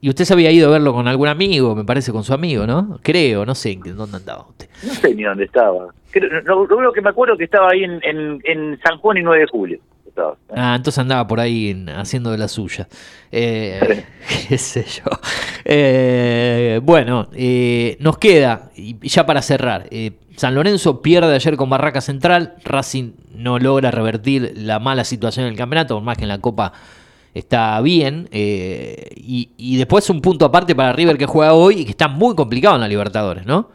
Y 0.00 0.08
usted 0.08 0.24
se 0.24 0.32
había 0.32 0.50
ido 0.52 0.68
a 0.68 0.72
verlo 0.72 0.92
con 0.92 1.08
algún 1.08 1.26
amigo, 1.28 1.74
me 1.74 1.84
parece, 1.84 2.12
con 2.12 2.22
su 2.22 2.32
amigo, 2.32 2.66
¿no? 2.66 3.00
Creo, 3.02 3.44
no 3.44 3.54
sé 3.54 3.72
en 3.72 3.80
dónde 3.96 4.16
andaba 4.18 4.46
usted. 4.48 4.68
no 4.86 4.94
sé 4.94 5.14
ni 5.14 5.24
dónde 5.24 5.44
estaba. 5.44 5.88
Creo- 6.12 6.40
Lo, 6.42 6.66
lo 6.66 6.76
único 6.76 6.92
que 6.92 7.02
me 7.02 7.10
acuerdo 7.10 7.34
es 7.34 7.38
que 7.38 7.44
estaba 7.44 7.70
ahí 7.72 7.82
en, 7.84 8.00
en, 8.04 8.40
en 8.44 8.78
San 8.84 8.98
Juan 8.98 9.16
y 9.16 9.22
9 9.22 9.40
de 9.40 9.46
julio. 9.48 9.78
Estaba. 10.06 10.36
Ah, 10.54 10.74
entonces 10.76 10.98
andaba 11.00 11.26
por 11.26 11.40
ahí 11.40 11.70
en- 11.70 11.88
haciendo 11.88 12.30
de 12.30 12.38
la 12.38 12.46
suya. 12.48 12.86
Eh, 13.32 14.04
qué 14.48 14.56
sé 14.58 14.84
yo. 14.84 15.04
Eh, 15.64 16.80
bueno, 16.82 17.28
eh, 17.34 17.96
nos 18.00 18.18
queda, 18.18 18.70
y 18.76 18.96
ya 19.08 19.26
para 19.26 19.42
cerrar, 19.42 19.86
eh, 19.90 20.12
San 20.36 20.54
Lorenzo 20.54 21.02
pierde 21.02 21.34
ayer 21.34 21.56
con 21.56 21.68
Barraca 21.70 22.00
Central, 22.00 22.54
Racing 22.64 23.12
no 23.34 23.58
logra 23.58 23.90
revertir 23.90 24.52
la 24.56 24.78
mala 24.78 25.04
situación 25.04 25.46
en 25.46 25.52
el 25.52 25.58
campeonato, 25.58 25.94
por 25.94 26.02
más 26.04 26.16
que 26.16 26.22
en 26.24 26.28
la 26.28 26.38
Copa 26.40 26.72
está 27.38 27.80
bien, 27.80 28.28
eh, 28.32 29.10
y, 29.16 29.50
y 29.56 29.76
después 29.76 30.08
un 30.10 30.20
punto 30.20 30.44
aparte 30.44 30.74
para 30.74 30.92
River 30.92 31.16
que 31.18 31.26
juega 31.26 31.52
hoy 31.54 31.80
y 31.80 31.84
que 31.84 31.90
está 31.92 32.08
muy 32.08 32.34
complicado 32.34 32.74
en 32.76 32.80
la 32.82 32.88
Libertadores, 32.88 33.46
¿no? 33.46 33.70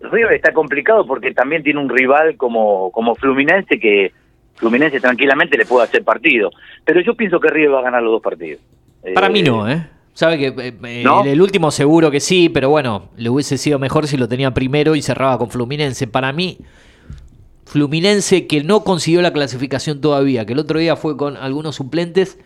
River 0.00 0.32
está 0.32 0.52
complicado 0.52 1.06
porque 1.06 1.32
también 1.32 1.62
tiene 1.62 1.80
un 1.80 1.88
rival 1.88 2.36
como, 2.36 2.90
como 2.90 3.14
Fluminense 3.14 3.78
que 3.78 4.12
Fluminense 4.56 5.00
tranquilamente 5.00 5.56
le 5.56 5.64
puede 5.64 5.84
hacer 5.84 6.02
partido. 6.04 6.50
Pero 6.84 7.00
yo 7.00 7.14
pienso 7.14 7.38
que 7.40 7.48
River 7.48 7.74
va 7.74 7.78
a 7.80 7.82
ganar 7.82 8.02
los 8.02 8.12
dos 8.12 8.22
partidos. 8.22 8.60
Para 9.14 9.28
Eh, 9.28 9.30
mí 9.30 9.42
no, 9.42 9.68
¿eh? 9.70 9.86
Sabe 10.14 10.38
que 10.38 10.46
eh, 10.48 10.74
eh, 10.84 11.02
¿No? 11.04 11.22
el, 11.22 11.28
el 11.28 11.40
último 11.40 11.70
seguro 11.70 12.10
que 12.10 12.20
sí, 12.20 12.48
pero 12.48 12.68
bueno, 12.68 13.08
le 13.16 13.30
hubiese 13.30 13.56
sido 13.56 13.78
mejor 13.78 14.06
si 14.06 14.16
lo 14.16 14.28
tenía 14.28 14.50
primero 14.52 14.94
y 14.94 15.02
cerraba 15.02 15.38
con 15.38 15.50
Fluminense. 15.50 16.06
Para 16.06 16.32
mí, 16.32 16.58
Fluminense 17.72 18.46
que 18.46 18.62
no 18.62 18.84
consiguió 18.84 19.22
la 19.22 19.32
clasificación 19.32 20.02
todavía, 20.02 20.44
que 20.44 20.52
el 20.52 20.58
otro 20.58 20.78
día 20.78 20.94
fue 20.94 21.16
con 21.16 21.38
algunos 21.38 21.76
suplentes, 21.76 22.38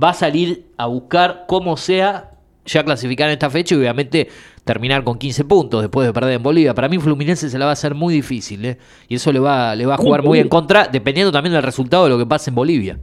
va 0.00 0.10
a 0.10 0.12
salir 0.12 0.66
a 0.76 0.88
buscar 0.88 1.46
como 1.48 1.78
sea 1.78 2.32
ya 2.66 2.84
clasificar 2.84 3.28
en 3.28 3.32
esta 3.32 3.48
fecha 3.48 3.74
y 3.74 3.78
obviamente 3.78 4.28
terminar 4.62 5.02
con 5.02 5.16
15 5.16 5.44
puntos 5.46 5.80
después 5.80 6.06
de 6.06 6.12
perder 6.12 6.34
en 6.34 6.42
Bolivia. 6.42 6.74
Para 6.74 6.90
mí 6.90 6.98
Fluminense 6.98 7.48
se 7.48 7.58
la 7.58 7.64
va 7.64 7.70
a 7.70 7.72
hacer 7.72 7.94
muy 7.94 8.12
difícil, 8.12 8.62
¿eh? 8.62 8.76
y 9.08 9.14
eso 9.14 9.32
le 9.32 9.38
va, 9.38 9.74
le 9.74 9.86
va 9.86 9.94
a 9.94 9.96
jugar 9.96 10.22
muy 10.22 10.38
en 10.38 10.50
contra, 10.50 10.86
dependiendo 10.86 11.32
también 11.32 11.54
del 11.54 11.62
resultado 11.62 12.04
de 12.04 12.10
lo 12.10 12.18
que 12.18 12.26
pase 12.26 12.50
en 12.50 12.56
Bolivia. 12.56 12.98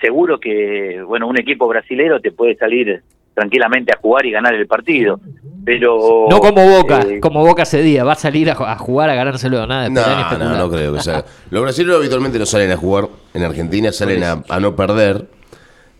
Seguro 0.00 0.38
que, 0.38 1.02
bueno, 1.04 1.26
un 1.26 1.40
equipo 1.40 1.66
brasilero 1.66 2.20
te 2.20 2.30
puede 2.30 2.54
salir 2.54 3.02
tranquilamente 3.34 3.92
a 3.92 3.98
jugar 3.98 4.26
y 4.26 4.30
ganar 4.30 4.54
el 4.54 4.66
partido. 4.66 5.20
Pero. 5.64 6.26
No 6.28 6.40
como 6.40 6.66
Boca, 6.66 7.02
eh, 7.02 7.20
como 7.20 7.44
Boca 7.44 7.62
ese 7.62 7.82
día, 7.82 8.04
va 8.04 8.12
a 8.12 8.16
salir 8.16 8.50
a, 8.50 8.76
jugar 8.76 9.10
a 9.10 9.14
ganárselo 9.14 9.66
nada. 9.66 9.88
No, 9.88 10.38
no, 10.38 10.56
no 10.56 10.70
creo 10.70 10.94
que 10.94 11.00
sea. 11.00 11.24
Los 11.50 11.62
brasileños 11.62 11.98
habitualmente 11.98 12.38
no 12.38 12.46
salen 12.46 12.70
a 12.72 12.76
jugar 12.76 13.08
en 13.34 13.44
Argentina, 13.44 13.92
salen 13.92 14.22
a, 14.24 14.60
no 14.60 14.76
perder. 14.76 15.26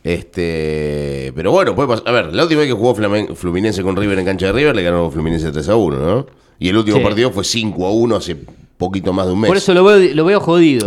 Este, 0.05 1.33
pero 1.37 1.53
bueno, 1.53 1.77
puede 1.77 1.89
pasar. 1.89 2.09
A 2.09 2.13
ver, 2.13 2.35
la 2.35 2.43
última 2.43 2.61
vez 2.61 2.69
que 2.69 2.75
jugó 2.75 2.95
Fluminense 3.37 3.83
con 3.83 3.95
River 3.95 4.19
en 4.19 4.25
cancha 4.25 4.47
de 4.47 4.53
River 4.53 4.75
le 4.75 4.83
ganó 4.83 5.11
Fluminense 5.11 5.53
3 5.53 5.69
a 5.69 5.77
1, 5.77 5.97
¿no? 5.99 6.27
Y 6.59 6.69
el 6.69 6.77
último 6.77 7.01
partido 7.03 7.31
fue 7.31 7.45
5 7.45 7.87
a 7.87 7.93
1 7.93 8.17
hace 8.17 8.37
poquito 8.83 9.13
más 9.13 9.27
de 9.27 9.33
un 9.33 9.41
mes. 9.41 9.49
Por 9.49 9.57
eso 9.57 9.73
lo 9.73 9.85
veo, 9.85 10.15
lo 10.15 10.25
veo 10.25 10.41
jodido. 10.41 10.87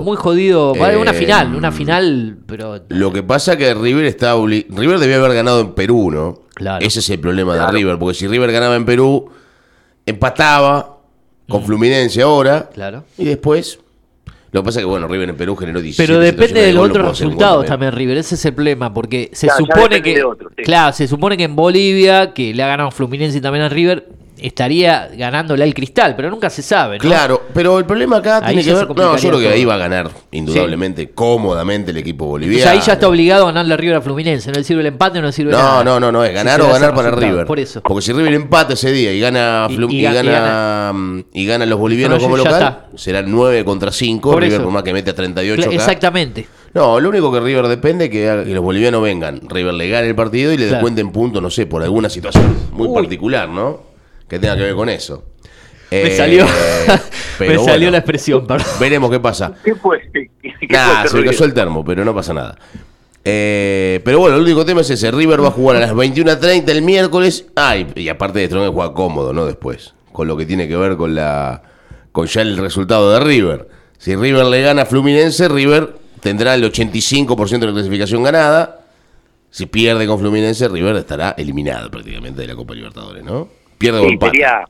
muy 0.00 0.16
jodido. 0.16 0.72
una 0.72 1.10
eh, 1.10 1.14
final, 1.14 1.54
una 1.54 1.70
final, 1.70 2.38
pero. 2.46 2.82
Lo 2.88 3.12
que 3.12 3.22
pasa 3.22 3.56
que 3.56 3.74
River 3.74 4.06
está 4.06 4.34
River 4.34 4.98
debía 4.98 5.16
haber 5.16 5.34
ganado 5.34 5.60
en 5.60 5.72
Perú, 5.74 6.10
¿no? 6.10 6.42
Claro. 6.54 6.84
Ese 6.84 7.00
es 7.00 7.10
el 7.10 7.20
problema 7.20 7.54
de 7.54 7.66
River, 7.70 7.98
porque 7.98 8.14
si 8.14 8.26
River 8.26 8.50
ganaba 8.50 8.76
en 8.76 8.84
Perú, 8.84 9.30
empataba 10.06 10.98
con 11.48 11.62
mm. 11.62 11.66
Fluminense 11.66 12.22
ahora. 12.22 12.70
Claro. 12.72 13.04
Y 13.18 13.24
después. 13.24 13.78
Lo 14.52 14.60
que 14.60 14.66
pasa 14.66 14.80
es 14.80 14.84
que, 14.84 14.90
bueno, 14.90 15.08
River 15.08 15.30
en 15.30 15.36
Perú 15.36 15.56
generó 15.56 15.80
17 15.80 16.06
Pero 16.06 16.20
depende 16.20 16.60
de 16.60 16.74
los 16.74 16.86
otros 16.86 17.08
resultados 17.08 17.64
también. 17.64 17.92
River. 17.92 18.18
Ese 18.18 18.34
es 18.34 18.44
el 18.44 18.52
problema, 18.52 18.92
porque 18.92 19.30
se 19.32 19.48
supone 19.48 20.02
que. 20.02 20.22
Claro, 20.56 20.92
se 20.92 21.08
supone 21.08 21.36
que 21.36 21.44
en 21.44 21.56
Bolivia, 21.56 22.34
que 22.34 22.52
le 22.52 22.62
ha 22.62 22.68
ganado 22.68 22.90
Fluminense 22.90 23.38
y 23.38 23.40
también 23.40 23.64
a 23.64 23.70
River, 23.70 24.08
estaría 24.42 25.08
ganándole 25.16 25.64
al 25.64 25.72
cristal, 25.72 26.14
pero 26.16 26.30
nunca 26.30 26.50
se 26.50 26.62
sabe. 26.62 26.98
¿no? 26.98 27.02
Claro, 27.02 27.42
pero 27.54 27.78
el 27.78 27.84
problema 27.84 28.18
acá 28.18 28.44
tiene 28.44 28.64
que 28.64 28.74
ver. 28.74 28.88
No, 28.88 29.16
yo 29.16 29.28
creo 29.28 29.40
que 29.40 29.48
ahí 29.48 29.64
va 29.64 29.74
a 29.74 29.78
ganar, 29.78 30.10
indudablemente, 30.30 31.10
cómodamente 31.10 31.92
el 31.92 31.96
equipo 31.96 32.26
boliviano. 32.26 32.70
O 32.70 32.74
ahí 32.74 32.80
ya 32.84 32.94
está 32.94 33.08
obligado 33.08 33.44
a 33.44 33.46
ganarle 33.46 33.74
a 33.74 33.76
River 33.76 33.96
a 33.96 34.00
Fluminense. 34.00 34.50
No 34.50 34.58
le 34.58 34.64
sirve 34.64 34.80
el 34.80 34.88
empate, 34.88 35.20
no 35.20 35.28
le 35.28 35.32
sirve 35.32 35.52
no, 35.52 35.58
nada. 35.58 35.84
No, 35.84 36.00
no, 36.00 36.12
no, 36.12 36.24
es 36.24 36.34
ganar 36.34 36.60
o 36.60 36.68
ganar 36.68 36.94
para 36.94 37.10
River. 37.12 37.46
Por 37.46 37.58
eso. 37.58 37.80
Porque 37.82 38.02
si 38.02 38.12
River 38.12 38.34
empata 38.34 38.74
ese 38.74 38.90
día 38.90 39.12
y 39.12 39.20
gana 39.20 39.68
y, 39.70 40.02
gana, 40.02 40.92
y 41.32 41.46
gana, 41.46 41.66
los 41.66 41.78
bolivianos 41.78 42.22
como 42.22 42.36
local, 42.36 42.86
serán 42.96 43.30
9 43.30 43.64
contra 43.64 43.92
5. 43.92 44.40
River 44.40 44.62
por 44.62 44.72
más 44.72 44.82
que 44.82 44.92
mete 44.92 45.10
a 45.10 45.14
38 45.14 45.62
acá. 45.62 45.74
Exactamente. 45.74 46.46
No, 46.74 46.98
lo 46.98 47.10
único 47.10 47.30
que 47.30 47.38
River 47.38 47.68
depende 47.68 48.06
es 48.06 48.10
que, 48.10 48.52
los 48.52 48.64
bolivianos 48.64 49.02
vengan, 49.02 49.40
River 49.46 49.74
le 49.74 49.88
gane 49.88 50.08
el 50.08 50.14
partido 50.14 50.52
y 50.52 50.56
le 50.56 50.66
descuenten 50.66 51.12
puntos, 51.12 51.42
no 51.42 51.50
sé, 51.50 51.66
por 51.66 51.82
alguna 51.82 52.08
situación 52.08 52.56
muy 52.72 52.88
particular, 52.94 53.48
¿no? 53.48 53.91
Que 54.32 54.38
tenga 54.38 54.56
que 54.56 54.62
ver 54.62 54.74
con 54.74 54.88
eso. 54.88 55.24
Me 55.90 56.06
eh, 56.06 56.16
salió, 56.16 56.46
me 57.38 57.58
salió 57.58 57.90
la 57.90 57.98
expresión, 57.98 58.46
perdón. 58.46 58.66
Veremos 58.80 59.10
qué 59.10 59.20
pasa. 59.20 59.52
¿Qué 59.62 59.74
fue? 59.74 60.00
se 60.10 61.16
me 61.18 61.24
cayó 61.26 61.44
el 61.44 61.52
termo, 61.52 61.84
pero 61.84 62.02
no 62.02 62.14
pasa 62.14 62.32
nada. 62.32 62.56
Eh, 63.22 64.00
pero 64.02 64.20
bueno, 64.20 64.36
el 64.36 64.42
único 64.42 64.64
tema 64.64 64.80
es 64.80 64.88
ese. 64.88 65.10
River 65.10 65.44
va 65.44 65.48
a 65.48 65.50
jugar 65.50 65.76
a 65.76 65.80
las 65.80 65.92
21.30 65.92 66.66
el 66.70 66.80
miércoles. 66.80 67.44
Ay, 67.54 67.88
y 67.94 68.08
aparte 68.08 68.38
de 68.38 68.46
Strong 68.46 68.72
juega 68.72 68.94
cómodo, 68.94 69.34
¿no? 69.34 69.44
Después. 69.44 69.92
Con 70.12 70.28
lo 70.28 70.34
que 70.38 70.46
tiene 70.46 70.66
que 70.66 70.78
ver 70.78 70.96
con 70.96 71.14
la 71.14 71.64
con 72.10 72.26
ya 72.26 72.40
el 72.40 72.56
resultado 72.56 73.12
de 73.12 73.20
River. 73.20 73.68
Si 73.98 74.16
River 74.16 74.46
le 74.46 74.62
gana 74.62 74.82
a 74.82 74.86
Fluminense, 74.86 75.46
River 75.46 75.94
tendrá 76.20 76.54
el 76.54 76.64
85% 76.64 77.58
de 77.58 77.66
la 77.66 77.72
clasificación 77.72 78.22
ganada. 78.22 78.80
Si 79.50 79.66
pierde 79.66 80.06
con 80.06 80.18
Fluminense, 80.18 80.68
River 80.68 80.96
estará 80.96 81.34
eliminado 81.36 81.90
prácticamente 81.90 82.40
de 82.40 82.46
la 82.46 82.54
Copa 82.54 82.72
Libertadores, 82.72 83.22
¿no? 83.22 83.60
Sería, 83.82 84.64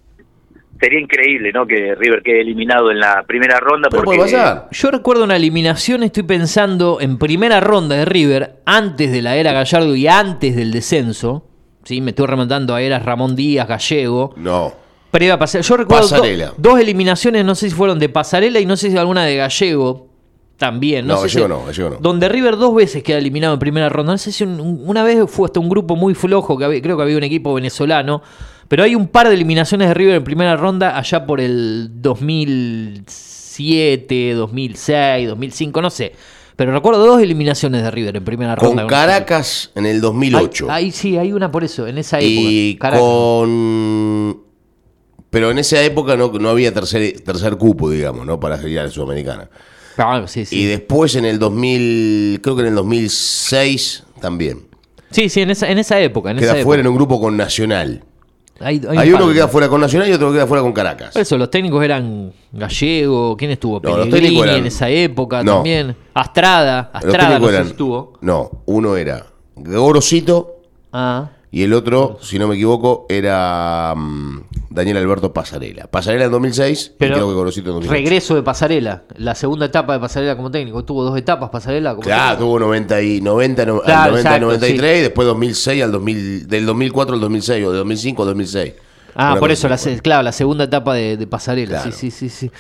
sería 0.81 1.01
increíble, 1.01 1.53
¿no? 1.53 1.66
Que 1.66 1.94
River 1.94 2.22
quede 2.22 2.40
eliminado 2.40 2.90
en 2.90 2.98
la 2.98 3.22
primera 3.27 3.61
ronda. 3.61 3.88
Pero 3.90 4.03
puede 4.03 4.18
pasar. 4.18 4.68
Yo 4.70 4.90
recuerdo 4.90 5.25
una 5.25 5.37
eliminación, 5.37 6.03
estoy 6.03 6.25
pensando 6.25 6.98
en 7.01 7.18
primera 7.18 7.61
ronda 7.61 7.96
de 7.96 8.05
River, 8.05 8.57
antes 8.66 9.12
de 9.12 9.22
la 9.22 9.37
era 9.37 9.53
Gallardo 9.53 9.94
y 9.94 10.09
antes 10.09 10.57
del 10.57 10.72
descenso. 10.72 11.46
¿sí? 11.85 12.01
Me 12.01 12.11
estoy 12.11 12.27
remontando 12.27 12.75
a 12.75 12.83
eras 12.83 13.05
Ramón 13.05 13.37
Díaz, 13.37 13.68
Gallego. 13.68 14.35
No. 14.37 14.72
Previa 15.12 15.38
pasarela. 15.38 15.68
Yo 15.68 15.77
recuerdo 15.77 16.55
dos 16.57 16.81
eliminaciones, 16.81 17.44
no 17.44 17.55
sé 17.55 17.68
si 17.68 17.77
fueron 17.77 17.98
de 17.98 18.09
Pasarela 18.09 18.61
y 18.61 18.66
no 18.66 18.77
sé 18.77 18.90
si 18.90 18.96
alguna 18.96 19.25
de 19.27 19.37
Gallego 19.37 20.09
también. 20.57 21.07
No, 21.07 21.20
Gallego 21.20 21.48
no, 21.48 21.66
Gallego 21.66 21.90
no. 21.90 21.96
Donde 22.01 22.31
River 22.31 22.57
dos 22.57 22.75
veces 22.75 23.03
queda 23.03 23.18
eliminado 23.18 23.53
en 23.53 23.61
primera 23.61 23.90
ronda. 23.90 24.12
No 24.12 24.18
sé 24.18 24.33
si 24.33 24.44
una 24.44 25.05
vez 25.05 25.18
fue 25.29 25.46
hasta 25.46 25.61
un 25.61 25.68
grupo 25.68 25.96
muy 25.96 26.14
flojo, 26.14 26.57
que 26.57 26.81
creo 26.81 26.96
que 26.96 27.03
había 27.03 27.18
un 27.18 27.25
equipo 27.25 27.53
venezolano 27.53 28.22
pero 28.72 28.85
hay 28.85 28.94
un 28.94 29.06
par 29.06 29.28
de 29.28 29.35
eliminaciones 29.35 29.88
de 29.88 29.92
River 29.92 30.14
en 30.14 30.24
primera 30.24 30.56
ronda 30.56 30.96
allá 30.96 31.26
por 31.26 31.42
el 31.42 31.90
2007, 31.92 34.32
2006, 34.32 35.28
2005, 35.28 35.82
no 35.82 35.90
sé. 35.90 36.14
Pero 36.56 36.72
recuerdo 36.72 37.04
dos 37.04 37.20
eliminaciones 37.20 37.82
de 37.82 37.90
River 37.90 38.16
en 38.16 38.24
primera 38.24 38.54
ronda. 38.54 38.85
Con 38.85 38.88
Caracas 38.88 39.70
en 39.74 39.85
el 39.85 40.00
2008. 40.00 40.68
Ahí 40.70 40.90
sí, 40.90 41.18
hay 41.18 41.35
una 41.35 41.50
por 41.50 41.64
eso, 41.64 41.87
en 41.87 41.98
esa 41.98 42.18
época. 42.18 42.32
Y 42.32 42.78
con... 42.78 44.40
Pero 45.28 45.50
en 45.50 45.58
esa 45.58 45.82
época 45.82 46.16
no, 46.16 46.32
no 46.32 46.48
había 46.48 46.72
tercer, 46.72 47.20
tercer 47.20 47.58
cupo, 47.58 47.90
digamos, 47.90 48.24
¿no? 48.24 48.40
Para 48.40 48.56
seguir 48.56 48.78
a 48.78 48.85
la 48.85 48.90
Sudamericana. 48.90 49.50
Claro, 49.96 50.26
sí, 50.26 50.46
sí. 50.46 50.61
Y 50.61 50.64
después 50.64 51.14
en 51.16 51.26
el 51.26 51.38
2000, 51.38 52.40
creo 52.42 52.56
que 52.56 52.62
en 52.62 52.68
el 52.68 52.74
2006 52.76 54.04
también. 54.22 54.62
Sí, 55.11 55.28
sí, 55.28 55.42
en 55.42 55.50
esa, 55.50 55.70
en 55.70 55.76
esa 55.76 56.00
época. 56.00 56.30
En 56.30 56.38
Queda 56.38 56.54
esa 56.54 56.64
fuera 56.64 56.80
en 56.80 56.87
un 56.87 56.94
grupo 56.94 57.20
con 57.20 57.37
Nacional. 57.37 58.06
Hay, 58.60 59.12
uno 59.12 59.28
que 59.28 59.34
queda 59.34 59.48
fuera 59.48 59.68
con 59.68 59.80
Nacional 59.80 60.08
y 60.08 60.12
otro 60.12 60.28
que 60.28 60.34
queda 60.34 60.46
fuera 60.46 60.62
con 60.62 60.72
Caracas. 60.72 61.16
eso, 61.16 61.36
los 61.36 61.50
técnicos 61.50 61.82
eran 61.84 62.32
Gallego, 62.52 63.36
¿quién 63.36 63.50
estuvo? 63.50 63.80
No, 63.80 64.02
en 64.02 64.66
esa 64.66 64.88
época 64.88 65.44
también. 65.44 65.96
Astrada, 66.14 66.90
Astrada 66.92 67.38
no 67.38 67.48
estuvo. 67.50 68.14
No, 68.20 68.62
uno 68.66 68.96
era 68.96 69.26
Gorosito. 69.56 70.56
Ah. 70.92 71.30
Y 71.50 71.62
el 71.62 71.74
otro, 71.74 72.18
si 72.22 72.38
no 72.38 72.48
me 72.48 72.54
equivoco, 72.54 73.06
era 73.10 73.94
mm, 73.94 74.40
Daniel 74.74 74.96
Alberto 74.98 75.32
Pasarela. 75.32 75.87
Pasarela 75.87 76.24
en 76.24 76.30
2006 76.30 76.94
Pero 76.98 77.14
creo 77.14 77.28
que 77.28 77.35
Gorosito 77.35 77.70
en 77.70 77.74
2006. 77.76 78.02
Regreso 78.02 78.35
de 78.35 78.42
Pasarela, 78.42 79.04
la 79.16 79.35
segunda 79.35 79.66
etapa 79.66 79.94
de 79.94 80.00
Pasarela 80.00 80.37
como 80.37 80.50
técnico. 80.50 80.85
Tuvo 80.85 81.04
dos 81.04 81.16
etapas 81.18 81.50
Pasarela 81.50 81.90
como 81.90 82.02
Claro, 82.02 82.38
tuvo 82.38 82.58
90 82.58 83.02
y 83.02 83.20
90, 83.20 83.62
al 83.62 83.68
90 83.68 84.38
93 84.38 84.98
y 84.98 85.02
después 85.02 85.26
2006 85.26 85.82
al 85.82 85.92
2000, 85.92 86.48
del 86.48 86.66
2004 86.66 87.14
al 87.14 87.20
2006 87.20 87.66
o 87.66 87.72
de 87.72 87.78
2005 87.78 88.22
al 88.22 88.28
2006. 88.28 88.72
Ah, 89.14 89.37
por 89.38 89.50
eso, 89.50 89.68
la, 89.68 89.76
claro, 90.02 90.22
la 90.22 90.32
segunda 90.32 90.64
etapa 90.64 90.94
de, 90.94 91.26
pasarela. 91.26 91.82
Sí, 91.82 91.92
sí, 91.92 92.11
sí, 92.11 92.28
sí. 92.28 92.50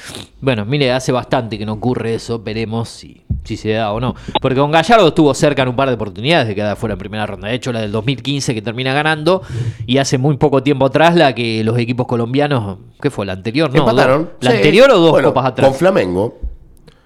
Bueno, 0.40 0.64
mire, 0.66 0.92
hace 0.92 1.10
bastante 1.12 1.58
que 1.58 1.64
no 1.64 1.74
ocurre 1.74 2.14
eso. 2.14 2.40
Veremos 2.40 2.90
si, 2.90 3.22
si 3.44 3.56
se 3.56 3.70
da 3.72 3.92
o 3.92 4.00
no. 4.00 4.14
Porque 4.40 4.58
con 4.58 4.70
Gallardo 4.70 5.08
estuvo 5.08 5.32
cerca 5.34 5.62
en 5.62 5.68
un 5.68 5.76
par 5.76 5.88
de 5.88 5.94
oportunidades 5.94 6.48
de 6.48 6.54
quedar 6.54 6.76
fuera 6.76 6.94
en 6.94 6.98
primera 6.98 7.26
ronda. 7.26 7.48
De 7.48 7.54
hecho, 7.54 7.72
la 7.72 7.80
del 7.80 7.92
2015 7.92 8.54
que 8.54 8.62
termina 8.62 8.92
ganando. 8.94 9.42
Y 9.86 9.98
hace 9.98 10.18
muy 10.18 10.36
poco 10.36 10.62
tiempo 10.62 10.86
atrás 10.86 11.16
la 11.16 11.34
que 11.34 11.62
los 11.64 11.78
equipos 11.78 12.06
colombianos. 12.06 12.78
¿Qué 13.00 13.10
fue? 13.10 13.26
¿La 13.26 13.32
anterior? 13.32 13.72
No, 13.72 13.80
Empataron. 13.80 14.30
¿La 14.40 14.50
anterior 14.50 14.90
o 14.90 14.98
dos 14.98 15.22
copas 15.22 15.46
atrás? 15.46 15.68
Con 15.68 15.76
Flamengo. 15.76 16.38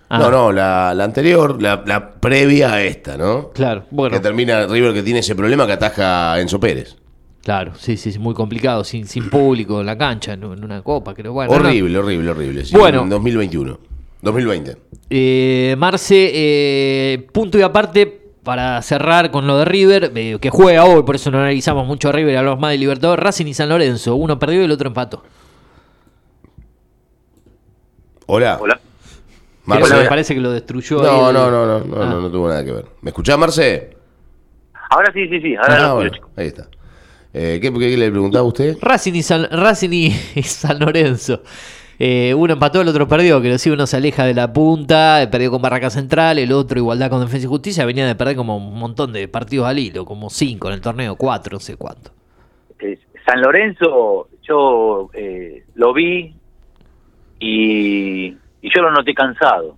Ah. 0.08 0.18
No, 0.20 0.30
no, 0.30 0.52
la, 0.52 0.90
anterior, 0.90 1.60
la, 1.60 1.82
la, 1.84 2.12
previa 2.12 2.74
a 2.74 2.82
esta, 2.82 3.16
¿no? 3.16 3.50
Claro, 3.50 3.86
bueno. 3.90 4.14
Que 4.14 4.20
termina 4.20 4.64
River 4.66 4.94
que 4.94 5.02
tiene 5.02 5.18
ese 5.18 5.34
problema 5.34 5.66
que 5.66 5.72
ataja 5.72 6.38
Enzo 6.38 6.60
Pérez. 6.60 6.96
Claro, 7.42 7.74
sí, 7.76 7.96
sí, 7.96 8.10
es 8.10 8.18
muy 8.18 8.34
complicado, 8.34 8.82
sin, 8.84 9.06
sin 9.06 9.30
público 9.30 9.80
en 9.80 9.86
la 9.86 9.96
cancha, 9.96 10.32
en, 10.32 10.44
una 10.44 10.82
copa, 10.82 11.14
creo. 11.14 11.32
Bueno, 11.32 11.52
horrible, 11.52 11.98
horrible, 11.98 12.30
horrible. 12.30 12.64
bueno, 12.72 13.02
en 13.02 13.08
2021, 13.08 13.78
2020. 14.22 14.76
Eh, 15.08 15.74
Marce, 15.78 16.30
eh, 16.32 17.26
punto 17.32 17.58
y 17.58 17.62
aparte 17.62 18.26
para 18.42 18.80
cerrar 18.82 19.30
con 19.30 19.46
lo 19.46 19.58
de 19.58 19.64
River, 19.64 20.12
eh, 20.14 20.38
que 20.40 20.50
juega 20.50 20.84
hoy, 20.84 21.02
por 21.02 21.16
eso 21.16 21.30
no 21.30 21.38
analizamos 21.38 21.86
mucho 21.86 22.08
a 22.08 22.12
River, 22.12 22.36
hablamos 22.36 22.60
más 22.60 22.72
de 22.72 22.78
Libertador, 22.78 23.22
Racing 23.22 23.46
y 23.46 23.54
San 23.54 23.68
Lorenzo, 23.68 24.14
uno 24.14 24.38
perdió 24.38 24.60
y 24.60 24.64
el 24.64 24.70
otro 24.70 24.88
empató. 24.88 25.22
Hola. 28.26 28.58
Hola. 28.60 28.80
Marce. 29.64 29.96
me 29.96 30.08
parece 30.08 30.34
que 30.34 30.40
lo 30.40 30.52
destruyó. 30.52 31.02
No, 31.02 31.32
no, 31.32 31.50
no, 31.50 31.66
no, 31.66 31.80
no, 31.80 32.04
no, 32.04 32.20
no, 32.20 32.30
tuvo 32.30 32.48
nada 32.48 32.64
que 32.64 32.70
ver. 32.70 32.86
¿Me 33.00 33.10
escuchás, 33.10 33.36
Marce? 33.36 33.96
Ahora 34.90 35.12
sí, 35.12 35.28
sí, 35.28 35.40
sí. 35.40 35.56
Ahora 35.56 35.90
ah, 35.90 36.10
ahí 36.36 36.46
está. 36.46 36.68
Eh, 37.38 37.58
¿qué, 37.60 37.70
le 37.70 38.10
preguntaba 38.10 38.44
a 38.44 38.48
usted? 38.48 38.78
Racing 38.80 39.12
y 39.14 39.22
San, 39.22 39.48
Racing 39.50 39.90
y, 39.90 40.10
San 40.42 40.78
Lorenzo. 40.78 41.42
Eh, 41.98 42.34
uno 42.34 42.52
empató, 42.52 42.80
el 42.80 42.88
otro 42.88 43.08
perdió, 43.08 43.40
que 43.40 43.58
sí 43.58 43.70
uno 43.70 43.86
se 43.86 43.96
aleja 43.96 44.24
de 44.24 44.34
la 44.34 44.52
punta, 44.52 45.22
eh, 45.22 45.28
perdió 45.28 45.50
con 45.50 45.62
Barraca 45.62 45.90
Central, 45.90 46.38
el 46.38 46.52
otro 46.52 46.78
igualdad 46.78 47.08
con 47.10 47.20
Defensa 47.20 47.46
y 47.46 47.48
Justicia, 47.48 47.86
venía 47.86 48.06
de 48.06 48.14
perder 48.14 48.36
como 48.36 48.56
un 48.56 48.78
montón 48.78 49.12
de 49.12 49.28
partidos 49.28 49.66
al 49.66 49.78
hilo, 49.78 50.04
como 50.04 50.28
cinco 50.28 50.68
en 50.68 50.74
el 50.74 50.80
torneo, 50.80 51.16
cuatro, 51.16 51.54
no 51.54 51.60
sé 51.60 51.76
cuánto. 51.76 52.10
San 53.26 53.40
Lorenzo, 53.40 54.28
yo 54.42 55.10
lo 55.74 55.92
vi 55.94 56.34
y, 57.40 58.30
yo 58.30 58.82
lo 58.82 58.90
noté 58.90 59.14
cansado. 59.14 59.76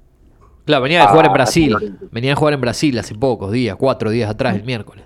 Claro, 0.64 0.82
venía 0.82 1.00
de 1.00 1.06
jugar 1.06 1.26
en 1.26 1.32
Brasil, 1.32 1.76
venía 2.10 2.32
a 2.32 2.36
jugar 2.36 2.54
en 2.54 2.60
Brasil 2.60 2.98
hace 2.98 3.14
pocos 3.14 3.52
días, 3.52 3.76
cuatro 3.76 4.10
días 4.10 4.28
atrás, 4.28 4.56
el 4.56 4.64
miércoles. 4.64 5.04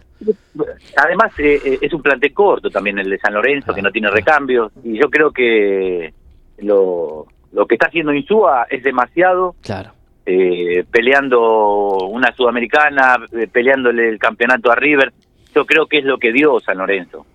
Además, 0.97 1.33
eh, 1.39 1.61
eh, 1.65 1.79
es 1.81 1.93
un 1.93 2.03
plantel 2.03 2.33
corto 2.33 2.71
también 2.71 2.99
el 2.99 3.11
de 3.11 3.19
San 3.19 3.35
Lorenzo, 3.35 3.75
que 3.75 3.83
no 3.83 3.91
tiene 3.91 4.11
recambios. 4.11 4.73
Y 4.85 4.99
yo 4.99 5.09
creo 5.11 5.33
que 5.33 6.13
lo, 6.59 7.27
lo 7.53 7.67
que 7.67 7.75
está 7.75 7.89
haciendo 7.89 8.13
Insúa 8.13 8.67
es 8.71 8.83
demasiado. 8.83 9.55
Claro. 9.63 9.93
eh, 10.25 10.85
peleando 10.91 11.99
una 12.09 12.33
sudamericana, 12.37 13.17
eh, 13.33 13.49
peleándole 13.51 14.09
el 14.09 14.19
campeonato 14.19 14.71
a 14.71 14.77
River. 14.77 15.13
Yo 15.55 15.67
creo 15.67 15.87
que 15.87 15.99
es 15.99 16.05
lo 16.05 16.19
que 16.19 16.33
dio 16.33 16.61
San 16.61 16.79
Lorenzo. 16.79 17.27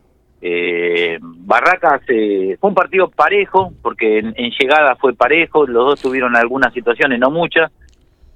Eh, 0.41 1.17
Barracas 1.21 2.01
eh, 2.07 2.55
fue 2.61 2.69
un 2.69 2.75
partido 2.75 3.09
parejo, 3.09 3.73
porque 3.81 4.19
en, 4.19 4.33
en 4.37 4.51
llegada 4.51 4.95
fue 4.95 5.13
parejo, 5.13 5.65
los 5.67 5.85
dos 5.85 6.01
tuvieron 6.01 6.35
algunas 6.35 6.73
situaciones, 6.73 7.19
no 7.19 7.29
muchas. 7.31 7.71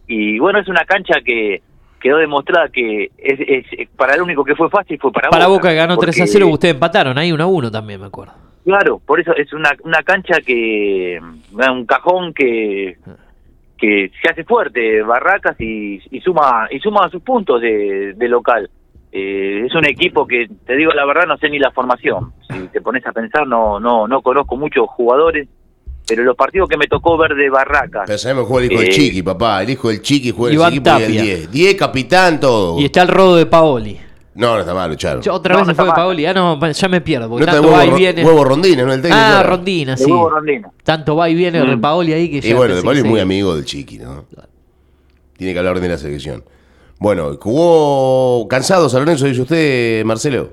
Y 0.08 0.38
bueno, 0.40 0.60
es 0.60 0.68
una 0.68 0.84
cancha 0.84 1.22
que 1.24 1.62
quedó 2.02 2.18
demostrada 2.18 2.68
que 2.70 3.12
es, 3.18 3.40
es- 3.72 3.88
para 3.96 4.16
el 4.16 4.22
único 4.24 4.44
que 4.44 4.56
fue 4.56 4.70
fácil 4.70 5.00
fue 5.00 5.12
para, 5.12 5.30
Para 5.30 5.48
Boca 5.48 5.70
que 5.70 5.76
ganó 5.76 5.96
3 5.98 6.16
a 6.16 6.20
porque- 6.24 6.32
0, 6.32 6.48
ustedes 6.48 6.74
empataron 6.74 7.18
ahí 7.18 7.32
1 7.32 7.44
a 7.44 7.48
1 7.48 7.72
también, 7.72 8.02
me 8.02 8.08
acuerdo. 8.08 8.34
Claro, 8.72 9.01
por 9.05 9.19
eso 9.19 9.36
es 9.36 9.51
una, 9.51 9.76
una 9.84 10.01
cancha 10.01 10.36
que, 10.39 11.19
un 11.51 11.86
cajón 11.86 12.34
que, 12.34 12.95
que 13.78 14.09
se 14.22 14.30
hace 14.30 14.45
fuerte, 14.45 15.01
Barracas, 15.01 15.59
y, 15.59 16.01
y 16.09 16.22
suma 16.22 16.69
y 16.72 16.80
suma 16.80 17.09
sus 17.09 17.22
puntos 17.22 17.59
de, 17.59 18.13
de 18.13 18.30
local. 18.30 18.69
Eh, 19.11 19.63
es 19.65 19.76
un 19.76 19.84
equipo 19.86 20.26
que, 20.26 20.47
te 20.65 20.78
digo 20.78 20.93
la 20.93 21.05
verdad, 21.05 21.26
no 21.28 21.36
sé 21.36 21.49
ni 21.49 21.59
la 21.59 21.72
formación. 21.72 22.32
Si 22.49 22.59
te 22.69 22.80
pones 22.80 23.05
a 23.05 23.11
pensar, 23.11 23.45
no 23.45 23.78
no 23.78 24.07
no 24.07 24.22
conozco 24.22 24.55
muchos 24.55 24.88
jugadores, 24.88 25.49
pero 26.07 26.24
los 26.24 26.38
partidos 26.38 26.69
que 26.69 26.78
me 26.78 26.88
tocó 26.88 27.17
ver 27.17 27.36
de 27.36 27.49
Barracas, 27.49 28.03
Pero 28.05 28.17
sabemos 28.19 28.45
que 28.45 28.51
juega 28.53 28.65
el 28.67 28.72
hijo 28.72 28.82
del 28.84 28.89
Eh, 28.89 28.93
Chiqui, 28.93 29.22
papá. 29.22 29.63
El 29.63 29.69
hijo 29.72 29.89
del 29.89 30.01
Chiqui 30.01 30.32
juega 30.32 30.53
Iván 30.55 30.69
ese 30.69 30.78
equipo 30.78 30.91
y 30.91 31.03
el 31.03 31.07
Tapia. 31.07 31.24
10. 31.24 31.51
10, 31.51 31.76
capitán, 31.76 32.39
todo. 32.39 32.80
Y 32.80 32.86
está 32.86 33.01
el 33.01 33.09
rodo 33.09 33.36
de 33.36 33.45
Paoli. 33.47 33.99
No, 34.34 34.54
no 34.56 34.60
está 34.62 34.74
mal, 34.74 34.96
Charo. 34.96 35.20
Otra 35.32 35.54
No, 35.56 35.60
vez 35.60 35.68
no 35.68 35.74
se 35.74 35.76
fue 35.76 35.86
mal. 35.86 35.96
Paoli. 35.96 36.26
Ah, 36.26 36.34
no, 36.34 36.60
ya 36.72 36.88
me 36.88 37.02
pierdo. 37.02 37.26
No 37.28 37.32
Porque 37.32 37.46
tanto 37.46 37.62
huevo, 37.64 37.76
va 37.76 37.86
y 37.86 37.92
viene. 37.92 38.24
huevo 38.26 38.44
Rondina, 38.46 38.84
¿no? 38.84 38.94
El 38.94 39.02
técnico. 39.02 39.22
Ah, 39.22 39.40
era. 39.42 39.44
Rondina, 39.44 39.98
sí. 39.98 40.06
huevo 40.06 40.30
Rondino. 40.30 40.74
Tanto 40.84 41.16
va 41.16 41.30
y 41.30 41.36
viene 41.36 41.62
Mm. 41.64 41.82
Paoli 41.82 42.14
ahí 42.14 42.30
que 42.32 42.38
Y 42.38 42.52
ya. 42.52 42.56
bueno, 42.56 42.76
De 42.76 42.82
Paoli 42.82 43.00
es 43.00 43.04
sí. 43.04 43.10
muy 43.10 43.20
amigo 43.20 43.56
del 43.56 43.66
Chiqui, 43.66 43.98
¿no? 44.00 44.26
Tiene 45.38 45.54
que 45.54 45.60
hablar 45.60 45.80
de 45.80 45.90
la 45.90 45.98
selección. 45.98 46.44
Bueno, 47.00 47.36
¿jugó 47.42 48.48
cansado 48.48 48.88
San 48.88 49.02
Lorenzo, 49.02 49.26
dice 49.26 49.42
usted, 49.42 50.06
Marcelo? 50.06 50.50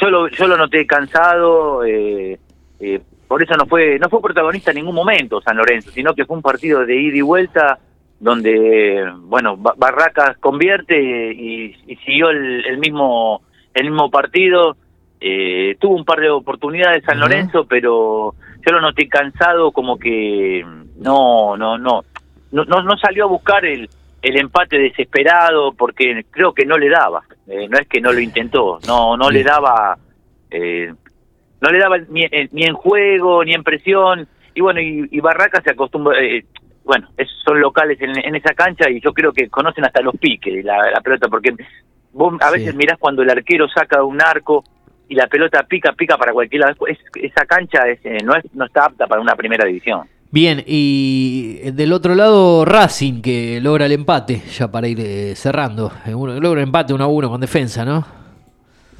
yo 0.00 0.08
lo, 0.08 0.28
yo 0.28 0.46
lo 0.48 0.56
noté 0.56 0.86
cansado, 0.86 1.84
eh, 1.84 2.38
eh, 2.80 3.00
por 3.28 3.42
eso 3.42 3.54
no 3.56 3.66
fue 3.66 3.98
no 3.98 4.08
fue 4.08 4.22
protagonista 4.22 4.70
en 4.70 4.78
ningún 4.78 4.94
momento 4.94 5.42
San 5.42 5.58
Lorenzo, 5.58 5.90
sino 5.92 6.14
que 6.14 6.24
fue 6.24 6.36
un 6.36 6.42
partido 6.42 6.86
de 6.86 6.96
ida 6.98 7.16
y 7.18 7.20
vuelta 7.20 7.78
donde, 8.20 9.04
bueno, 9.22 9.56
Ba- 9.56 9.74
Barracas 9.76 10.36
convierte 10.38 10.96
y, 11.32 11.74
y 11.86 11.96
siguió 12.04 12.30
el, 12.30 12.64
el 12.66 12.78
mismo 12.78 13.42
el 13.74 13.84
mismo 13.90 14.10
partido. 14.10 14.76
Eh, 15.20 15.76
tuvo 15.80 15.96
un 15.96 16.04
par 16.04 16.20
de 16.20 16.30
oportunidades 16.30 17.04
San. 17.04 17.18
Lorenzo, 17.20 17.66
pero 17.66 18.34
yo 18.64 18.72
lo 18.72 18.80
noté 18.80 19.08
cansado, 19.08 19.72
como 19.72 19.98
que 19.98 20.64
no, 20.96 21.56
no, 21.56 21.76
no, 21.78 22.04
no, 22.52 22.64
no, 22.64 22.82
no 22.82 22.96
salió 22.98 23.24
a 23.24 23.28
buscar 23.28 23.64
el, 23.64 23.88
el 24.22 24.36
empate 24.38 24.78
desesperado 24.78 25.72
porque 25.72 26.24
creo 26.30 26.52
que 26.52 26.64
no 26.66 26.76
le 26.78 26.88
daba. 26.88 27.22
Eh, 27.46 27.68
no 27.68 27.78
es 27.78 27.86
que 27.88 28.00
no 28.00 28.12
lo 28.12 28.20
intentó, 28.20 28.78
no, 28.86 29.16
no 29.16 29.30
le 29.30 29.42
daba, 29.42 29.98
eh, 30.50 30.92
no 31.60 31.70
le 31.70 31.78
daba 31.78 31.98
ni, 32.08 32.24
eh, 32.24 32.48
ni 32.52 32.64
en 32.64 32.74
juego 32.74 33.44
ni 33.44 33.52
en 33.54 33.62
presión. 33.62 34.26
Y 34.54 34.60
bueno, 34.62 34.80
y, 34.80 35.06
y 35.10 35.20
Barraca 35.20 35.60
se 35.62 35.70
acostumbra, 35.70 36.18
eh, 36.20 36.44
bueno, 36.84 37.08
es- 37.16 37.28
son 37.44 37.60
locales 37.60 38.00
en, 38.00 38.10
en 38.18 38.34
esa 38.36 38.54
cancha 38.54 38.88
y 38.90 39.00
yo 39.00 39.12
creo 39.12 39.32
que 39.32 39.48
conocen 39.48 39.84
hasta 39.84 40.00
los 40.02 40.16
piques 40.16 40.64
la, 40.64 40.90
la 40.90 41.00
pelota 41.00 41.28
porque 41.28 41.54
vos 42.12 42.34
a 42.40 42.48
Sí. 42.50 42.58
veces 42.58 42.74
mirás 42.74 42.98
cuando 42.98 43.22
el 43.22 43.30
arquero 43.30 43.68
saca 43.68 44.02
un 44.02 44.20
arco 44.22 44.64
y 45.08 45.14
la 45.14 45.26
pelota 45.26 45.62
pica, 45.64 45.92
pica 45.92 46.16
para 46.16 46.32
cualquier 46.32 46.60
lado. 46.62 46.86
Es- 46.86 46.98
esa 47.14 47.44
cancha 47.46 47.88
es, 47.88 47.98
eh, 48.04 48.18
no, 48.24 48.34
es, 48.34 48.44
no 48.54 48.64
está 48.66 48.86
apta 48.86 49.06
para 49.06 49.20
una 49.20 49.34
primera 49.36 49.66
división. 49.66 50.02
Bien, 50.32 50.62
y 50.64 51.72
del 51.72 51.92
otro 51.92 52.14
lado 52.14 52.64
Racing 52.64 53.20
que 53.20 53.58
logra 53.60 53.86
el 53.86 53.92
empate, 53.92 54.36
ya 54.56 54.70
para 54.70 54.86
ir 54.86 55.00
eh, 55.00 55.34
cerrando. 55.34 55.90
Eh, 56.06 56.12
logra 56.12 56.60
el 56.60 56.68
empate 56.68 56.94
1 56.94 57.02
a 57.02 57.08
1 57.08 57.28
con 57.28 57.40
defensa, 57.40 57.84
¿no? 57.84 58.06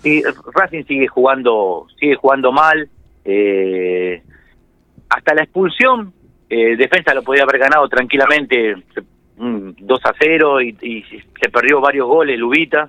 Sí, 0.02 0.22
Racing 0.54 0.82
sigue 0.84 1.06
jugando, 1.06 1.86
sigue 2.00 2.16
jugando 2.16 2.50
mal. 2.52 2.88
eh, 3.24 4.22
hasta 5.08 5.34
la 5.34 5.42
expulsión, 5.44 6.12
eh, 6.51 6.76
defensa 6.76 7.14
lo 7.14 7.22
podía 7.22 7.44
haber 7.44 7.59
ganado 7.59 7.88
tranquilamente 7.88 8.74
mm, 9.38 9.70
2 9.78 10.01
a 10.05 10.12
0 10.20 10.61
y, 10.61 10.76
y 10.82 11.03
se 11.40 11.48
perdió 11.48 11.80
varios 11.80 12.07
goles, 12.09 12.38
Lubita. 12.38 12.88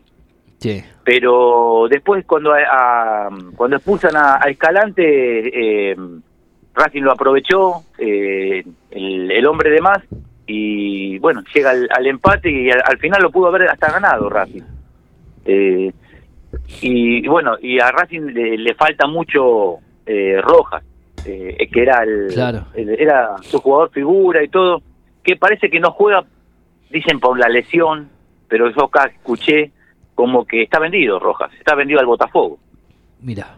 Sí. 0.57 0.83
Pero 1.03 1.87
después 1.89 2.25
cuando 2.25 2.53
a- 2.53 2.59
a- 3.27 3.29
cuando 3.55 3.77
expulsan 3.77 4.15
a, 4.15 4.35
a 4.43 4.49
Escalante, 4.49 5.91
eh, 5.91 5.95
Racing 6.73 7.01
lo 7.01 7.11
aprovechó, 7.11 7.83
eh, 7.97 8.63
el, 8.91 9.31
el 9.31 9.45
hombre 9.47 9.69
de 9.71 9.81
más, 9.81 9.99
y 10.45 11.17
bueno, 11.19 11.43
llega 11.53 11.71
al, 11.71 11.87
al 11.95 12.07
empate 12.07 12.51
y 12.51 12.69
al, 12.69 12.81
al 12.85 12.97
final 12.97 13.21
lo 13.21 13.31
pudo 13.31 13.47
haber 13.47 13.69
hasta 13.69 13.91
ganado 13.91 14.29
Racing. 14.29 14.61
Eh, 15.45 15.91
y, 16.81 17.25
y 17.25 17.27
bueno, 17.27 17.55
y 17.61 17.79
a 17.79 17.91
Racing 17.91 18.21
le, 18.33 18.57
le 18.57 18.73
falta 18.75 19.07
mucho 19.07 19.77
eh, 20.05 20.39
Rojas, 20.41 20.83
eh, 21.25 21.69
que 21.71 21.81
era 21.81 22.03
el, 22.03 22.27
Claro. 22.33 22.65
el- 22.73 22.89
era 22.99 23.35
su 23.41 23.59
jugador 23.59 23.91
figura 23.91 24.43
y 24.43 24.47
todo, 24.49 24.81
que 25.23 25.35
parece 25.35 25.69
que 25.69 25.79
no 25.79 25.91
juega, 25.91 26.23
dicen 26.89 27.19
por 27.19 27.37
la 27.39 27.47
lesión, 27.49 28.09
pero 28.47 28.69
yo 28.71 28.85
acá 28.85 29.05
escuché 29.13 29.71
como 30.15 30.45
que 30.45 30.63
está 30.63 30.79
vendido 30.79 31.19
Rojas, 31.19 31.51
está 31.57 31.75
vendido 31.75 31.99
al 31.99 32.05
Botafogo. 32.05 32.59
Mira. 33.21 33.55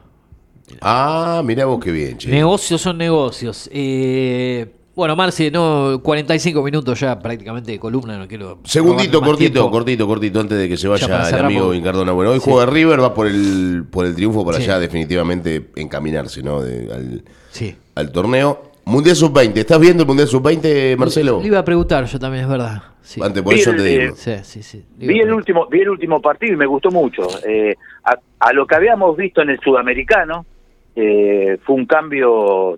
Ah, 0.82 1.42
mirá 1.44 1.66
vos 1.66 1.84
qué 1.84 1.92
bien, 1.92 2.18
che. 2.18 2.30
Negocios 2.30 2.82
son 2.82 2.98
negocios. 2.98 3.70
Eh, 3.74 4.68
bueno, 4.96 5.16
Marce, 5.16 5.50
no, 5.50 6.00
45 6.04 6.62
minutos 6.64 7.00
ya 7.00 7.18
prácticamente 7.20 7.72
de 7.72 7.80
columna, 7.80 8.18
no 8.18 8.28
quiero. 8.28 8.60
Segundito, 8.64 9.22
cortito, 9.22 9.52
tiempo. 9.54 9.72
cortito, 9.72 10.08
cortito, 10.08 10.40
antes 10.40 10.58
de 10.58 10.70
que 10.70 10.78
se 10.78 10.88
vaya 10.88 11.08
el 11.30 11.36
amigo 11.46 11.74
Incardona. 11.74 12.12
Bueno, 12.12 12.32
hoy 12.32 12.40
Sí. 12.40 12.50
juega 12.52 12.66
River, 12.72 13.02
va 13.02 13.14
por 13.14 13.28
el, 13.28 13.86
por 13.90 14.06
el 14.06 14.16
triunfo 14.16 14.46
para 14.46 14.58
Sí. 14.58 14.64
allá 14.66 14.80
definitivamente 14.80 15.70
encaminarse, 15.76 16.44
¿no? 16.44 16.62
De- 16.62 16.94
al, 16.94 17.24
Sí. 17.52 17.76
al 17.96 18.12
torneo. 18.12 18.72
Mundial 18.86 19.16
Sub-20, 19.16 19.58
¿estás 19.62 19.80
viendo 19.80 20.04
el 20.04 20.08
Mundial 20.08 20.28
Sub-20, 20.28 20.98
Marcelo? 20.98 21.40
Le 21.42 21.48
iba 21.48 21.60
a 21.60 21.64
preguntar 21.66 22.04
yo 22.06 22.20
también, 22.20 22.44
es 22.44 22.50
verdad. 22.50 22.84
Sí, 23.02 23.22
Antes, 23.24 23.42
por 23.42 23.54
Vi 23.54 23.62
eso 23.62 23.72
el, 23.72 23.78
te 23.78 23.84
digo. 23.84 24.14
eh, 24.14 24.16
sí, 24.16 24.32
sí. 24.44 24.62
sí. 24.64 24.86
Vi 24.98 25.20
el 25.20 25.32
último, 25.34 25.68
vi 25.70 25.80
el 25.82 25.90
último 25.90 26.22
partido 26.22 26.54
y 26.54 26.58
me 26.58 26.66
gustó 26.66 26.92
mucho. 26.92 27.28
Eh, 27.48 27.76
a, 28.04 28.18
a 28.40 28.54
lo 28.54 28.68
que 28.68 28.76
habíamos 28.76 29.16
visto 29.16 29.42
en 29.42 29.50
el 29.52 29.60
sudamericano, 29.62 30.46
eh, 30.98 31.58
fue 31.66 31.76
un 31.78 31.86
cambio 31.86 32.78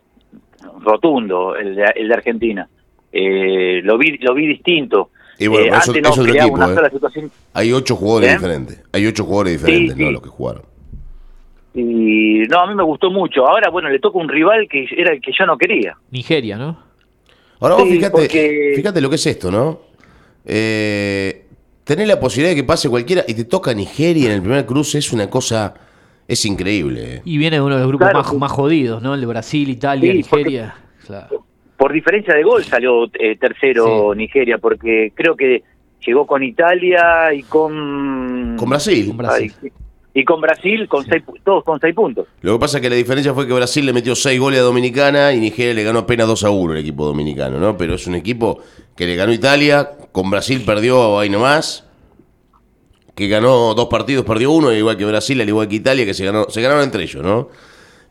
rotundo 0.81 1.55
el 1.55 1.75
de, 1.75 1.83
el 1.95 2.07
de 2.07 2.13
Argentina. 2.13 2.67
Eh, 3.11 3.81
lo 3.83 3.97
vi, 3.97 4.17
lo 4.19 4.33
vi 4.33 4.47
distinto. 4.47 5.09
Y 5.37 5.47
bueno, 5.47 5.65
Eh, 5.65 5.77
eso- 5.77 5.91
antes 5.91 6.03
no 6.03 6.09
eso 6.09 6.09
es 6.09 6.19
otro 6.19 6.31
creaba 6.31 6.47
equipo, 6.47 6.55
una 6.63 6.71
¿eh? 6.71 6.75
sola 6.75 6.89
situación. 6.89 7.31
Hay 7.53 7.73
ocho 7.73 7.95
jugadores 7.95 8.29
¿Eh? 8.29 8.33
diferentes. 8.35 8.83
Hay 8.91 9.05
ocho 9.07 9.23
jugadores 9.25 9.53
diferentes, 9.53 9.95
Sí, 9.95 10.01
¿no? 10.01 10.07
sí. 10.07 10.13
Los 10.13 10.21
que 10.21 10.29
jugaron. 10.29 10.61
Y 11.73 12.43
no, 12.49 12.59
a 12.61 12.67
mí 12.67 12.75
me 12.75 12.83
gustó 12.83 13.11
mucho. 13.11 13.45
Ahora, 13.45 13.69
bueno, 13.69 13.89
le 13.89 13.99
toca 13.99 14.17
un 14.17 14.29
rival 14.29 14.67
que 14.69 14.85
era 14.95 15.11
el 15.13 15.21
que 15.21 15.31
yo 15.37 15.45
no 15.45 15.57
quería. 15.57 15.97
Nigeria, 16.11 16.57
¿no? 16.57 16.77
Ahora 17.59 17.75
vos 17.75 17.83
Sí, 17.85 17.91
fíjate, 17.95 18.11
porque- 18.11 18.73
fíjate 18.75 19.01
lo 19.01 19.09
que 19.09 19.15
es 19.15 19.25
esto, 19.27 19.51
¿no? 19.51 19.81
Eh, 20.45 21.45
tener 21.83 22.07
la 22.07 22.19
posibilidad 22.19 22.51
de 22.51 22.61
que 22.61 22.63
pase 22.65 22.89
cualquiera 22.89 23.23
y 23.27 23.33
te 23.33 23.43
toca 23.45 23.73
Nigeria 23.73 24.27
en 24.27 24.31
el 24.35 24.41
primer 24.41 24.65
cruce 24.65 24.99
es 24.99 25.11
una 25.11 25.29
cosa, 25.29 25.73
es 26.27 26.45
increíble. 26.45 27.15
¿eh? 27.15 27.21
Y 27.25 27.37
viene 27.37 27.57
de 27.57 27.61
uno 27.61 27.75
de 27.75 27.81
los 27.81 27.87
grupos 27.87 28.09
Claro, 28.09 28.23
más, 28.23 28.33
más 28.35 28.51
jodidos, 28.51 29.01
¿no? 29.01 29.13
El 29.13 29.21
de 29.21 29.27
Brasil, 29.27 29.69
Italia, 29.69 30.11
Sí, 30.13 30.23
porque- 30.29 30.43
Nigeria. 30.45 30.75
Claro. 31.05 31.45
Por 31.77 31.91
diferencia 31.93 32.33
de 32.33 32.43
gol 32.43 32.63
salió 32.63 33.05
eh, 33.19 33.35
tercero 33.39 34.11
Sí. 34.13 34.17
Nigeria, 34.17 34.57
porque 34.57 35.11
creo 35.13 35.35
que 35.35 35.63
llegó 36.05 36.25
con 36.25 36.41
Italia 36.43 37.33
y 37.33 37.43
con... 37.43 38.55
Con 38.57 38.69
Brasil. 38.69 39.07
Con 39.07 39.17
Brasil. 39.17 39.53
Ay, 39.61 39.71
y 40.17 40.23
con 40.23 40.39
Brasil, 40.39 40.87
con 40.87 41.03
seis, 41.05 41.23
todos 41.43 41.65
con 41.65 41.77
seis 41.81 41.93
puntos. 41.93 42.25
Lo 42.41 42.53
que 42.53 42.59
pasa 42.59 42.77
es 42.77 42.81
que 42.81 42.89
la 42.89 42.95
diferencia 42.95 43.33
fue 43.33 43.45
que 43.45 43.51
Brasil 43.53 43.85
le 43.85 43.91
metió 43.91 44.15
seis 44.15 44.39
goles 44.39 44.61
a 44.61 44.63
Dominicana 44.63 45.33
y 45.33 45.41
Nigeria 45.41 45.73
le 45.73 45.83
ganó 45.83 45.99
apenas 45.99 46.25
2 46.27 46.45
a 46.45 46.51
1 46.51 46.71
el 46.73 46.79
equipo 46.79 47.03
dominicano, 47.05 47.59
¿no? 47.59 47.75
Pero 47.77 47.95
es 47.95 48.07
un 48.07 48.15
equipo 48.15 48.61
que 48.95 49.05
le 49.05 49.17
ganó 49.17 49.33
Italia, 49.33 49.89
con 50.13 50.29
Brasil 50.31 50.63
perdió 50.65 51.19
ahí 51.19 51.29
nomás, 51.29 51.84
que 53.15 53.27
ganó 53.27 53.73
dos 53.73 53.87
partidos, 53.87 54.25
perdió 54.25 54.51
uno, 54.51 54.73
igual 54.73 54.97
que 54.97 55.05
Brasil, 55.05 55.39
al 55.41 55.47
igual 55.47 55.67
que 55.67 55.75
Italia, 55.75 56.05
que 56.05 56.13
se, 56.13 56.25
ganó, 56.25 56.45
se 56.49 56.61
ganaron 56.61 56.83
entre 56.83 57.03
ellos, 57.03 57.23
¿no? 57.23 57.49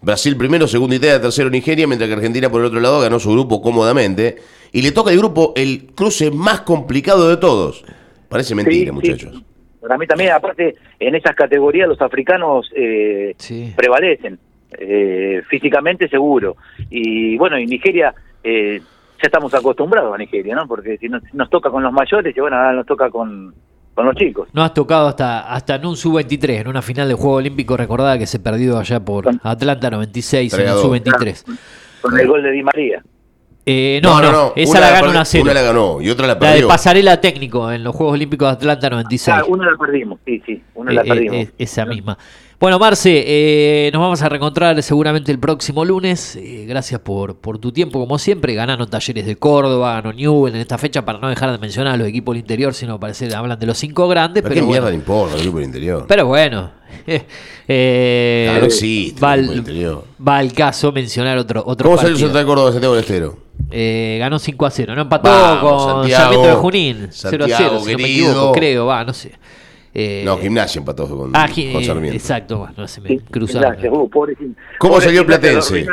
Brasil 0.01 0.37
primero, 0.37 0.67
segundo 0.67 0.95
Italia, 0.95 1.21
tercero 1.21 1.49
Nigeria, 1.51 1.87
mientras 1.87 2.09
que 2.09 2.15
Argentina 2.15 2.51
por 2.51 2.61
el 2.61 2.67
otro 2.67 2.81
lado 2.81 3.01
ganó 3.01 3.19
su 3.19 3.31
grupo 3.33 3.63
cómodamente. 3.63 4.37
Y 4.73 4.83
le 4.83 4.93
toca 4.93 5.11
el 5.13 5.19
grupo 5.19 5.53
el 5.57 5.87
cruce 5.95 6.31
más 6.31 6.61
complicado 6.63 7.29
de 7.29 7.37
todos. 7.37 7.85
Parece 8.29 8.55
mentira, 8.55 8.87
Sí, 8.91 8.93
muchachos. 8.93 9.33
sí. 9.35 9.45
Para 9.81 9.97
mí 9.99 10.07
también, 10.07 10.33
aparte, 10.33 10.75
en 10.99 11.15
esas 11.15 11.35
categorías 11.37 11.87
los 11.89 12.01
africanos 12.01 12.71
eh, 12.75 13.35
Sí. 13.39 13.73
prevalecen, 13.77 14.39
eh, 14.79 15.43
físicamente 15.49 16.09
seguro. 16.09 16.57
Y 16.91 17.37
bueno, 17.39 17.59
y 17.59 17.67
Nigeria, 17.67 18.15
eh, 18.43 18.81
ya 18.81 19.27
estamos 19.27 19.53
acostumbrados 19.55 20.15
a 20.15 20.19
Nigeria, 20.19 20.55
¿no? 20.55 20.67
Porque 20.67 20.99
si 20.99 21.09
nos, 21.09 21.23
nos 21.35 21.49
toca 21.51 21.71
con 21.71 21.83
los 21.83 21.93
mayores, 21.93 22.35
y 22.37 22.41
bueno, 22.41 22.57
ahora 22.57 22.73
nos 22.73 22.87
toca 22.87 23.11
con, 23.11 23.55
con 23.95 24.07
los 24.07 24.15
chicos. 24.17 24.49
No 24.53 24.63
has 24.63 24.75
tocado 24.75 25.09
hasta, 25.09 25.41
hasta 25.53 25.77
en 25.77 25.87
un 25.87 25.97
sub-23, 25.97 26.61
en 26.63 26.69
una 26.69 26.83
final 26.83 27.09
de 27.09 27.15
Juego 27.15 27.35
Olímpico 27.37 27.77
recordada 27.77 28.19
que 28.19 28.27
se 28.27 28.39
perdió 28.41 28.79
allá 28.79 29.01
por 29.01 29.29
Atlanta 29.43 29.91
96 29.91 30.53
en 30.53 30.61
el 30.61 30.67
Entrenador. 30.67 30.83
sub-23. 30.99 31.45
Con 32.03 32.19
el 32.19 32.27
gol 32.29 32.43
de 32.43 32.51
Di 32.51 32.63
María. 32.63 33.03
Eh, 33.67 33.99
no, 34.03 34.21
no, 34.21 34.53
esa 34.57 34.71
una 34.73 34.81
la 34.81 34.91
ganó 34.91 35.07
perdi- 35.07 35.11
1 35.13 35.21
a 35.21 35.25
0. 35.25 35.43
Una 35.45 35.55
la 35.55 35.63
ganó 35.63 36.03
y 36.03 36.11
otra 36.11 36.27
la 36.27 36.35
La 36.35 36.39
de 36.39 36.47
perdió. 36.53 36.69
pasarela 36.69 37.19
técnico 37.21 37.73
en 37.73 37.83
los 37.83 37.97
Juegos 37.97 38.13
Olímpicos 38.15 38.47
de 38.49 38.53
Atlanta 38.53 38.91
96. 38.91 39.37
Ah, 39.41 39.45
una 39.49 39.71
la 39.71 39.77
perdimos, 39.79 40.19
sí, 40.27 40.43
sí, 40.45 40.63
una 40.75 40.91
Eh, 40.91 40.95
la 40.97 41.01
eh, 41.01 41.05
perdimos. 41.09 41.37
eh, 41.37 41.51
esa 41.57 41.87
misma. 41.87 42.19
Bueno, 42.61 42.79
Marce, 42.79 43.25
eh, 43.27 43.91
nos 43.93 44.01
vamos 44.01 44.23
a 44.23 44.29
reencontrar 44.29 44.81
seguramente 44.83 45.31
el 45.33 45.39
próximo 45.39 45.85
lunes. 45.85 46.37
Eh, 46.37 46.65
gracias 46.67 47.01
por, 47.01 47.37
por 47.37 47.59
tu 47.59 47.73
tiempo, 47.73 47.99
como 48.01 48.19
siempre. 48.19 48.55
Ganaron 48.55 48.89
Talleres 48.89 49.27
de 49.27 49.37
Córdoba, 49.37 49.95
ganó 49.95 50.13
Newell 50.13 50.55
en 50.55 50.61
esta 50.61 50.79
fecha, 50.79 51.05
para 51.05 51.19
no 51.19 51.29
dejar 51.29 51.51
de 51.53 51.59
mencionar 51.59 51.95
a 51.95 51.97
los 51.97 52.07
equipos 52.09 52.33
del 52.35 52.41
interior, 52.41 52.73
sino 52.73 52.99
parecer 52.99 53.35
hablan 53.35 53.59
de 53.59 53.67
los 53.67 53.77
cinco 53.77 54.09
grandes. 54.09 54.43
Pero 54.43 54.55
Pero, 54.55 54.67
qué 54.67 54.71
mierda 54.71 54.89
le 54.89 54.95
importa 54.97 55.35
el 55.37 55.43
grupo 55.43 55.59
del 55.59 55.67
interior. 55.67 56.05
pero 56.09 56.27
bueno, 56.27 56.71
eh, 57.69 58.51
Ah, 58.55 58.59
no 58.61 58.67
existe 58.67 59.21
va, 59.21 59.35
el 59.35 59.53
interior. 59.57 60.05
va 60.27 60.39
al 60.39 60.53
caso 60.53 60.93
mencionar 60.93 61.37
otro, 61.39 61.63
otro 61.67 61.91
¿Cómo 61.91 62.01
salió 62.01 62.27
el 62.27 62.33
de 62.33 62.45
Córdoba 62.45 62.69
de 62.69 62.73
Santiago 62.73 62.95
del 62.95 63.05
Estero? 63.05 63.37
Eh, 63.71 64.17
ganó 64.21 64.39
5 64.39 64.67
a 64.67 64.71
0, 64.71 64.95
no 64.95 65.03
empató 65.03 65.29
Vamos, 65.29 65.61
con 65.85 65.95
Santiago. 66.03 66.23
Sarmiento 66.23 66.49
de 66.49 66.55
Junín, 66.55 67.09
0 67.11 67.45
a 67.45 67.49
0, 67.49 67.49
Santiago, 67.49 67.85
si 67.85 67.93
no 67.93 67.99
me 67.99 68.05
equivoco, 68.05 68.53
creo, 68.53 68.87
va, 68.87 69.05
no 69.05 69.13
sé. 69.13 69.33
Eh, 69.97 70.23
No, 70.25 70.37
Gimnasia 70.39 70.81
empató 70.81 71.07
con, 71.09 71.31
Ah, 71.35 71.47
con 71.47 71.55
gi- 71.55 71.85
Sarmiento. 71.85 72.17
exacto, 72.17 72.59
bueno, 72.59 72.89
se 72.89 73.01
me 73.01 73.09
Sí, 73.11 73.19
cruzaron. 73.31 73.77
pobrecito. 74.11 74.61
¿Cómo 74.79 74.95
Pobrecito, 74.95 75.01
salió 75.01 75.25
Platense? 75.27 75.87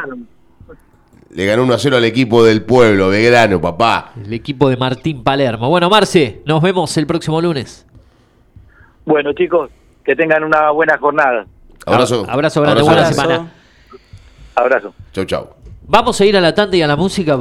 Le 1.33 1.45
ganó 1.45 1.63
1 1.63 1.73
a 1.75 1.77
0 1.79 1.97
al 1.97 2.03
equipo 2.05 2.43
del 2.43 2.63
pueblo, 2.63 3.09
Belgrano, 3.09 3.61
papá. 3.61 4.11
El 4.25 4.33
equipo 4.33 4.69
de 4.69 4.75
Martín 4.77 5.23
Palermo. 5.23 5.69
Bueno, 5.69 5.89
Marce, 5.89 6.41
nos 6.45 6.61
vemos 6.61 6.97
el 6.97 7.05
próximo 7.07 7.39
lunes. 7.39 7.85
Bueno, 9.05 9.31
chicos, 9.33 9.69
que 10.03 10.15
tengan 10.15 10.43
una 10.43 10.71
buena 10.71 10.97
jornada. 10.97 11.45
Abrazo. 11.85 12.25
Abrazo 12.27 12.61
grande, 12.61 12.81
buena 12.81 13.05
semana. 13.05 13.51
Abrazo. 14.55 14.93
Chau, 15.13 15.25
chau. 15.25 15.49
Vamos 15.87 16.19
a 16.21 16.25
ir 16.25 16.35
a 16.37 16.41
la 16.41 16.53
tanda 16.53 16.75
y 16.75 16.81
a 16.81 16.87
la 16.87 16.95
música. 16.95 17.35